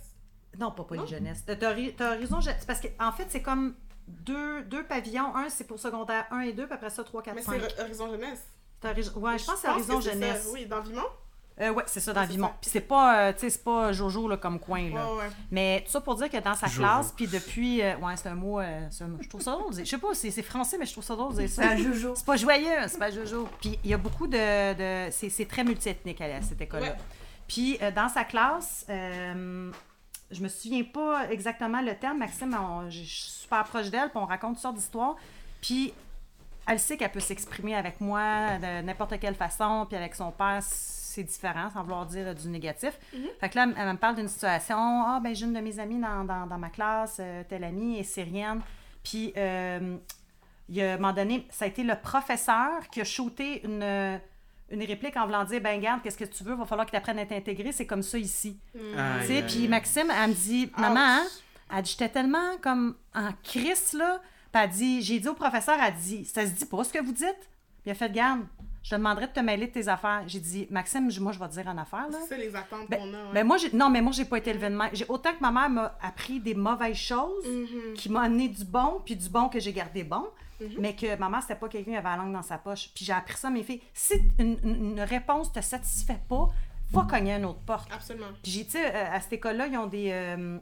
[0.59, 1.43] Non, pas polyjeunesse.
[1.45, 1.91] T'as t'as je-
[2.57, 3.75] c'est parce qu'en en fait, c'est comme
[4.07, 5.35] deux, deux pavillons.
[5.35, 7.61] Un, c'est pour secondaire 1 et 2, puis après ça, 3, 4, Mais 5.
[7.75, 8.43] c'est Horizon Jeunesse.
[8.81, 10.43] T'as ri- Ouais, je pense que c'est Horizon Jeunesse.
[10.45, 11.01] ça, Oui, dans Vimont.
[11.59, 12.49] Euh, ouais, c'est ça, dans c'est Vimont.
[12.59, 15.05] Puis c'est pas, euh, tu sais, c'est pas Jojo là, comme coin, là.
[15.13, 15.29] Ouais, ouais.
[15.51, 16.79] Mais tout ça pour dire que dans sa Jojo.
[16.81, 17.81] classe, puis depuis.
[17.83, 18.59] euh, ouais, c'est un mot.
[18.59, 19.71] euh, c'est un mot- je trouve ça drôle.
[19.77, 21.35] Je sais pas, c'est c'est français, mais je trouve ça drôle.
[21.47, 22.13] C'est un jojo.
[22.15, 23.47] C'est pas joyeux, c'est pas Jojo.
[23.61, 24.73] Puis il y a beaucoup de.
[24.73, 26.87] de c'est c'est très multiethnique à, à cette école-là.
[26.87, 26.97] Ouais.
[27.47, 29.71] Puis euh, dans sa classe, euh,
[30.31, 32.17] je me souviens pas exactement le terme.
[32.19, 35.15] Maxime, on- je suis super proche d'elle, puis on raconte toutes sortes d'histoires.
[35.61, 35.93] Puis
[36.67, 40.59] elle sait qu'elle peut s'exprimer avec moi de n'importe quelle façon, puis avec son père,
[40.61, 42.97] c'est différent, sans vouloir dire du négatif.
[43.39, 44.77] Fait que là, elle me parle d'une situation.
[44.77, 47.99] Ah, ben, j'ai une de mes amies dans, dans, dans ma classe, euh, telle amie
[47.99, 48.61] est syrienne.
[49.03, 49.97] Puis, euh,
[50.69, 53.83] il y a un moment donné, ça a été le professeur qui a shooté une,
[54.69, 56.97] une réplique en voulant dire Ben, garde, qu'est-ce que tu veux, va falloir que tu
[56.97, 58.57] apprennes à t'intégrer, c'est comme ça ici.
[58.73, 59.67] Aïe, Tu sais, puis.
[59.67, 61.23] Maxime, elle me dit, maman, hein,
[61.75, 64.21] elle dit, j'étais tellement comme en crise, là.
[64.51, 67.03] Puis elle dit, j'ai dit au professeur, elle dit, ça se dit pas ce que
[67.03, 67.39] vous dites?
[67.81, 68.41] Puis il a fait, garde,
[68.83, 70.23] je te demanderais de te mêler de tes affaires.
[70.27, 72.05] J'ai dit, Maxime, moi, je vais te dire une affaire.
[72.27, 73.17] C'est les attentes Ben, qu'on a.
[73.27, 73.33] ouais.
[73.33, 74.77] ben moi, j'ai- non, mais moi, j'ai pas été élevée de.
[74.93, 77.93] J'ai autant que ma mère m'a appris des mauvaises choses Mhm.
[77.95, 80.25] qui m'a amené du bon, puis du bon que j'ai gardé bon,
[80.79, 82.89] mais que maman, c'était pas quelqu'un qui avait la langue dans sa poche.
[82.93, 83.81] Puis j'ai appris ça à mes filles.
[83.93, 86.49] Si une, une- réponse te satisfait pas,
[86.91, 87.89] va cogner à une autre porte.
[87.93, 88.27] Absolument.
[88.43, 90.57] Puis j'ai, tu sais, euh, à cette école-là, ils ont des, euh,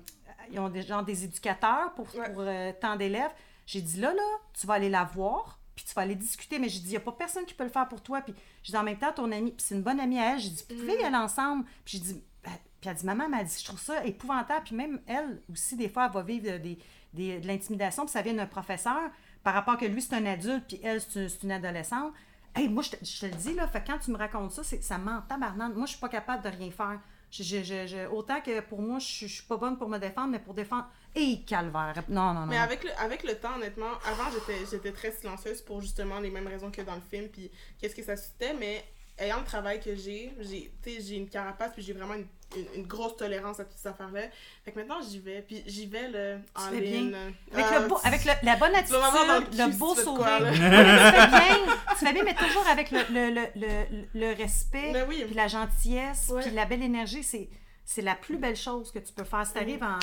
[0.52, 2.32] ils ont des, genre des éducateurs pour, Ouais.
[2.32, 3.32] pour euh, tant d'élèves.
[3.72, 4.24] J'ai dit, là, là,
[4.60, 6.58] tu vas aller la voir, puis tu vas aller discuter.
[6.58, 8.20] Mais j'ai dit, il n'y a pas personne qui peut le faire pour toi.
[8.22, 10.40] Puis j'ai dit, en même temps, ton amie, puis c'est une bonne amie à elle.
[10.40, 11.66] J'ai dit, vous pouvez y aller ensemble.
[11.86, 12.52] Puis j'ai dit, ben,
[12.82, 14.64] puis elle dit, maman m'a dit, je trouve ça épouvantable.
[14.66, 16.80] Puis même elle aussi, des fois, elle va vivre des,
[17.14, 19.12] des- de l'intimidation, puis ça vient d'un professeur
[19.44, 22.12] par rapport que lui, c'est un adulte, puis elle, c'est une, adolescente.
[22.56, 24.52] Hey, moi, je te, je te le dis, là, fait que quand tu me racontes
[24.52, 25.74] ça, c'est, ça m'en tabarnane.
[25.76, 27.00] Moi, je suis pas capable de rien faire.
[27.32, 30.56] Je, autant que pour moi, je, je suis pas bonne pour me défendre, mais pour
[30.56, 30.88] défendre.
[31.16, 32.04] Et calvaire.
[32.08, 32.46] Non, non, non.
[32.48, 36.30] Mais avec le, avec le temps, honnêtement, avant, j'étais, j'étais très silencieuse pour justement les
[36.30, 37.50] mêmes raisons que dans le film, puis
[37.80, 38.84] qu'est-ce que ça suscitait, mais
[39.18, 43.18] ayant le travail que j'ai, j'ai, une carapace, puis j'ai vraiment une, une, une grosse
[43.18, 44.22] tolérance à toutes ces affaires-là.
[44.64, 47.10] Fait que maintenant, j'y vais, puis j'y vais, le en fais ligne.
[47.10, 47.34] bien.
[47.54, 50.40] Avec, Ah, le beau, avec le- la bonne attitude, le le, beau sourire.
[50.54, 51.76] tu fais bien.
[51.98, 55.24] Tu fais bien, mais toujours avec le, le, le, le, le respect, Mais oui.
[55.26, 56.42] puis la gentillesse, Ouais.
[56.44, 57.24] puis la belle énergie.
[57.24, 57.50] C'est,
[57.92, 59.48] c'est la plus belle chose que tu peux faire.
[59.48, 59.98] Si t'arrives en, en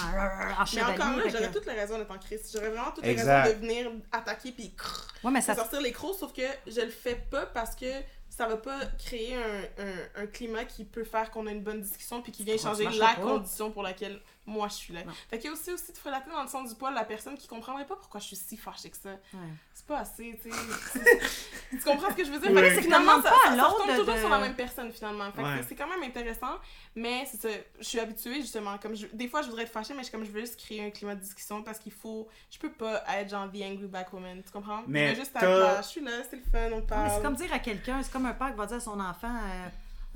[0.60, 0.92] Mais chevalier.
[1.00, 2.50] encore là, j'aurais que- toutes les raisons d'être en crise.
[2.52, 3.44] J'aurais vraiment toutes les Exact.
[3.44, 6.42] raisons de venir attaquer puis crrr, Ouais, mais de ça, sortir les crocs, sauf que
[6.66, 7.86] je le fais pas parce que
[8.28, 11.80] ça va pas créer un, un, un climat qui peut faire qu'on a une bonne
[11.80, 13.20] discussion puis qui vient changer la pas?
[13.20, 15.02] condition pour laquelle moi je suis là.
[15.04, 15.12] Non.
[15.28, 17.36] Fait qu'il y a aussi, aussi de frelater dans le sens du poil la personne
[17.36, 19.10] qui comprendrait pas pourquoi je suis si fâchée que ça.
[19.10, 19.40] Ouais.
[19.74, 21.20] C'est pas assez, tu sais.
[21.70, 22.50] tu comprends ce que je veux dire?
[22.52, 22.60] Oui.
[22.62, 24.38] Fait que finalement, ça, pas à ça, ça l'autre retombe de- toujours de- sur la
[24.38, 25.30] même personne finalement.
[25.32, 25.56] Fait que Ouais.
[25.62, 26.56] c'est- c'est quand même intéressant,
[26.94, 27.48] mais c'est ça.
[27.78, 28.78] Je suis habituée justement.
[28.78, 30.84] Comme je- des fois, je voudrais être fâchée, mais je, comme je veux juste créer
[30.86, 32.28] un climat de discussion parce qu'il faut.
[32.50, 34.82] Je peux pas être genre the angry black woman, tu comprends?
[34.86, 37.02] Mais je veux juste là, je suis là, c'est le fun, on parle.
[37.08, 38.98] mais c'est comme dire à quelqu'un, c'est comme un père qui va dire à son
[39.00, 39.68] enfant euh,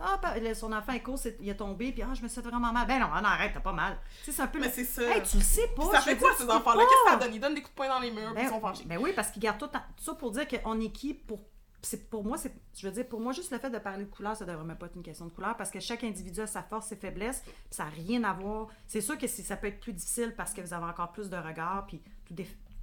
[0.03, 0.20] Ah,
[0.55, 2.86] son enfant est court, il est tombé, puis ah, je me suis vraiment mal.
[2.86, 3.98] Ben non, non, arrête, t'as pas mal.
[4.24, 4.59] Tu sais, c'est un peu.
[4.59, 5.03] Mais le- c'est ça.
[5.03, 5.82] Hey, tu le sais pas.
[5.82, 6.82] Puis ça fait quoi ces enfants-là?
[6.84, 7.34] Qu'est-ce que ça donne?
[7.34, 8.84] Ils donnent des coups de poing dans les murs, puis Ben, ils sont fâchés.
[8.86, 9.70] ben oui, parce qu'ils gardent tout.
[9.98, 11.40] Ça pour dire qu'on est qui pour.
[11.82, 12.53] C'est pour moi, c'est.
[12.76, 14.76] Je veux dire, pour moi, juste le fait de parler de couleur, ça devrait même
[14.76, 17.40] pas être une question de couleur parce que chaque individu a sa force, ses faiblesses,
[17.42, 18.66] puis ça n'a rien à voir.
[18.86, 21.30] C'est sûr que c'est- ça peut être plus difficile parce que vous avez encore plus
[21.30, 22.34] de regards, puis tout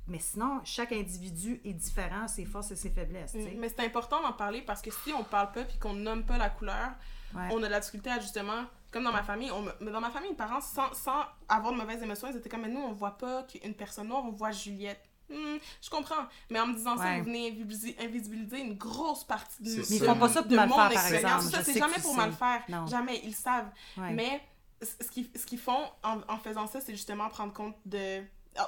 [0.08, 3.34] Mais sinon, chaque individu est différent, ses forces et ses faiblesses.
[3.34, 6.24] Mm, Mais c'est important d'en parler parce que si on parle pas puis qu'on nomme
[6.24, 6.92] pas la couleur,
[7.36, 7.50] Ouais.
[7.52, 10.00] on a de la difficulté à justement, comme dans ma famille, on me- mais dans
[10.00, 12.80] ma famille, mes parents, sans, sans avoir de mauvaises émotions, ils étaient comme, mais nous,
[12.80, 15.04] on voit pas qu'une personne noire, on voit Juliette.
[15.30, 16.26] Hmm, je comprends.
[16.50, 20.06] Mais en me disant ça, vous venez invisi- invisibiliser une grosse partie de, Mais ils
[20.06, 21.46] font pas ça pour de mal mon faire, par expérience.
[21.48, 21.52] exemple.
[21.52, 22.16] Ça, Je c'est jamais pour sais.
[22.18, 22.64] mal faire.
[22.70, 22.88] Non.
[22.88, 23.70] Jamais, ils le savent.
[23.98, 24.14] Ouais.
[24.14, 24.42] Mais
[24.82, 28.24] ce qu'ils ce font en, en faisant ça, c'est justement prendre compte de.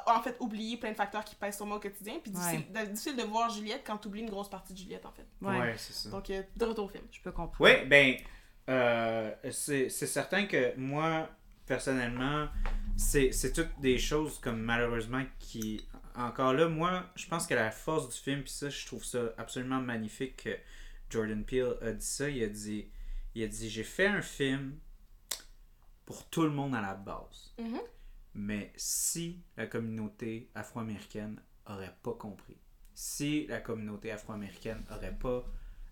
[0.06, 2.16] En fait, oublier plein de facteurs qui pèsent sur moi au quotidien.
[2.22, 5.06] Puis difficile, de, difficile de voir Juliette quand tu oublies une grosse partie de Juliette,
[5.06, 5.26] en fait.
[5.41, 5.60] Ouais.
[5.60, 6.10] Ouais, c'est ça.
[6.10, 7.03] Donc, euh, de retour au film.
[7.11, 7.57] Je peux comprendre.
[7.60, 8.16] Oui, ben,
[8.70, 11.30] euh, c'est c'est certain que moi,
[11.66, 12.48] personnellement,
[12.98, 15.86] c'est c'est toutes des choses comme malheureusement qui.
[16.16, 19.20] Encore là, moi, je pense que la force du film, puis ça, je trouve ça
[19.38, 20.57] absolument magnifique que
[21.10, 22.30] Jordan Peele a dit ça.
[22.30, 22.90] Il a dit,
[23.36, 24.78] il a dit J'ai fait un film
[26.06, 27.53] pour tout le monde à la base.
[27.60, 27.80] Mhm.
[28.34, 32.57] Mais si la communauté afro-américaine aurait pas compris,
[32.93, 35.45] si la communauté afro-américaine aurait pas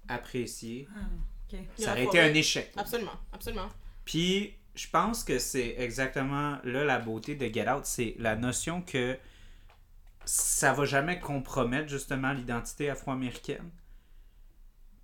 [0.07, 2.71] apprécié, Ah, ça aurait été un échec.
[2.75, 3.69] Absolument, absolument.
[4.05, 8.81] Puis, je pense que c'est exactement là la beauté de Get Out, c'est la notion
[8.81, 9.17] que
[10.25, 13.71] ça va jamais compromettre justement l'identité afro-américaine.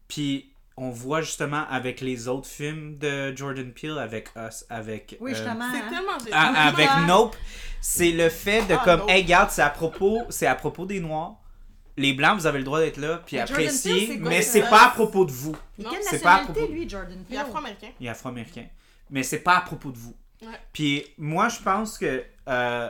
[0.08, 5.18] Puis, on voit justement avec les autres films de Jordan Peele, avec Us, avec...
[5.20, 5.36] Oui, euh.
[5.36, 5.70] C'est hein.
[5.90, 7.36] tellement ah, avec Nope,
[7.80, 9.10] c'est le fait de Ah, comme, Nope.
[9.10, 11.36] hey, regarde, c'est à propos, c'est à propos des Noirs.
[11.96, 14.68] Les Blancs, vous avez le droit d'être là, puis Mais Jordan Peele, apprécier, mais c'est
[14.68, 15.56] pas à propos de vous.
[15.78, 17.90] Non, quelle c'est pas à nationalité, propos- lui, Jordan Il est afro-américain.
[18.00, 18.66] Il est afro-américain.
[19.12, 20.16] Mais c'est pas à propos de vous.
[20.42, 20.48] Ouais.
[20.72, 22.90] Puis moi, je pense que euh,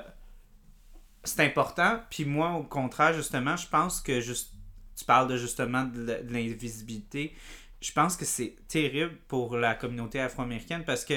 [1.24, 2.00] c'est important.
[2.10, 4.54] Puis moi, au contraire, justement, je pense que juste,
[4.96, 7.36] tu parles de justement de l'invisibilité.
[7.84, 11.16] Je pense que c'est terrible pour la communauté afro-américaine parce que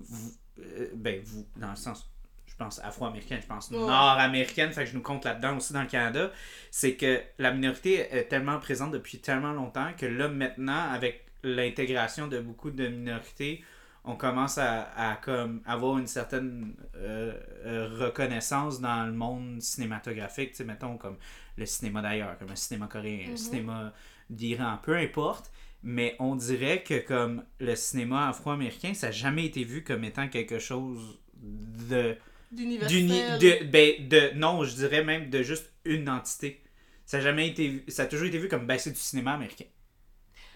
[0.00, 2.10] vous, euh, ben vous, dans le sens,
[2.46, 3.78] je pense afro-américaine, je pense Ouais.
[3.78, 6.30] nord-américaine, fait que je nous compte là-dedans aussi dans le Canada,
[6.70, 12.28] c'est que la minorité est tellement présente depuis tellement longtemps que là maintenant, avec l'intégration
[12.28, 13.64] de beaucoup de minorités,
[14.04, 17.32] on commence à, à comme avoir une certaine euh,
[17.64, 21.16] euh, reconnaissance dans le monde cinématographique, tu sais, mettons comme
[21.56, 23.36] le cinéma d'ailleurs, comme le cinéma coréen, le Mhm.
[23.38, 23.92] cinéma
[24.28, 25.50] d'Iran, peu importe.
[25.84, 30.28] Mais on dirait que comme le cinéma afro-américain, ça n'a jamais été vu comme étant
[30.28, 32.16] quelque chose de
[32.52, 33.38] d'uni D'universel.
[33.38, 36.62] de, ben, de non je dirais même de juste une entité
[37.06, 39.32] ça a jamais été vu- ça a toujours été vu comme ben c'est du cinéma
[39.34, 39.66] américain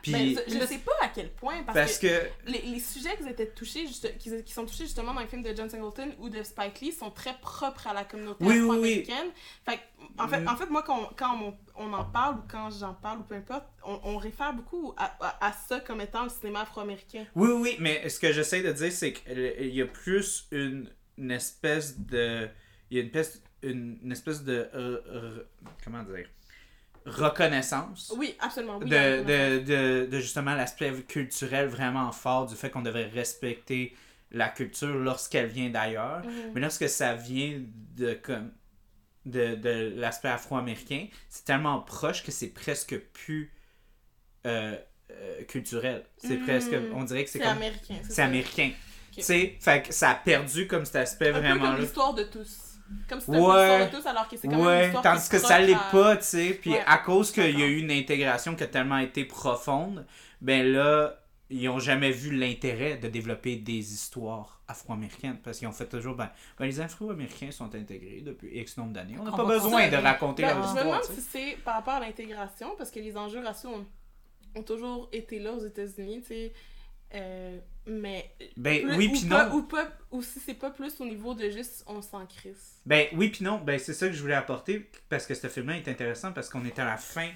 [0.03, 2.81] puis Ben, je ne sais pas à quel point, parce, parce que, que les, les
[2.81, 5.69] sujets qui étaient touchés, juste- qui, qui sont touchés justement dans les films de John
[5.69, 8.63] Singleton ou de Spike Lee sont très propres à la communauté Oui, oui, oui.
[9.05, 9.31] afro-américaine.
[10.19, 10.49] En, fait, Mm.
[10.49, 13.23] en fait, moi, quand, on, quand on, on en parle ou quand j'en parle ou
[13.25, 17.27] peu importe, on, on réfère beaucoup à, à, à ça comme étant le cinéma afro-américain.
[17.35, 21.31] oui oui mais ce que j'essaie de dire c'est qu'il y a plus une, une
[21.33, 22.49] espèce de
[22.91, 25.43] il y a une espèce une, une espèce de euh, euh,
[25.85, 26.29] comment dire?
[27.09, 28.79] Reconnaissance Oui, absolument.
[28.79, 33.95] Oui, de, de, de, de justement l'aspect culturel vraiment fort du fait qu'on devrait respecter
[34.31, 36.23] la culture lorsqu'elle vient d'ailleurs.
[36.25, 36.53] Mhm.
[36.55, 37.61] Mais lorsque ça vient
[37.97, 38.53] de comme
[39.27, 43.53] de, de l'aspect afro-américain, c'est tellement proche que c'est presque plus
[44.47, 44.77] euh,
[45.11, 46.05] euh, culturel.
[46.19, 46.45] C'est Mhm.
[46.45, 47.95] presque, on dirait que c'est C'est comme américain.
[48.09, 48.71] c'est américain.
[49.13, 49.57] Tu sais,
[49.91, 51.79] ça a perdu comme cet aspect Un vraiment là.
[51.79, 52.68] l'histoire de tous.
[53.09, 53.91] Comme si c'était Ouais.
[53.91, 56.17] tous alors que c'est quand même une Ouais, histoire tandis que ça l'est à- pas,
[56.17, 56.59] tu sais.
[56.61, 60.07] Puis Ouais, à cause qu'il y a eu une intégration qui a tellement été profonde,
[60.41, 61.19] ben là,
[61.51, 65.39] ils ont jamais vu l'intérêt de développer des histoires afro-américaines.
[65.43, 69.17] Parce qu'ils ont fait toujours, ben, ben, les afro-américains sont intégrés depuis X nombre d'années.
[69.19, 69.97] On n'a pas besoin de continuer.
[70.09, 70.85] raconter Ben, leur je me histoire.
[71.01, 73.87] demande si c'est par rapport à l'intégration, parce que les enjeux raciaux ont,
[74.61, 76.53] ont toujours été là aux États-Unis, tu sais.
[77.15, 78.31] Euh, mais.
[78.57, 79.55] Ben plus- oui, ou puis pas- non.
[79.57, 82.81] Ou, pas, ou si c'est pas plus au niveau de juste on s'en crisse.
[82.85, 83.59] Ben oui, puis non.
[83.59, 86.65] Ben c'est ça que je voulais apporter parce que ce film-là est intéressant parce qu'on
[86.67, 87.31] est à la fin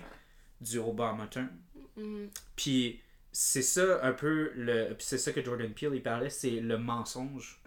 [0.60, 1.48] du Obama term.
[1.96, 2.28] Mhm.
[2.56, 3.00] Puis
[3.32, 4.94] c'est ça un peu le.
[4.98, 7.60] C'est ça que Jordan Peele il parlait, c'est le mensonge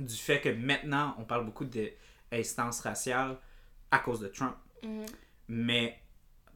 [0.00, 3.38] du fait que maintenant on parle beaucoup d'instances raciales
[3.90, 4.56] à cause de Trump.
[4.82, 5.06] Mhm.
[5.48, 6.00] Mais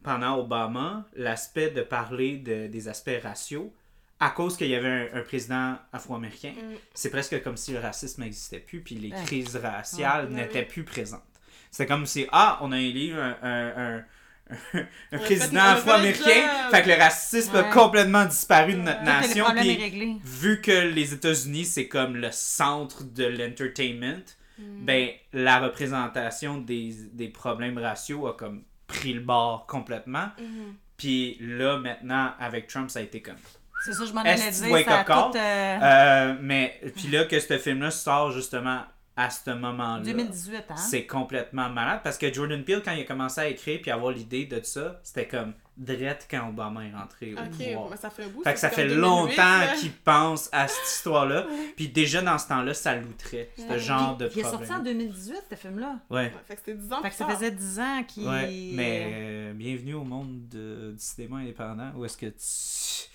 [0.03, 3.73] pendant Obama, l'aspect de parler de- des aspects raciaux,
[4.21, 6.75] à cause qu'il y avait un, un président afro-américain, Mhm.
[6.93, 9.23] c'est presque comme si le racisme n'existait plus, puis les Ouais.
[9.25, 10.33] crises raciales Ouais.
[10.43, 11.23] n'étaient plus présentes.
[11.71, 14.03] C'est comme si, ah, on a élu un,
[15.11, 17.69] a président a afro-américain, fait que le racisme a Ouais.
[17.69, 23.25] complètement disparu de notre nation, puis vu que les États-Unis, c'est comme le centre de
[23.25, 24.23] l'entertainment,
[24.59, 24.85] Mhm.
[24.85, 30.27] ben, la représentation des, des problèmes raciaux a comme pris le bord complètement.
[30.39, 30.75] Mhm.
[30.97, 33.35] Puis là, maintenant, avec Trump, ça a été comme.
[33.83, 34.71] C'est ça, je m'en Est-ce allais que dire.
[34.71, 35.31] wake Ça up call?
[35.31, 38.81] tout, euh, Euh, mais, puis là, que ce film-là sort justement
[39.17, 40.03] à ce moment-là.
[40.03, 40.75] 2018, hein?
[40.77, 44.11] C'est complètement malade parce que Jordan Peele, quand il a commencé à écrire puis avoir
[44.13, 47.89] l'idée de ça, c'était comme drette quand Obama est rentré au pouvoir.
[47.89, 48.43] mais ça fait un bout.
[48.43, 51.45] Fait que ça fait comme 2008, longtemps qu'il pense à cette histoire-là.
[51.75, 54.97] Puis déjà dans ce temps-là, ça l'outrait, ce genre de Il est sorti en problème.
[54.97, 55.95] 2018, ce film-là.
[56.09, 56.17] Ouais.
[56.25, 58.27] Ouais, fait que c'était 10 ans Fait que ça faisait 10 ans qu'il.
[58.27, 63.10] Ouais, mais euh, bienvenue au monde de- du cinéma indépendant où est-ce que tu...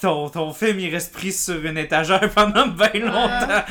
[0.00, 3.64] ton, ton film il reste pris sur une étagère pendant bien longtemps.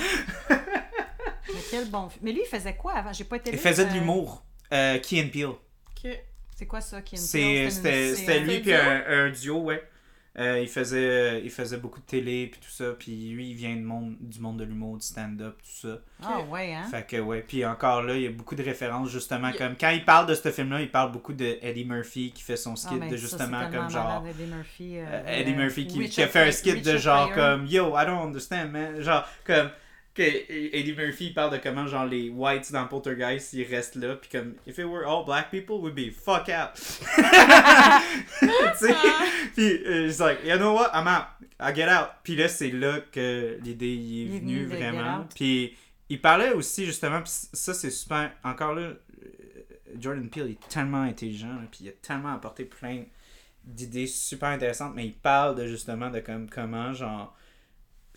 [0.50, 2.22] Mais quel bon film.
[2.24, 3.12] Mais lui, il faisait quoi avant?
[3.14, 4.44] J'ai pas été Il faisait de euh, l'humour.
[4.72, 5.46] Euh, Key and Peele.
[5.48, 6.12] Ok.
[6.56, 9.82] C'est quoi ça, Ken C'est- C'était c'était lui puis un, un duo, ouais.
[10.40, 12.86] Euh, il, faisait, il faisait beaucoup de télé puis tout ça.
[12.98, 15.98] Puis lui, il vient du monde, du monde de l'humour, du stand-up, tout ça.
[16.24, 16.86] Ah ouais, hein?
[16.90, 19.76] Fait que ouais, puis encore là, il y a beaucoup de références justement Il- comme
[19.80, 22.76] quand il parle de ce film-là, il parle beaucoup de Eddie Murphy qui fait son
[22.78, 24.98] skit de justement comme genre Eddie Murphy.
[25.00, 27.36] euh, euh, Eddie euh, Murphy qui, a fait un skit de genre Pryor.
[27.58, 29.70] comme Yo, I don't understand man, genre comme
[30.20, 34.16] que Eddie Murphy il parle de comment genre les whites dans Poltergeist ils restent là
[34.16, 36.76] puis comme if it were all black people we'd be fuck out.
[36.76, 38.94] tu sais?
[39.56, 41.28] Puis euh, he's like you know what I'm out.
[41.60, 42.10] I get out.
[42.24, 45.26] Puis là c'est là que l'idée est venue vraiment.
[45.34, 45.78] puis
[46.10, 48.98] il parlait aussi justement puis ça c'est super encore là euh,
[50.00, 53.04] Jordan Peele est tellement intelligent puis il a tellement apporté plein
[53.64, 57.38] d'idées super intéressantes mais il parle de justement de comme comment genre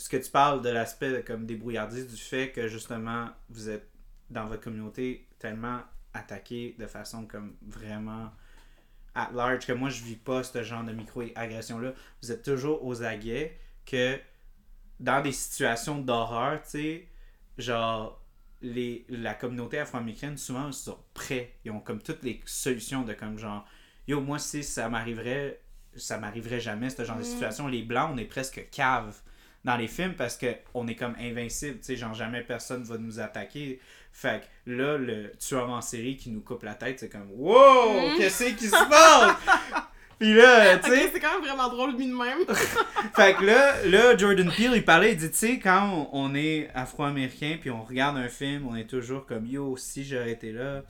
[0.03, 3.89] ce que tu parles de l'aspect comme débrouillardise du fait que justement vous êtes
[4.31, 5.81] dans votre communauté tellement
[6.12, 8.33] attaqué de façon comme vraiment
[9.15, 12.85] at large que moi je vis pas ce genre de micro-agression là vous êtes toujours
[12.85, 13.57] aux aguets
[13.87, 14.19] que
[14.99, 17.09] dans des situations d'horreur tu sais
[17.59, 18.20] genre
[18.61, 21.55] les, la communauté afro-américaine souvent ils sont prêts.
[21.65, 23.65] Ils ont comme toutes les solutions de comme genre
[24.09, 25.61] yo moi si ça m'arriverait
[25.95, 27.24] ça m'arriverait jamais ce genre de Mm.
[27.24, 27.69] situation.
[27.69, 29.20] Les blancs on est presque cave
[29.64, 32.98] dans les films parce que on est comme invincible tu sais genre jamais personne va
[32.98, 33.80] nous attaquer
[34.12, 38.10] fait que là le tueur en série qui nous coupe la tête c'est comme wow
[38.12, 38.16] Mm.
[38.18, 39.36] qu'est-ce qui se passe?
[40.18, 42.39] Puis là tu sais c'est quand même vraiment drôle mis de même.
[43.16, 46.34] fait que là, là, Jordan Peele, il parlait, il dit, tu sais, quand on, on
[46.36, 50.52] est afro-américain, puis on regarde un film, on est toujours comme, yo, si j'aurais été
[50.52, 50.82] là,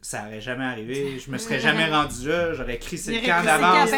[0.00, 3.90] ça aurait jamais arrivé, je me serais jamais rendu là, j'aurais crissé le camp d'avance,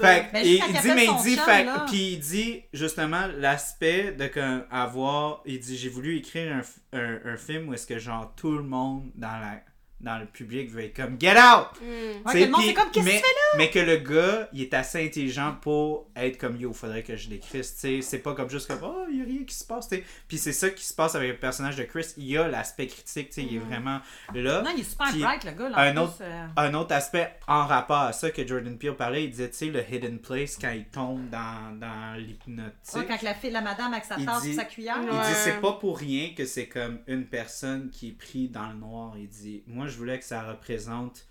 [0.00, 4.26] Ben, et jusqu'à il dit, mais il dit, fait, puis il dit justement l'aspect de
[4.26, 6.54] comme avoir, il dit, j'ai voulu écrire
[6.92, 9.60] un, un, un film où est-ce que genre tout le monde dans la
[10.00, 12.28] dans le public veut être comme get out Hmm.
[12.28, 15.56] Ouais, comme, qu'est-ce que mais, tu fais mais que le gars, il est assez intelligent
[15.60, 17.74] pour être comme yo, faudrait que je l'écrisse.
[17.76, 18.00] t'sais.
[18.02, 19.88] C'est pas comme juste comme oh, il y a rien qui se passe.
[19.88, 20.04] t'sais.
[20.28, 22.06] Puis c'est ça qui se passe avec le personnage de Chris.
[22.16, 24.00] Il y a l'aspect critique, t'sais, il est vraiment
[24.34, 24.62] là.
[24.62, 25.68] Non, il est super bright, le gars.
[25.68, 28.94] Là, un plus, autre- euh, Un autre aspect en rapport à ça que Jordan Peele
[28.94, 32.74] parlait, il disait, tu sais, le hidden place quand il tombe dans, dans l'hypnote.
[32.84, 32.98] t'sais.
[33.00, 34.98] ouais, quand la, fille, la madame avec sa tasse sa cuillère.
[35.02, 35.16] Il Ouais.
[35.26, 38.74] dit c'est pas pour rien que c'est comme une personne qui est prise dans le
[38.74, 39.14] noir.
[39.16, 41.26] Il dit moi je voulais que ça représente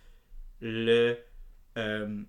[0.61, 1.17] le
[1.77, 2.21] euh,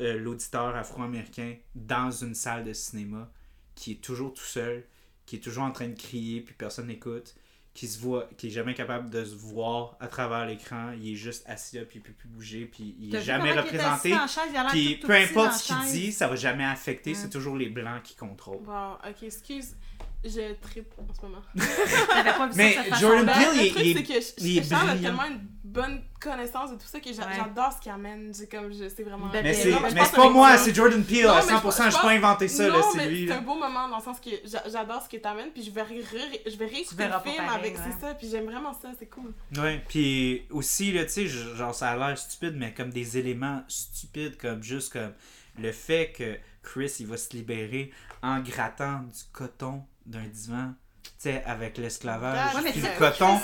[0.00, 3.30] euh, l'auditeur afro-américain dans une salle de cinéma
[3.74, 4.84] qui est toujours tout seul,
[5.26, 7.34] qui est toujours en train de crier puis personne n'écoute,
[7.74, 10.92] qui se voit, qui est jamais capable de se voir à travers l'écran.
[11.00, 14.10] Il est juste assis là puis il peut plus bouger puis il est jamais représenté.
[14.10, 17.14] la chaise, il Puis tout- peu importe ce qu'il dit, ça va jamais affecter.
[17.14, 18.64] C'est toujours les blancs qui contrôlent.
[18.66, 19.76] Wow, ok, excuse.
[20.24, 21.42] Je tripe en ce moment.
[21.54, 23.26] Pas Mais ça Jordan.
[23.26, 24.96] Peele, le il est- truc, il est- c'est que je- il est je- Charles a
[24.96, 27.14] tellement une bonne connaissance de tout ça que Ouais.
[27.14, 28.32] j'adore ce qu'il amène.
[28.50, 29.28] Comme, je, c'est vraiment.
[29.32, 31.36] Mais Mais c'est non, je mais pense c'est pas moi, c'est Jordan Peele Non, à
[31.36, 31.60] mais je 100%.
[31.62, 33.26] pense- Je je pas pense- inventé ça, là, c'est lui.
[33.28, 35.70] c'est un beau moment dans le sens que j'a- j'adore ce que t'amènes, puis je
[35.70, 36.02] vais, ré-
[36.46, 37.82] je vais réécouter verras le pas film pareil, avec, ouais.
[37.94, 39.32] c'est ça, puis j'aime vraiment ça, c'est cool.
[39.56, 43.62] Ouais, puis aussi, là, tu sais, genre, ça a l'air stupide, mais comme des éléments
[43.68, 45.12] stupides, comme juste comme
[45.60, 47.92] le fait que Chris, il va se libérer
[48.22, 50.74] en grattant du coton d'un divan,
[51.04, 52.54] tu sais, avec l'esclavage.
[52.56, 53.38] Ouais, puis tu le coton.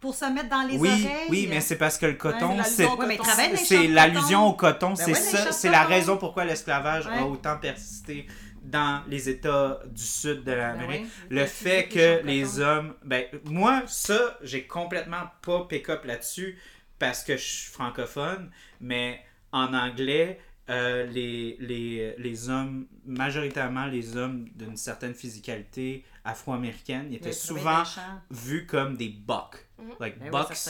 [0.00, 1.26] Pour se mettre dans les Oui, oreilles.
[1.30, 3.56] oui, mais c'est parce que le coton, Ouais, c'est l'allusion au Ouais, coton.
[3.56, 7.18] c'est l'allusion au coton, Ben c'est ouais, ça, c'est la raison pourquoi l'esclavage Ouais.
[7.20, 8.26] a autant persisté
[8.62, 11.04] dans les États du sud de Ben l'Amérique.
[11.04, 11.10] oui.
[11.30, 12.94] Le fait que les hommes.
[13.02, 16.58] Ben, moi, ça, j'ai complètement pas pick-up là-dessus
[16.98, 18.50] parce que je suis francophone,
[18.82, 19.22] mais
[19.52, 20.38] en anglais,
[20.70, 27.82] euh, les, les, les hommes, majoritairement les hommes d'une certaine physicalité afro-américaine, ils étaient souvent
[28.30, 29.66] vus comme des bucks.
[29.78, 29.90] Mhm.
[30.00, 30.68] Like Ben bucks.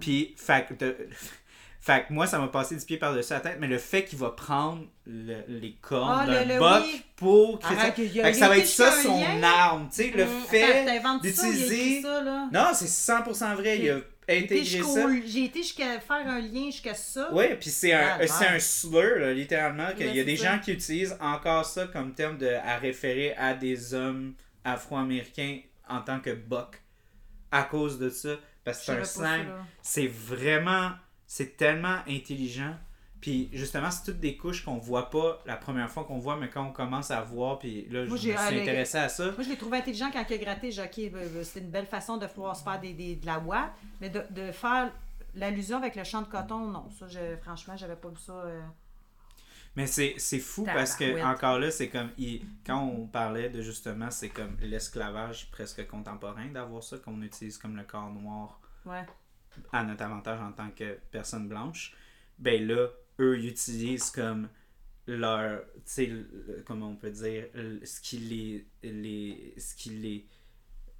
[0.00, 0.96] Puis, fait que, de-
[1.80, 4.18] fait que moi, ça m'a passé du pied par-dessus la tête, mais le fait qu'il
[4.18, 7.02] va prendre le- les cornes Ah, d'un le- le buck oui.
[7.16, 8.02] pour créer Arrête, ça.
[8.02, 9.42] il y a- Fait que ça a va être ça son lien.
[9.42, 10.40] arme, tu sais, le Mm.
[10.48, 12.48] fait a d'utiliser- écrit ça, là?
[12.52, 15.06] Non, c'est 100% vrai, il a été intégré ça.
[15.26, 17.32] J'ai été jusqu'à faire un lien jusqu'à ça.
[17.32, 20.52] Ouais, puis c'est un, Ah, un slur, là, littéralement, qu'il Ouais, y a des ça.
[20.54, 24.34] gens qui utilisent encore ça comme terme de, à référer à des hommes
[24.64, 26.80] afro-américains en tant que buck.
[27.50, 28.30] à cause de ça.
[28.64, 29.46] Parce que c'est un slang.
[29.82, 30.90] C'est vraiment.
[31.26, 32.74] C'est tellement intelligent.
[33.24, 36.50] Puis justement, c'est toutes des couches qu'on voit pas la première fois qu'on voit, mais
[36.50, 39.24] quand on commence à voir, puis là, je me suis intéressé à ça.
[39.32, 40.68] Moi, je l'ai trouvé intelligent quand il a gratté.
[40.78, 43.72] OK, euh, c'est une belle façon de pouvoir se faire des, des- de la ouate,
[44.02, 44.92] mais de, de faire
[45.34, 46.90] l'allusion avec le champ de coton, non.
[46.98, 48.34] Ça, je, franchement, j'avais pas vu ça.
[48.34, 48.60] euh,
[49.74, 52.10] Mais c'est fou parce que, encore là, c'est comme.
[52.18, 57.56] il- quand on parlait de justement, c'est comme l'esclavage presque contemporain d'avoir ça, qu'on utilise
[57.56, 59.06] comme le corps noir Ouais.
[59.72, 61.96] à notre avantage en tant que personne blanche.
[62.38, 62.88] Ben là,
[63.20, 64.48] eux, utilisent comme
[65.06, 65.62] leur.
[65.74, 66.12] Tu sais,
[66.66, 67.46] comment on peut dire,
[67.84, 68.66] ce qui les.
[68.82, 70.26] les ce qui les.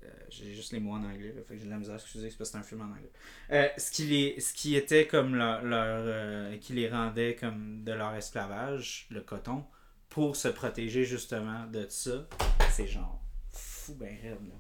[0.05, 2.31] euh, j'ai juste les mots en anglais, là, fait que j'ai de la misère, excusez,
[2.31, 3.13] c'est parce que c'est un film en anglais.
[3.51, 5.63] Euh, ce, qui les, ce qui était comme leur.
[5.63, 9.65] leur euh, qui les rendait comme de leur esclavage, le coton,
[10.09, 12.29] pour se protéger justement de ça,
[12.71, 13.23] c'est genre
[13.53, 14.55] fou ben raide, là.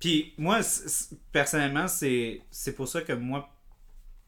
[0.00, 0.60] Puis moi,
[1.30, 2.40] personnellement, c'est
[2.74, 3.54] pour ça que moi,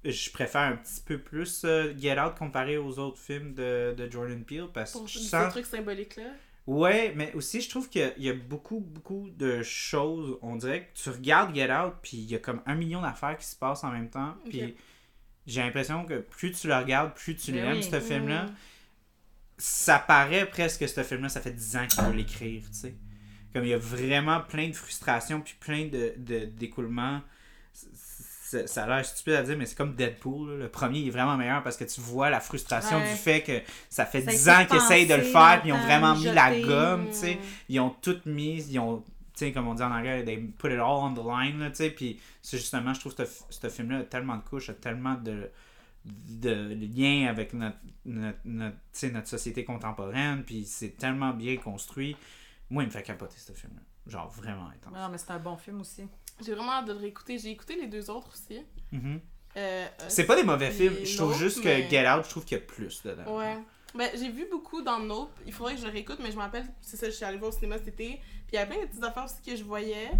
[0.05, 4.11] je préfère un petit peu plus euh, Get Out comparé aux autres films de, de
[4.11, 5.53] Jordan Peele parce Pour que je sens...
[5.53, 6.25] truc symbolique-là.
[6.67, 10.39] Ouais, mais aussi, je trouve qu'il y a- il y, a beaucoup, beaucoup de choses.
[10.43, 13.37] On dirait que tu regardes Get Out, puis il y a comme un million d'affaires
[13.37, 14.37] qui se passent en même temps.
[14.49, 14.77] Puis
[15.47, 17.83] j'ai l'impression que plus tu le regardes, plus tu Ben l'aimes, oui.
[17.83, 18.45] ce film-là.
[18.45, 18.55] Mm.
[19.59, 22.95] Ça paraît presque que ce film-là, ça fait 10 ans qu'il veut l'écrire, tu sais.
[23.53, 27.21] Comme il y a vraiment plein de frustrations, puis plein de, de, d'écoulements.
[28.67, 30.51] Ça a l'air stupide à dire, mais c'est comme Deadpool.
[30.51, 30.57] là.
[30.57, 33.11] Le premier il est vraiment meilleur parce que tu vois la frustration Ouais.
[33.11, 35.71] du fait que ça fait a 10 été ans qu'ils essayent de le faire, puis
[35.71, 37.39] ils ont vraiment mis la gomme, tu sais
[37.69, 39.05] ils ont tout mis, ils ont, tu
[39.35, 41.77] sais, comme on dit en anglais, they put it all on the line, là, tu
[41.77, 45.15] sais, puis c'est justement, je trouve que ce, film-là a tellement de couches, a tellement
[45.15, 45.51] de,
[46.05, 52.17] de liens avec notre, notre, notre, société contemporaine, puis c'est tellement bien construit.
[52.71, 53.83] Moi, il me fait capoter, ce film-là.
[54.07, 54.93] Genre, vraiment intense.
[54.95, 56.03] Non, mais c'est un bon film aussi.
[56.45, 57.39] J'ai vraiment hâte de le réécouter.
[57.39, 58.61] J'ai écouté les deux autres aussi.
[58.93, 59.21] Mhm.
[59.57, 62.31] Euh, C'est pas des mauvais puis films, je trouve juste que mais- Get Out, je
[62.31, 63.37] trouve qu'il y a plus dedans.
[63.39, 63.59] Ouais.
[63.95, 65.31] Ben, j'ai vu beaucoup dans Nope.
[65.47, 67.37] Il faudrait que je le réécoute, mais je me rappelle, c'est ça, je suis allée
[67.37, 68.07] voir au cinéma cet été.
[68.47, 70.11] Puis il y a plein de petites affaires aussi que je voyais,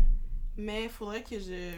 [0.59, 1.73] mais il faudrait que je.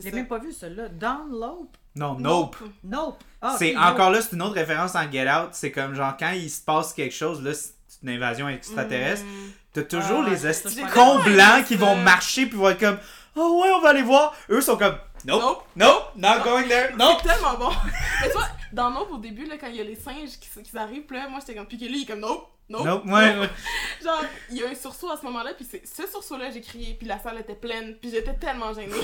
[0.00, 0.10] Ça.
[0.12, 0.88] même pas vu, celui-là.
[0.88, 1.66] Download?
[1.96, 2.56] Non, Nope.
[2.84, 3.22] Nope.
[3.42, 3.82] Ah, c'est Nope.
[3.84, 5.48] encore là, c'est une autre référence en Get Out.
[5.52, 9.24] C'est comme genre quand il se passe quelque chose, là, c'est une invasion extraterrestre.
[9.26, 9.50] Mm.
[9.72, 11.24] T'as toujours Ah, les grave.
[11.24, 12.98] blancs qui vont marcher puis vont être comme
[13.36, 14.34] Oh ouais, on va aller voir.
[14.50, 15.64] Eux sont comme Nope, Nope.
[15.76, 17.18] nope, not going there, nope.
[17.22, 17.70] C'est tellement bon.
[18.22, 20.62] mais tu vois, dans Nope, au début, là, quand il y a les singes qui,
[20.62, 21.66] qui arrivent, là, moi, j'étais comme.
[21.66, 22.84] Puis que lui, il est comme Nope, Nope.
[22.86, 23.48] Nope, ouais, ouais.
[24.02, 26.94] Genre, il y a un sursaut à ce moment-là, puis c'est ce sursaut-là, j'ai crié,
[26.94, 28.94] puis la salle était pleine, puis j'étais tellement gênée.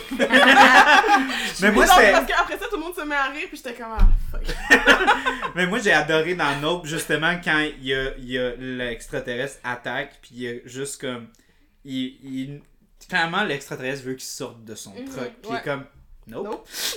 [1.61, 2.13] Mais moi, c'était.
[2.13, 4.43] parce qu'après ça, tout le monde se met à rire, puis j'étais comme, ah, fuck.
[5.55, 9.59] Mais moi, j'ai adoré dans Nope, justement, quand il y a, il y a l'extraterrestre
[9.65, 11.29] attaque, puis il y a juste comme.
[11.85, 12.63] Il, il-
[13.09, 15.59] Clairement, l'extraterrestre veut qu'il sorte de son Mhm, truc, puis il ouais.
[15.61, 15.85] est comme
[16.29, 16.45] Nope.
[16.45, 16.69] Nope.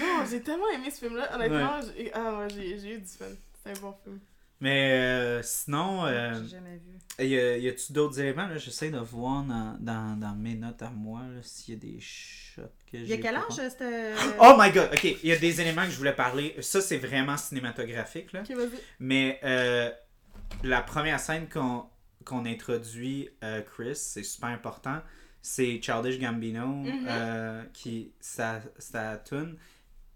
[0.00, 1.34] non, j'ai tellement aimé ce film-là.
[1.34, 3.26] Honnêtement, j'ai ah, ouais, j'ai j'ai eu du fun.
[3.62, 4.18] C'est un bon film.
[4.60, 6.78] Mais euh, sinon, euh, J'ai jamais
[7.18, 7.26] vu.
[7.28, 8.58] y a- y a-tu d'autres éléments là?
[8.58, 12.00] J'essaie de voir dans, dans, dans mes notes à moi là, s'il y a des
[12.00, 13.04] shots que j'ai.
[13.04, 14.14] Il y a quel âge, c'était...
[14.40, 16.56] Oh my god, ok, il y a des éléments que je voulais parler.
[16.60, 18.40] Ça, c'est vraiment cinématographique, là.
[18.40, 18.80] Ok, vas-y.
[18.98, 19.90] Mais euh,
[20.64, 21.84] la première scène qu'on
[22.24, 25.00] qu'on introduit euh, Chris, c'est super important.
[25.42, 27.06] C'est Childish Gambino Mhm.
[27.08, 29.56] euh, qui, sa, sa tune,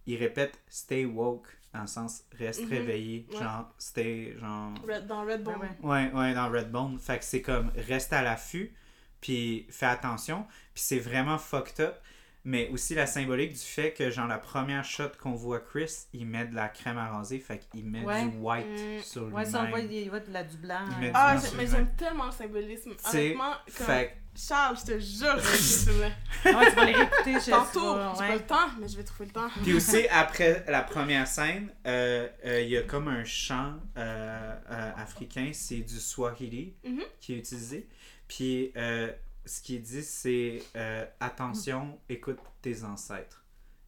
[0.06, 2.68] il répète Stay woke, dans le sens reste Mhm.
[2.70, 3.26] réveillé.
[3.32, 3.38] Ouais.
[3.38, 4.74] Genre, stay, genre.
[4.86, 5.54] Red- dans Red Bone.
[5.54, 6.10] Ouais, ouais.
[6.12, 6.98] Ouais, ouais, dans Redbone.
[6.98, 8.74] Fait que c'est comme reste à l'affût,
[9.20, 10.44] puis fais attention.
[10.74, 11.96] Puis c'est vraiment fucked up.
[12.44, 16.26] Mais aussi la symbolique du fait que, genre, la première shot qu'on voit Chris, il
[16.26, 18.26] met de la crème à raser, fait qu'il met Ouais.
[18.26, 19.00] du white Mm.
[19.02, 20.80] sur lui Ouais, ça, on voit, il de la, du blanc.
[21.14, 22.90] Ah, mais j'aime tellement le symbolisme.
[22.98, 23.86] C'est- Honnêtement, comme...
[23.86, 25.38] Fait Charles, je te jure,
[25.84, 26.08] film-là.
[26.58, 27.34] Ouais, tu vas les réécouter.
[27.34, 28.28] je- Tantôt, j'ai ouais.
[28.28, 29.48] pas le temps, mais je vais trouver le temps.
[29.62, 34.54] Puis aussi, après la première scène, euh, euh, il y a comme un chant euh,
[34.70, 37.02] euh, africain, c'est du Swahili Mhm.
[37.20, 37.86] qui est utilisé.
[38.26, 39.12] Puis euh,
[39.44, 43.38] ce qui est dit, c'est euh, attention, écoute tes ancêtres.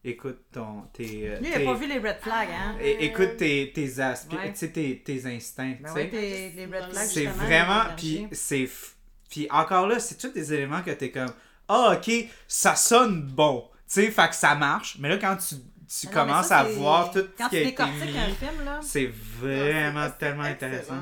[0.03, 2.75] Écoute ton, tes, euh, Lui, il a tes- pas vu les red flags, hein?
[2.79, 4.53] é- écoute tes, tes, aspi- Ouais.
[4.53, 5.77] tes, tes instincts.
[5.81, 7.85] Ben ouais, t'es- les red flags, c'est vraiment.
[7.97, 8.65] Puis c'est.
[8.65, 8.91] f-
[9.31, 11.33] Puis encore là, c'est tous des éléments que t'es comme.
[11.67, 12.11] Ah, ok,
[12.47, 13.67] ça sonne bon.
[13.87, 14.97] Tu sais, fait que ça marche.
[14.99, 15.61] Mais là, quand tu, tu
[16.05, 18.79] Ah non, commences ça, à voir tout Quand ce qui tu décortiques un film, là...
[18.83, 21.01] c'est vraiment Ah, c'est- tellement intéressant.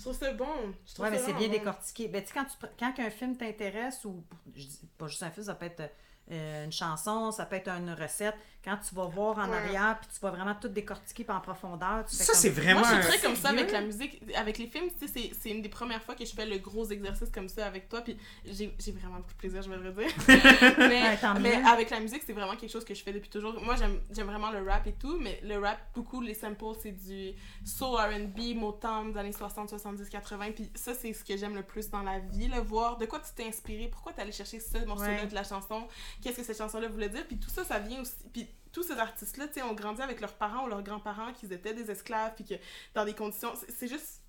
[0.00, 0.46] Je trouve ça bon.
[0.86, 1.52] Je trouve Ouais, mais c'est bien bon.
[1.52, 2.08] décortiqué.
[2.08, 4.24] Ben, tu quand, tu, quand un film t'intéresse, ou
[4.54, 5.90] je dis pas juste un film, ça peut être
[6.30, 8.34] euh, une chanson, ça peut être une recette.
[8.64, 9.56] Quand tu vas voir en Ouais.
[9.56, 12.80] arrière, puis tu vas vraiment tout décortiquer puis en profondeur, tu Ça, comme- c'est vraiment
[12.80, 14.22] Moi, je suis très comme ça avec la musique.
[14.36, 16.58] Avec les films, tu sais, c'est- c'est une des premières fois que je fais le
[16.58, 18.02] gros exercice comme ça avec toi.
[18.02, 20.08] Puis j'ai j'ai vraiment beaucoup de plaisir, je vais le dire.
[20.78, 23.54] mais, Ouais, mais avec la musique, c'est vraiment quelque chose que je fais depuis toujours.
[23.62, 26.92] Moi, j'aime j'aime vraiment le rap et tout, mais le rap, beaucoup, les samples, c'est
[26.92, 27.32] du
[27.64, 30.52] soul RB, Motown des années 60, 70, 80.
[30.52, 33.20] Puis ça, c'est ce que j'aime le plus dans la vie, le voir de quoi
[33.20, 35.26] tu t'es inspiré, pourquoi t'es allé chercher ce morceau-là Ouais.
[35.26, 35.86] de la chanson,
[36.22, 37.26] qu'est-ce que cette chanson-là voulait dire?
[37.26, 38.12] Puis tout ça, ça vient aussi.
[38.32, 41.46] Puis tous ces artistes-là, tu sais, ont grandi avec leurs parents ou leurs grands-parents qui
[41.46, 42.54] étaient des esclaves, puis que
[42.94, 43.52] dans des conditions.
[43.68, 44.22] c'est- juste.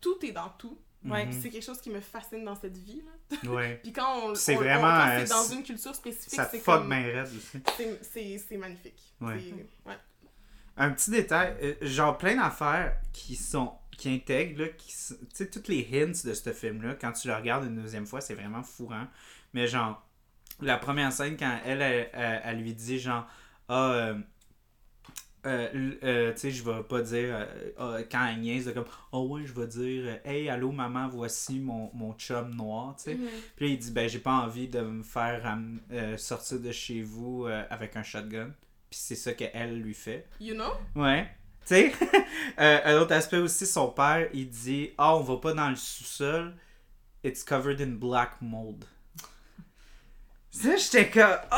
[0.00, 0.78] Tout est dans tout.
[1.04, 1.26] Ouais.
[1.26, 1.42] Puis Mhm.
[1.42, 3.02] C'est quelque chose qui me fascine dans cette vie.
[3.04, 3.36] Là.
[3.50, 3.80] Ouais.
[3.82, 6.58] Puis quand on, C'est on- vraiment, quand euh, c'est dans une culture spécifique, Ça c'est
[6.58, 6.88] fuck comme...
[6.88, 9.14] c'est- magnifique.
[9.86, 9.96] Ouais.
[10.76, 15.50] Un petit détail, euh, genre plein d'affaires qui sont qui intègrent, là, qui, tu sais,
[15.50, 18.62] toutes les hints de ce film-là, quand tu le regardes une deuxième fois, c'est vraiment
[18.62, 19.06] fourrant.
[19.52, 20.02] Mais genre,
[20.62, 23.26] la première scène, quand elle, elle, elle- elle lui dit, genre,
[23.70, 24.14] ah, euh,
[25.46, 27.46] euh, euh, tu sais, je vais pas dire,
[27.78, 31.58] ah, quand elle niaise, de comme, oh ouais, je vais dire, hey, allô maman, voici
[31.58, 33.14] mon, mon chum noir, tu sais.
[33.14, 33.28] Mhm.
[33.56, 35.58] Puis là, il dit, ben, j'ai pas envie de me faire
[36.18, 38.50] sortir de chez vous avec un shotgun.
[38.90, 40.26] Puis c'est ça qu'elle lui fait.
[40.40, 40.72] You know?
[40.96, 41.28] Ouais.
[41.66, 41.92] Tu sais,
[42.58, 45.76] euh, un autre aspect aussi, son père, il dit Ah, on va pas dans le
[45.76, 46.54] sous-sol,
[47.22, 48.84] it's covered in black mold.
[50.50, 51.56] Ça, j'étais comme Oh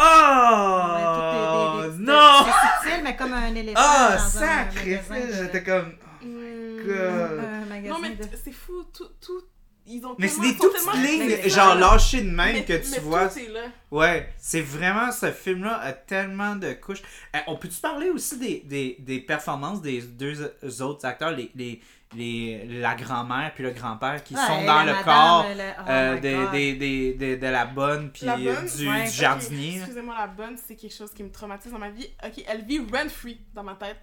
[1.14, 5.62] tout est- des- des- Non C'est subtil, mais comme un éléphant Ah, magasin de- J'étais
[5.62, 5.92] comme
[6.22, 6.76] Mm.
[6.86, 7.40] God.
[7.44, 8.84] un magasin Non, mais de- c'est fou.
[8.96, 9.40] Tout, tout...
[9.84, 10.94] Ils ont Mais c'est tellement- des toutes petites
[11.42, 13.26] lignes, genre lâchées de même Mais- que tu mais vois.
[13.28, 13.62] Tout est là.
[13.90, 17.02] Ouais, c'est vraiment ce film-là a tellement de couches.
[17.34, 20.36] Euh, on peut-tu parler aussi des, des, des performances des deux
[20.82, 21.80] autres acteurs, les, les,
[22.14, 25.82] les, la grand-mère puis le grand-père qui Ouais, sont dans le madame, corps le- oh
[25.88, 28.66] euh, des, des, des, de la bonne puis La euh, bonne?
[28.66, 29.72] du, Ouais, du jardinier.
[29.78, 29.84] là.
[29.84, 32.08] Excusez-moi, la bonne, c'est quelque chose qui me traumatise dans ma vie.
[32.24, 33.98] Ok, elle vit rent-free dans ma tête.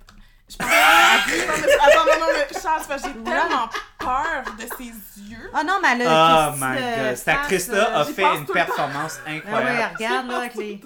[0.52, 1.44] Je pense mais-
[1.76, 3.70] Attends, non, non, mais Charles, c'est parce que j'ai tellement
[4.00, 5.52] peur de ses yeux.
[5.54, 8.54] Ah non, mais elle Oh a my god, cette actrice-là a j'y fait une le
[8.54, 9.96] performance Ah ouais, incroyable.
[10.00, 10.82] regarde là avec les.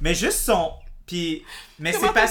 [0.00, 0.72] Mais juste son.
[1.06, 1.44] Puis.
[1.78, 2.26] Mais c'est pas.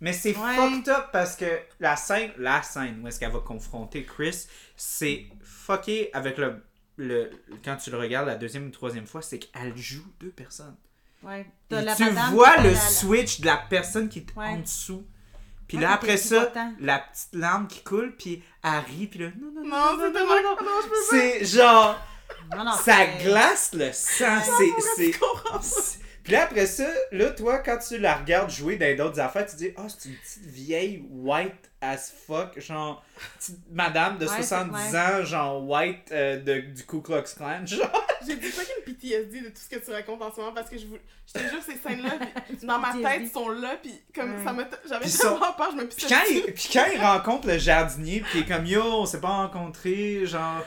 [0.00, 0.56] Mais c'est Ouais.
[0.56, 1.44] fucked up parce que
[1.78, 4.46] la scène, la scène où est-ce qu'elle va confronter Chris,
[4.76, 6.62] c'est fucké avec le,
[6.96, 7.30] le.
[7.64, 10.76] Quand tu le regardes la deuxième ou troisième fois, c'est qu'elle joue deux personnes.
[11.22, 11.44] Ouais.
[11.70, 14.46] La tu vois le la- switch de la personne qui est Ouais.
[14.46, 15.04] en dessous.
[15.68, 16.50] Puis Ouais, là, après ça,
[16.80, 20.12] la petite larme qui coule, puis elle rit, puis là, non, non, non, Non, non,
[21.10, 22.00] c'est non, non, genre,
[22.56, 24.38] Non, non, ça glace le sang,
[24.96, 25.12] c'est...
[26.30, 26.36] pas.
[26.36, 29.56] Puis là, après ça, là, toi, quand tu la regardes jouer dans d'autres affaires, tu
[29.56, 33.02] dis, ah, c'est une petite vieille white as fuck, genre,
[33.38, 34.98] petite madame de Ouais, 70 ouais.
[34.98, 38.06] ans, genre white euh, de, du Ku Klux Klan, genre.
[38.26, 40.76] J'ai du fucking PTSD de tout ce que tu racontes en ce moment parce que
[40.76, 40.98] je vous.
[41.26, 42.10] Je te jure, ces scènes-là,
[42.46, 44.44] puis dans ma tête, sont là, puis comme Ouais.
[44.44, 44.64] ça m'a.
[44.86, 46.42] J'avais Puis tellement sont- peur, je me Puis pissais quand, dessus.
[46.48, 49.28] il, puis quand il rencontre le jardinier, puis il est comme yo, on s'est pas
[49.28, 50.62] rencontrés, genre.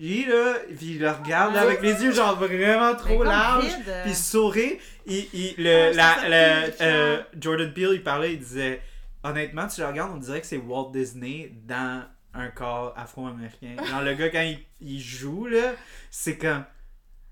[0.00, 3.92] Lui là, puis il le regarde là, avec les yeux genre vraiment trop larges, puis
[4.10, 4.78] il sourit.
[5.06, 6.76] Il, il- Ah, le, je la, touchant.
[6.82, 8.80] euh, Jordan Peele, il parlait, il disait
[9.24, 12.04] honnêtement, tu le regardes, on dirait que c'est Walt Disney dans
[12.34, 13.74] un corps afro-américain.
[13.84, 15.72] Genre le gars quand il, il joue là,
[16.10, 16.64] c'est comme,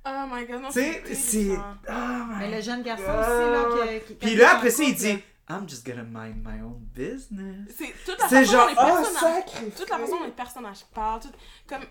[0.08, 1.50] Oh my god, non, tu sais, c'est c'est.
[1.88, 3.18] Oh my Mais le jeune garçon God.
[3.20, 3.50] aussi,
[3.86, 4.06] là, qui.
[4.06, 5.18] qui Puis là après ça, il dit
[5.48, 7.68] I'm just gonna mind my own business.
[7.76, 9.34] C'est toute la C'est façon genre, dont les oh, personnages.
[9.44, 9.66] sacré.
[9.76, 11.20] toute la façon dont les personnages parlent.
[11.20, 11.28] tout-
[11.68, 11.82] comme.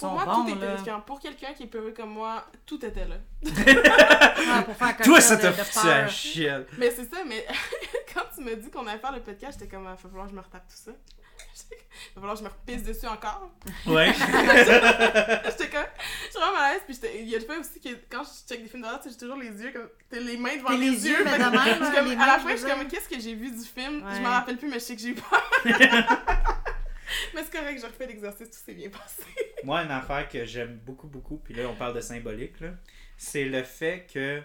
[0.00, 0.66] Pour moi, bons, tout est là.
[0.72, 1.00] terrifiant.
[1.00, 3.16] Pour quelqu'un qui est peureux comme moi, tout était là.
[4.64, 6.64] Pour faire Toi, ça t'a foutu à chienne.
[6.78, 7.46] Mais c'est ça, mais
[8.14, 10.30] quand tu m'as dit qu'on allait faire le podcast, j'étais comme, il va falloir que
[10.30, 10.92] je me retape tout ça.
[11.70, 13.50] Il va falloir que je me repisse dessus encore.
[13.86, 14.12] Ouais.
[14.12, 16.82] j'étais comme, je suis vraiment mal à l'aise.
[16.84, 19.00] Puis j'étais- il y a le fait aussi que quand je check des films d'horreur,
[19.04, 21.18] j'ai toujours les yeux comme, t'as les mains devant les, les yeux.
[21.18, 23.50] yeux, mais même, comme- les à la fin, je suis comme, qu'est-ce que j'ai vu
[23.50, 24.04] du film?
[24.14, 25.42] Je m'en rappelle plus, mais je sais que j'ai eu peur.
[27.34, 29.22] mais c'est correct, je refais l'exercice, tout s'est bien passé.
[29.64, 32.70] Moi, une affaire que j'aime beaucoup, beaucoup, puis là, on parle de symbolique, là,
[33.16, 34.42] c'est le fait que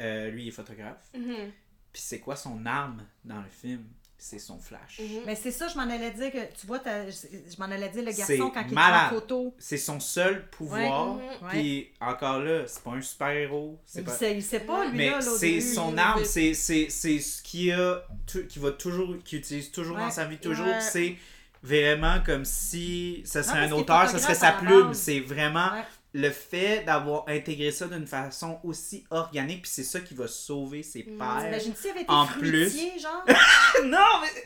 [0.00, 1.10] euh, lui, il est photographe.
[1.12, 3.84] Puis c'est quoi son arme dans le film?
[4.24, 5.00] C'est son flash.
[5.00, 5.22] Mhm.
[5.26, 8.12] Mais c'est ça, je m'en allais dire que, tu vois, je m'en allais dire le
[8.12, 9.08] garçon quand il malade.
[9.08, 9.54] prend photo.
[9.58, 11.16] C'est son seul pouvoir.
[11.16, 11.22] Ouais.
[11.42, 11.48] Mhm.
[11.48, 13.80] Puis encore là, c'est pas un super-héros.
[13.84, 14.12] c'est Il pas...
[14.12, 17.42] sait, il sait pas, lui, Mais c'est son il- arme, il- c'est c'est- c'est ce
[17.42, 20.02] qui a tout- qui va toujours qui utilise toujours Ouais.
[20.04, 20.80] dans sa vie toujours, Ouais.
[20.80, 21.16] c'est
[21.62, 25.84] vraiment comme si ce serait un auteur, ce serait sa plume, c'est vraiment Ouais.
[26.14, 30.82] le fait d'avoir intégré ça d'une façon aussi organique, puis c'est ça qui va sauver
[30.82, 31.18] ses Mm.
[31.18, 31.60] pères.
[31.60, 33.24] S'il avait été En fruitier, genre?
[33.86, 34.42] non, mais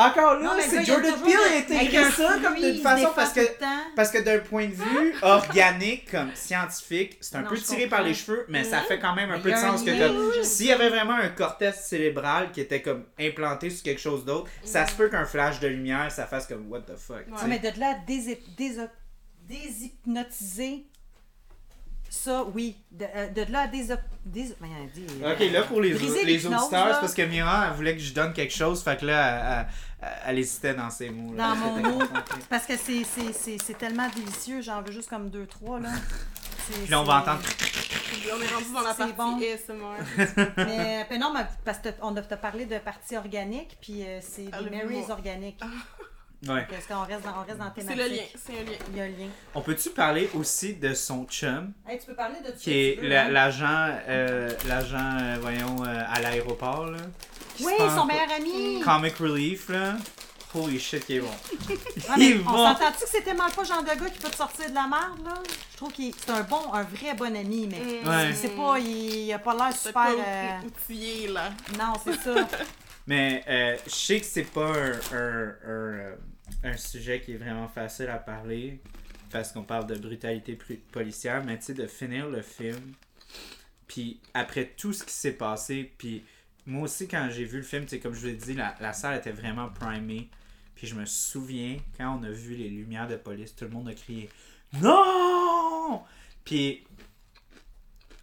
[0.00, 3.40] Encore là, c'est Jordan Peele le- a intégré un ça comme d'une façon parce que
[3.94, 8.02] parce que d'un point de vue organique comme scientifique, c'est un Non, peu tiré par
[8.02, 8.84] les cheveux, mais ça Mhm.
[8.86, 11.28] fait quand même un Mais peu de sens que comme s'il y avait vraiment un
[11.28, 15.60] cortex cérébral qui était comme implanté sur quelque chose d'autre, ça se peut qu'un flash
[15.60, 17.16] de lumière ça fasse comme what the fuck.
[17.28, 17.34] Ouais.
[17.38, 17.94] Ah, mais de là
[19.48, 20.84] déshypnotiser,
[22.08, 22.76] ça, oui.
[22.90, 26.68] De, euh, de là déso- dés- voyons, dis, euh, Ok, là pour les, les auditeurs,
[26.94, 29.66] c'est parce que Mira, elle voulait que je donne quelque chose, fait que là, elle,
[30.02, 31.34] elle- elle hésitait dans ses mots.
[31.34, 31.48] là.
[31.48, 32.02] Dans mon mot.
[32.48, 35.90] Parce que c'est- c'est c'est- c'est tellement délicieux, j'en veux juste comme deux, trois, là.
[36.66, 37.40] C'est- Puis là, on va entendre.
[38.32, 39.38] On est rendu dans la C'est partie bon.
[39.40, 40.52] ASMR.
[40.56, 44.60] Mais, mais non, mais parce qu'on a parlé de partie organique, puis euh, c'est Ah,
[44.62, 45.10] Marys mouvement.
[45.14, 45.60] organiques.
[46.48, 46.66] Ouais.
[46.70, 48.02] Parce qu'on reste dans, on reste dans la C'est thématique.
[48.10, 48.78] le lien, c'est un lien.
[48.92, 49.28] Il y a un lien.
[49.54, 52.98] On peut-tu parler aussi de son chum, Hey, tu peux parler de tout qui est
[53.02, 56.98] la- l'agent, euh, l'agent, euh, voyons, euh, à l'aéroport, là.
[57.60, 58.80] Oui, son meilleur ami!
[58.80, 59.96] Comic Relief, là.
[60.54, 61.28] Holy shit, qui est bon.
[62.08, 62.56] Ah, mais Il est on bon.
[62.66, 64.86] s'entend-tu que c'est tellement pas le genre de gars qui peut te sortir de la
[64.88, 65.34] merde, là?
[65.72, 68.08] Je trouve qu'il c'est un bon, un vrai bon ami, mais Mm.
[68.08, 68.34] Ouais.
[68.34, 69.92] c'est pas, il, il a pas l'air super...
[69.92, 71.50] pas euh, outillé, là.
[71.78, 72.34] Non, c'est ça.
[73.06, 76.14] Mais euh, je sais que c'est pas un, un, un, euh,
[76.64, 78.80] un sujet qui est vraiment facile à parler
[79.30, 80.58] parce qu'on parle de brutalité
[80.92, 82.94] policière, mais tu sais, de finir le film,
[83.86, 86.24] puis après tout ce qui s'est passé, puis
[86.66, 88.74] moi aussi, quand j'ai vu le film, tu sais, comme je vous l'ai dit, la,
[88.80, 90.28] la salle était vraiment primée.
[90.74, 93.88] Puis je me souviens, quand on a vu les lumières de police, tout le monde
[93.88, 94.28] a crié
[94.80, 96.02] Non!
[96.44, 96.84] Puis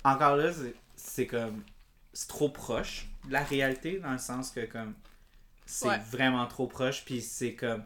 [0.04, 1.64] encore là, c'est- c'est comme.
[2.14, 4.94] C'est trop proche de la réalité, dans le sens que, comme.
[5.66, 6.00] C'est Ouais.
[6.10, 7.84] vraiment trop proche, puis c'est comme.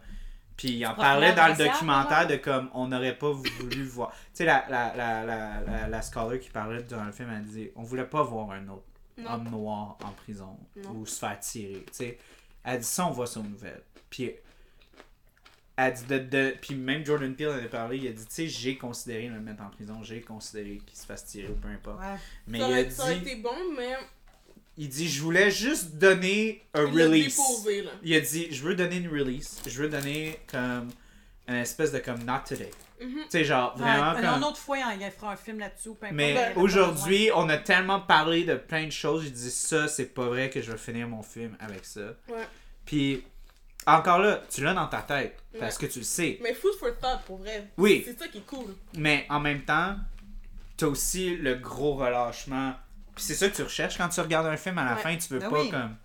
[0.56, 4.10] Puis il en parlait dans le documentaire de comme on n'aurait pas voulu voir.
[4.12, 7.44] Tu sais, la, la, la, la, la, la scholar qui parlait dans le film, elle
[7.44, 8.84] disait on voulait pas voir un autre
[9.26, 10.58] homme noir en prison
[10.94, 11.84] ou se faire tirer.
[11.86, 12.18] Tu sais,
[12.64, 13.82] elle dit ça, on voit ça aux nouvelles.
[14.10, 14.30] Puis
[15.76, 18.32] elle dit de, de- puis même Jordan Peele en a parlé, il a dit tu
[18.34, 21.68] sais, j'ai considéré le mettre en prison, j'ai considéré qu'il se fasse tirer ou peu
[21.68, 21.98] importe.
[22.00, 22.16] Ouais.
[22.46, 23.96] Mais ça, il a aurait, ça aurait dit été bon, mais
[24.76, 27.36] il dit je voulais juste donner un il release.
[27.36, 27.90] déposé, là.
[28.02, 30.90] Il a dit je veux donner une release, je veux donner comme
[31.48, 32.70] une espèce de comme not today.
[33.00, 33.22] Mhm.
[33.24, 35.90] Tu sais genre vraiment Ouais, comme Une autre fois, il fera un film là-dessus.
[36.12, 40.06] mais Il aujourd'hui, on a tellement parlé de plein de choses, j'ai dit ça, c'est
[40.14, 42.14] pas vrai que je vais finir mon film avec ça.
[42.28, 42.46] Ouais.
[42.86, 43.24] Puis
[43.86, 46.38] encore là, tu l'as dans ta tête parce que tu le sais.
[46.42, 47.68] Mais food for thought, pour vrai.
[47.76, 48.02] Oui.
[48.06, 48.74] C'est ça qui est cool.
[48.96, 49.96] Mais en même temps,
[50.76, 52.74] t'as aussi le gros relâchement.
[53.14, 55.00] Puis c'est ça que tu recherches quand tu regardes un film à la Ouais.
[55.02, 55.70] fin, tu veux Ben pas oui.
[55.70, 55.96] comme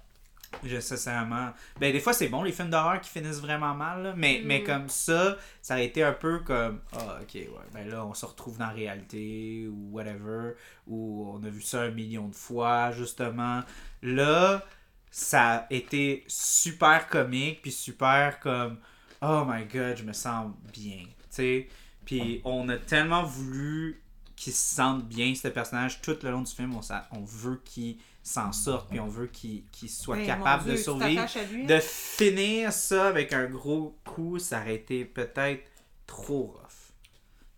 [0.64, 1.50] nécessairement.
[1.80, 4.60] Ben des fois c'est bon les films d'horreur qui finissent vraiment mal, là, mais, mais
[4.60, 4.64] Mm.
[4.64, 8.26] comme ça, ça a été un peu comme ah ok ouais, ben là on se
[8.26, 10.54] retrouve dans la réalité ou whatever,
[10.88, 13.62] ou on a vu ça un million de fois justement.
[14.02, 14.64] Là,
[15.12, 18.80] ça a été super comique puis super comme
[19.22, 21.68] oh my god je me sens bien, tu sais.
[22.06, 24.02] Puis on a tellement voulu
[24.38, 26.74] qu'il se sente bien, ce personnage, tout le long du film.
[26.76, 26.82] On,
[27.12, 31.66] on veut qu'il s'en sorte, puis on veut qu'il qu'il soit Hey, capable de lui.
[31.66, 35.64] De finir ça avec un gros coup, ça aurait été peut-être
[36.06, 36.94] trop rough.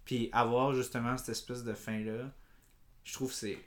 [0.06, 2.32] Puis avoir justement cette espèce de fin-là,
[3.04, 3.60] je trouve que c'est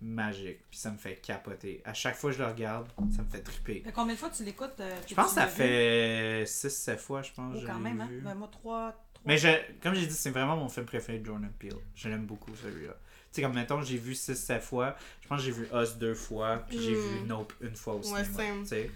[0.00, 0.58] magique.
[0.68, 1.82] Puis ça me fait capoter.
[1.84, 3.82] À chaque fois que je le regarde, ça me fait triper.
[3.84, 7.32] Fait combien de fois tu l'écoutes euh, Je pense que ça fait 6-7 fois, je
[7.32, 7.56] pense.
[7.58, 8.08] Oh, quand même, hein?
[8.22, 8.90] Ben, moi, trois.
[8.90, 9.05] trois.
[9.26, 9.48] Mais je,
[9.82, 11.76] comme j'ai dit, c'est vraiment mon film préféré de Jordan Peele.
[11.94, 12.92] Je l'aime beaucoup celui-là.
[12.94, 12.96] Tu
[13.32, 14.96] sais, comme mettons, j'ai vu 6-7 fois.
[15.20, 16.58] Je pense que j'ai vu Us deux fois.
[16.68, 17.00] Puis j'ai Mm.
[17.18, 18.24] vu Nope une fois au Ouais, cinéma.
[18.36, 18.62] same.
[18.62, 18.90] tu sais.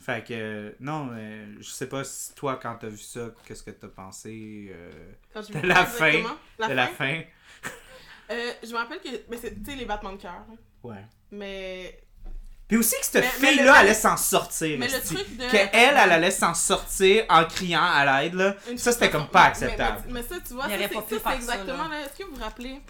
[0.00, 3.62] Fait que, euh, non, mais je sais pas si toi, quand t'as vu ça, qu'est-ce
[3.62, 4.90] que t'as pensé euh,
[5.32, 6.10] Quand je De la fin.
[6.58, 6.74] La de fin.
[6.74, 7.22] la fin?
[8.30, 9.08] Euh, je me rappelle que.
[9.30, 10.44] Mais c'est, tu sais, les battements de cœur.
[10.82, 11.04] Ouais.
[11.30, 12.02] Mais.
[12.68, 14.78] Puis aussi que cette fille-là le- allait s'en sortir.
[14.78, 15.50] Mais le truc de.
[15.50, 18.54] Qu'elle, elle allait s'en sortir en criant à l'aide, là.
[18.70, 20.02] Une Ça, c'était comme pas mais- acceptable.
[20.06, 21.54] Mais, mais ça, tu vois, Il ça, aurait c'est, pas pu ça, c'est faire ça,
[21.54, 21.88] exactement.
[21.88, 22.00] là.
[22.00, 22.80] là, Est-ce que vous vous rappelez,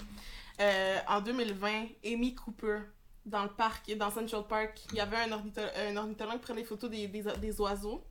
[0.61, 2.79] euh, en 2020, Amy Cooper,
[3.27, 6.63] dans le parc, dans Central Park, il y avait un, ornitho- un ornithologue qui prenait
[6.63, 8.05] des photos des, des, des oiseaux.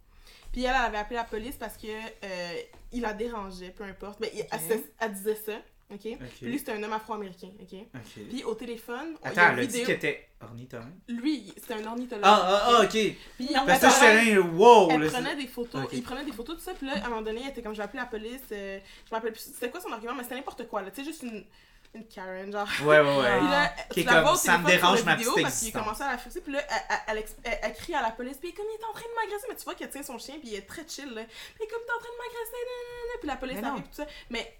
[0.51, 2.53] Puis elle, elle avait appelé la police parce que euh,
[2.91, 4.19] il la dérangeait, peu importe.
[4.19, 4.31] Mais
[4.99, 5.53] elle disait ça,
[5.91, 6.17] ok?
[6.37, 7.79] Puis lui, c'était un homme afro-américain, ok?
[7.95, 8.23] Ok.
[8.29, 10.93] Puis au téléphone, il Attends, elle a dit vidéo- qu'elle était ornithologue.
[11.07, 12.23] Lui, c'était un ornithologue.
[12.25, 12.89] Ah, ah, ah, ok.
[12.89, 14.89] Puis Parce que j'étais là, wow!
[14.91, 15.89] elle prenait des photos, Ok.
[15.93, 17.73] il prenait des photos, tout ça, puis là, à un moment donné, elle était comme,
[17.73, 20.23] je vais appeler la police, euh, je me rappelle plus, c'était quoi son argument, mais
[20.23, 21.45] c'était n'importe quoi, là, tu sais, juste une,
[21.93, 22.67] une Karen, genre.
[22.71, 23.37] c'est- Ouais, ouais, ouais.
[23.39, 26.03] Puis là, Qui est vois comme, ça me dérange ma vidéo petite parce qu'il commençait
[26.05, 28.65] à la forcer, puis là, elle, elle, elle, elle- crie à la police, puis comme
[28.73, 30.55] il est en train de m'agresser, mais tu vois qu'elle tient son chien, puis il
[30.55, 31.21] est très chill, là.
[31.25, 34.05] Puis comme t'es en train de m'agresser, puis la police Mais arrive, tout ça.
[34.29, 34.53] Mais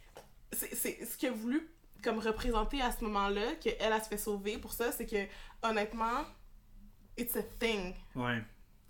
[0.52, 1.70] c'est ce qu'il a voulu
[2.04, 5.28] comme représenter à ce moment-là, qu'elle, elle se fait sauver pour ça, c'est que,
[5.62, 6.26] honnêtement,
[7.18, 7.94] it's a thing.
[8.16, 8.42] Ouais.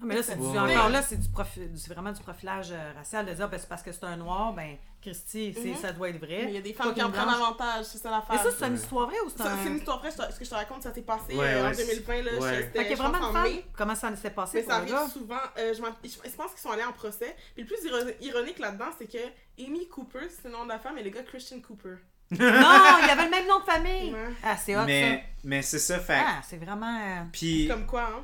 [0.02, 1.28] Ah, mais là, c'est du- encore là, c'est du
[1.76, 4.52] c'est vraiment du profilage euh, racial de dire ben, c'est parce que c'est un noir,
[4.54, 5.76] ben Christy, c'est- Mhm.
[5.78, 6.42] ça doit être vrai.
[6.46, 7.36] Mais il y a des femmes qui en prennent blanche.
[7.36, 8.36] avantage, c'est ça l'affaire.
[8.44, 9.58] Mais ça, c'est une histoire vraie ou c'est Ça, un.
[9.64, 11.70] C'est une histoire vraie, ce que je te raconte, ça s'est passé Ouais, euh, en
[11.70, 12.40] ouais, 2020, là, ouais.
[12.40, 13.62] c'était- Fait qu'il y a vraiment une femme.
[13.78, 15.08] Comment ça s'est passé Mais pour ça le arrive gars?
[15.14, 15.36] souvent.
[15.60, 17.36] euh, je, je- pense qu'ils sont allés en procès.
[17.56, 19.20] Puis le plus iro- ironique là-dedans, c'est que
[19.64, 21.96] Amy Cooper, c'est le nom de la femme, et le gars Christian Cooper.
[22.32, 24.14] Non, il y avait le même nom de famille.
[24.14, 24.30] Ouais.
[24.44, 26.00] Ah, c'est hot Mais, mais c'est ça, ça.
[26.00, 26.22] fait.
[26.26, 26.98] Ah, c'est vraiment.
[26.98, 28.24] euh, Puis, Comme quoi, hein?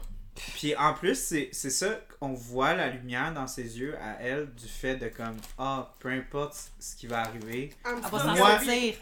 [0.55, 4.51] Puis en plus, c'est c'est ça qu'on voit la lumière dans ses yeux à elle
[4.53, 8.37] du fait de comme, ah, peu importe ce qui va arriver, I'm Elle va still
[8.37, 8.49] Moi.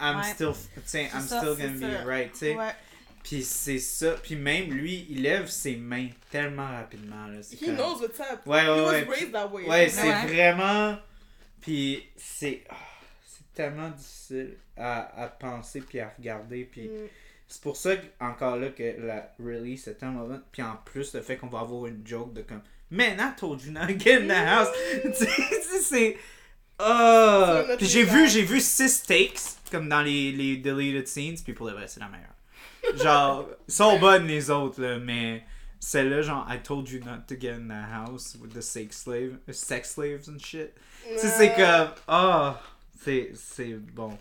[0.02, 0.24] I'm ouais.
[0.34, 0.53] still, I'm
[1.22, 2.03] ça, still c'est gonna ça.
[2.03, 2.56] be right, tu sais.
[2.56, 2.72] Ouais.
[3.24, 4.12] Puis c'est ça.
[4.22, 7.26] Puis même lui, il lève ses mains tellement rapidement.
[7.28, 7.41] Là.
[7.41, 8.41] C'est He comme- knows what's up.
[8.45, 9.03] Ouais, He ouais, was ouais.
[9.10, 9.64] raised that way.
[9.68, 10.26] Ouais, c'est Ouais.
[10.28, 10.98] vraiment.
[11.62, 12.64] Puis c'est.
[12.70, 12.76] ah,
[13.26, 16.66] c'est tellement difficile à, à penser puis à regarder.
[16.66, 17.07] Puis Mm.
[17.48, 20.44] C'est pour ça, que, encore là, que la release est tellement bonne.
[20.52, 22.62] Puis en plus, le fait qu'on va avoir une joke de comme.
[22.92, 24.70] Man, I told you not to get in the house.
[25.02, 26.18] tu sais, tu sais, c'est.
[26.78, 27.64] Ah!
[27.78, 31.68] Puis j'ai vu, j'ai vu six takes, comme dans les, les deleted scenes, puis pour
[31.68, 33.02] le vrai, c'est la meilleure.
[33.02, 35.44] Genre, sont bonnes les autres, là, mais
[35.80, 39.38] celle-là, genre, I told you not to get in the house with the sex, slave,
[39.52, 40.74] sex slaves and shit.
[41.08, 42.62] Tu sais, c'est comme, ah,
[43.04, 44.18] c'est, c'est bon.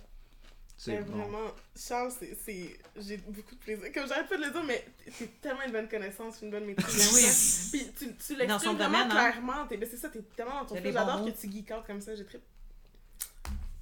[0.85, 1.17] C'est bon.
[1.19, 3.93] vraiment, Charles, c'est, c'est- j'ai beaucoup de plaisir.
[3.93, 4.85] Comme j'arrête pas de le dire, mais
[5.19, 6.87] t'es tellement une bonne connaissance, une bonne maîtrise.
[7.73, 7.91] Ben oui.
[7.93, 9.31] Puis tu, tu Dans son l'exprimes vraiment domaine, hein.
[9.31, 9.67] clairement.
[9.67, 10.93] T'es, ben c'est ça, t'es tellement dans ton Il y a film.
[10.95, 12.15] des bons J'adore que tu geek out comme ça.
[12.15, 12.41] J'ai très.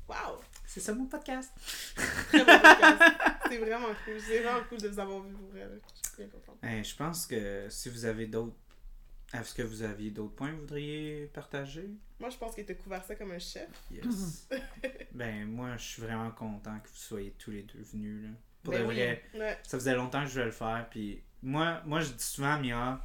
[0.08, 0.38] Waouh!
[0.66, 1.50] C'est ça mon podcast.
[2.28, 3.02] Très bon podcast.
[3.48, 4.20] c'est vraiment cool.
[4.26, 5.68] C'est vraiment cool de vous avoir vu pour vrai.
[5.70, 6.56] Je suis bien contente.
[6.62, 8.54] Eh, je pense que si vous avez d'autres.
[9.32, 11.88] Est-ce que vous aviez d'autres points que vous voudriez partager?
[12.20, 13.68] Moi, je pense qu'il t'a couvert ça comme un chef.
[13.90, 14.48] Yes.
[15.12, 18.24] ben, moi, je suis vraiment content que vous soyez tous les deux venus.
[18.24, 18.28] Là.
[18.62, 18.94] Pour Ben de oui.
[18.96, 19.58] vrai, Ouais.
[19.62, 20.86] ça faisait longtemps que je voulais le faire.
[20.90, 23.00] Puis moi, moi je dis souvent à Mia,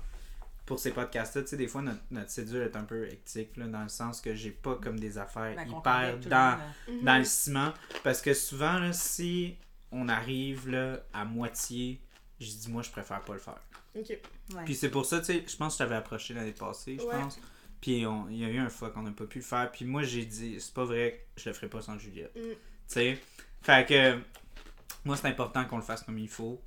[0.65, 3.67] pour ces podcasts-là, tu sais, des fois, notre, notre cédule est un peu hectique, là,
[3.67, 6.59] dans le sens que j'ai pas comme des affaires ben, hyper le dans, là.
[6.89, 7.03] Mhm.
[7.03, 7.73] dans le ciment.
[8.03, 9.55] Parce que souvent, là, si
[9.93, 12.01] on arrive là, à moitié,
[12.41, 13.61] je dis, moi, je préfère pas le faire.
[13.97, 14.19] Ok.
[14.53, 14.63] Ouais.
[14.65, 17.03] Puis c'est pour ça, tu sais, je pense que je t'avais approché l'année passée, je
[17.05, 17.19] Ouais.
[17.19, 17.39] pense.
[17.81, 19.69] Puis on- il y a eu un fois qu'on n'a pas pu le faire.
[19.71, 22.35] Puis moi, j'ai dit, c'est pas vrai, je le ferai pas sans Juliette.
[22.35, 22.39] Mm.
[22.41, 22.55] Tu
[22.87, 23.17] sais?
[23.61, 24.17] Fait que,
[25.05, 26.61] moi, c'est important qu'on le fasse comme il faut.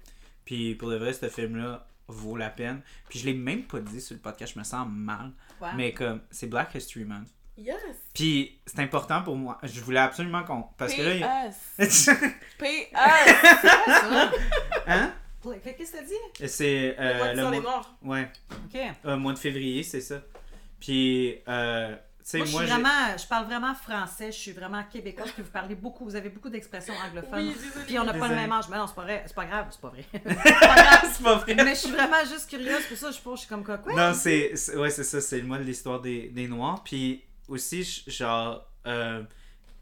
[0.45, 2.83] Puis pour le vrai, ce film-là vaut la peine.
[3.09, 5.33] Puis je l'ai même pas dit sur le podcast, je me sens mal.
[5.77, 7.29] Mais comme, c'est Black History Month.
[7.59, 7.77] Yes!
[8.15, 9.59] Puis c'est important pour moi.
[9.63, 10.63] Je voulais absolument qu'on.
[10.79, 11.15] Parce que là.
[11.15, 12.11] il PS!
[12.59, 12.91] PS!
[14.87, 15.13] Hein?
[15.43, 16.49] Qu'est-ce que t'as dit?
[16.49, 17.61] C'est euh, le mois.
[17.61, 17.97] noirs.
[18.03, 18.81] Ouais, Ok.
[19.07, 20.21] euh, mois de février, c'est ça.
[20.79, 24.37] Puis, euh, tu sais, Moi, je moi, suis j'ai- vraiment, je parle vraiment français, je
[24.39, 27.49] suis vraiment québécoise, puis vous parlez beaucoup, vous avez beaucoup d'expressions anglophones.
[27.49, 27.57] Oui.
[27.87, 28.65] Puis on n'a pas le même âge.
[28.71, 30.05] Mais non, c'est pas vrai, c'est pas grave, c'est pas vrai.
[31.13, 31.55] c'est pas vrai.
[31.55, 33.93] Mais je suis vraiment juste curieuse, pour ça je pense, je suis comme quoi, quoi?
[33.95, 34.55] Non, c'est.
[34.57, 36.83] c'est- Ouais, c'est ça, c'est le mois de l'histoire des, des Noirs.
[36.85, 38.67] Puis aussi, genre.
[38.87, 39.23] euh,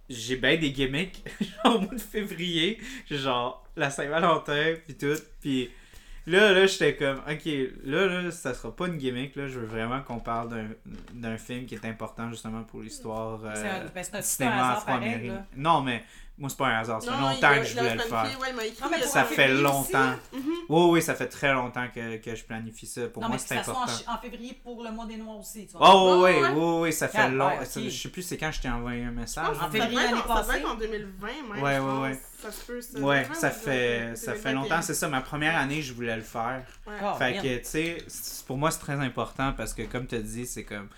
[0.08, 1.22] j'ai bien des gimmicks,
[1.64, 2.78] genre au mois de février.
[3.10, 5.14] Genre la Saint-Valentin, puis tout.
[5.40, 5.70] Puis
[6.26, 7.44] là, là, j'étais comme, ok,
[7.84, 9.46] là, là, ça sera pas une gimmick, là.
[9.48, 10.68] Je veux vraiment qu'on parle d'un-
[11.14, 15.46] d'un film qui est important justement pour l'histoire euh, C'est un- ben, cinéma afro-américain.
[15.56, 16.02] Non, mais
[16.38, 17.02] moi, c'est pas un hasard.
[17.02, 18.22] Ça fait longtemps il- que je voulais le faire.
[18.40, 18.82] Ouais, écrit.
[18.90, 20.14] Non, Ça fait longtemps.
[20.32, 20.42] Mhm.
[20.68, 23.08] Oui, oui, ça fait très longtemps que, que je planifie ça.
[23.08, 24.12] Pour non, moi, c'est ça soit en, important.
[24.12, 25.66] en février pour le mois des Noirs aussi.
[25.66, 25.94] Tu vois.
[25.94, 26.50] Oh, oui, Ouais, oui, ouais.
[26.54, 27.48] oui, oui, ça fait Ah, long.
[27.48, 27.66] ouais, ok.
[27.66, 29.46] ça- je sais plus c'est quand je t'ai envoyé un message.
[29.46, 30.58] Je pense En que mais- ça février l'année passée.
[30.58, 31.62] être en 2020 même.
[31.62, 32.20] Ouais, ouais, ouais.
[32.40, 32.98] Ça se peut, ça.
[33.00, 34.52] Ouais, 2020 ça fait, ça fait 2021.
[34.54, 35.08] longtemps, c'est ça.
[35.08, 36.62] Ma première année, je voulais le faire.
[36.86, 36.94] Ouais.
[37.02, 37.98] Ah, fait que, tu sais,
[38.46, 40.88] pour moi, c'est très important parce que, comme tu as dit, c'est comme.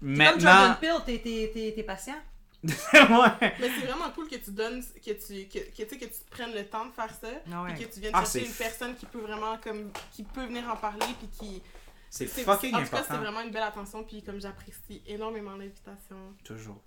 [0.00, 0.38] Comme Maintenant.
[0.40, 2.14] Jordan Peele, t'es, t'es, t'es, t'es patient?
[2.64, 3.54] ouais.
[3.60, 6.20] Mais c'est vraiment cool que tu donnes, que tu, que, que, tu sais, que tu
[6.30, 7.28] prennes le temps de faire ça.
[7.52, 7.74] Ah ouais.
[7.74, 10.68] Puis que tu viennes Ah, chercher une personne qui peut vraiment, comme, qui peut venir
[10.70, 11.06] en parler.
[11.18, 11.62] Puis qui.
[12.10, 13.18] C'est fucking En tout cas, c'est important.
[13.18, 14.04] vraiment une belle attention.
[14.04, 16.16] Puis comme j'apprécie énormément l'invitation.
[16.44, 16.82] Toujours.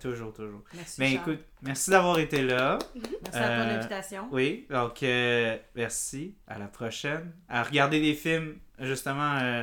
[0.00, 0.62] Toujours, toujours.
[0.74, 1.00] Merci.
[1.00, 1.30] Mais Charles.
[1.32, 2.78] écoute, merci d'avoir été là.
[2.94, 4.28] Merci à euh, de l'invitation.
[4.32, 6.34] Oui, donc euh, merci.
[6.46, 7.32] À la prochaine.
[7.48, 9.38] À regarder des films, justement.
[9.40, 9.62] euh,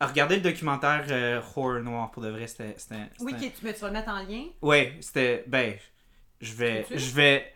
[0.00, 2.74] à regarder le documentaire euh, Horror Noir pour de vrai, c'était.
[3.20, 4.44] Oui, qui- tu, tu vas le mettre en lien?
[4.62, 5.44] Ouais, c'était.
[5.46, 5.74] Ben,
[6.40, 6.86] je vais.
[6.94, 7.52] Je vais.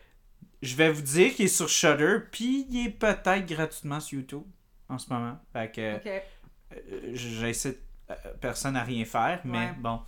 [0.61, 4.45] Je vais vous dire qu'il est sur Shudder, puis il est peut-être gratuitement sur YouTube
[4.89, 5.41] en ce moment.
[5.53, 6.23] Fait que Ok.
[6.77, 7.81] euh, j'incite euh,
[8.41, 9.75] personne à rien faire, mais Ouais.
[9.79, 10.01] bon.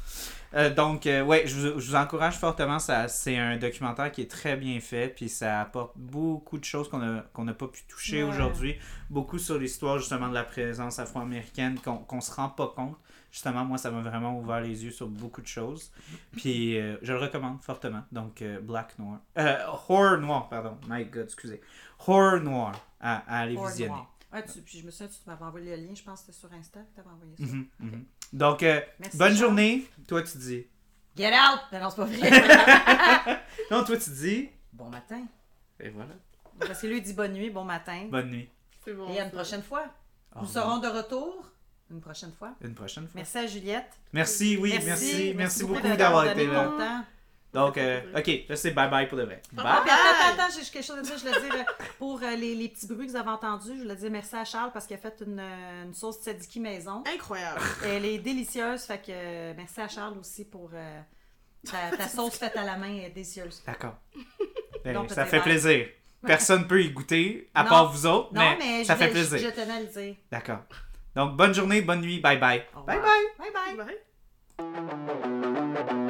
[0.55, 2.79] Euh, donc, euh, ouais, je vous, je vous encourage fortement.
[2.79, 6.89] Ça, c'est un documentaire qui est très bien fait, puis ça apporte beaucoup de choses
[6.89, 6.99] qu'on
[7.45, 8.31] n'a pas pu toucher Ouais.
[8.31, 8.77] aujourd'hui.
[9.11, 12.97] Beaucoup sur l'histoire, justement, de la présence afro-américaine qu'on qu'on se rend pas compte.
[13.33, 15.91] Justement, moi, ça m'a vraiment ouvert les yeux sur beaucoup de choses.
[16.37, 18.03] Puis, euh, je le recommande fortement.
[18.13, 19.19] Donc, euh, Black Noir.
[19.39, 19.57] Euh,
[19.89, 20.79] Horror Noir, pardon.
[20.89, 21.61] My God, excusez.
[22.07, 23.91] Horror Noir à, à aller Horror visionner.
[23.91, 24.14] Noir.
[24.35, 26.39] Ouais, tu, puis je me souviens, tu m'avais envoyé le lien, je pense que c'était
[26.39, 27.43] sur Insta que tu avais envoyé ça.
[27.45, 28.05] Mhm, mhm.
[28.33, 29.39] Donc, euh, Merci, bonne Charles.
[29.41, 29.87] journée.
[30.09, 30.67] Toi, tu dis.
[31.17, 31.61] Get out!
[31.73, 33.41] Non, non, c'est pas vrai.
[33.71, 34.49] Non, toi, tu dis.
[34.73, 35.23] bon matin.
[35.81, 36.15] Et voilà.
[36.59, 38.07] Parce que lui, il dit bonne nuit, bon matin.
[38.11, 38.49] Bonne nuit.
[38.85, 39.09] C'est bon.
[39.13, 39.87] Et à une prochaine fois.
[40.41, 41.51] Nous serons de retour
[41.91, 42.55] une prochaine fois.
[42.61, 43.13] Une prochaine fois.
[43.15, 43.91] Merci à Juliette.
[44.13, 45.33] Merci, oui, merci.
[45.37, 47.05] Merci, beaucoup de- d'avoir été là.
[47.55, 49.41] Donc, euh, ok, là, c'est bye bye pour de vrai.
[49.57, 49.83] Ah, Bye.
[49.85, 50.03] puis attends,
[50.33, 51.15] attends, attends, j'ai quelque chose à dire.
[51.17, 53.83] Je voulais dire, euh, pour euh, les, les petits bruits que vous avez entendus, je
[53.83, 57.05] voulais dire merci à Charles parce qu'il a fait une, euh, une sauce tzatziki maison.
[57.15, 57.61] Incroyable.
[57.85, 61.01] Elle est délicieuse, fait que euh, merci à Charles aussi pour euh,
[61.71, 63.63] ta, ta sauce faite à la main est délicieuse.
[63.67, 63.95] D'accord.
[64.85, 65.45] Ben, Donc, ça fait bye.
[65.45, 65.87] plaisir.
[66.27, 67.69] Personne peut y goûter, à Non.
[67.71, 69.51] part vous autres, Non, mais, mais, ça je, fait voulais- je, plaisir.
[69.51, 70.17] je tenais à le dire.
[70.31, 70.59] D'accord.
[71.17, 72.59] Donc, bonne journée, bonne nuit, bye bye.
[72.87, 73.01] Bye revoir.
[73.39, 73.51] bye.
[73.53, 73.97] Bye bye.
[74.59, 76.04] Bye.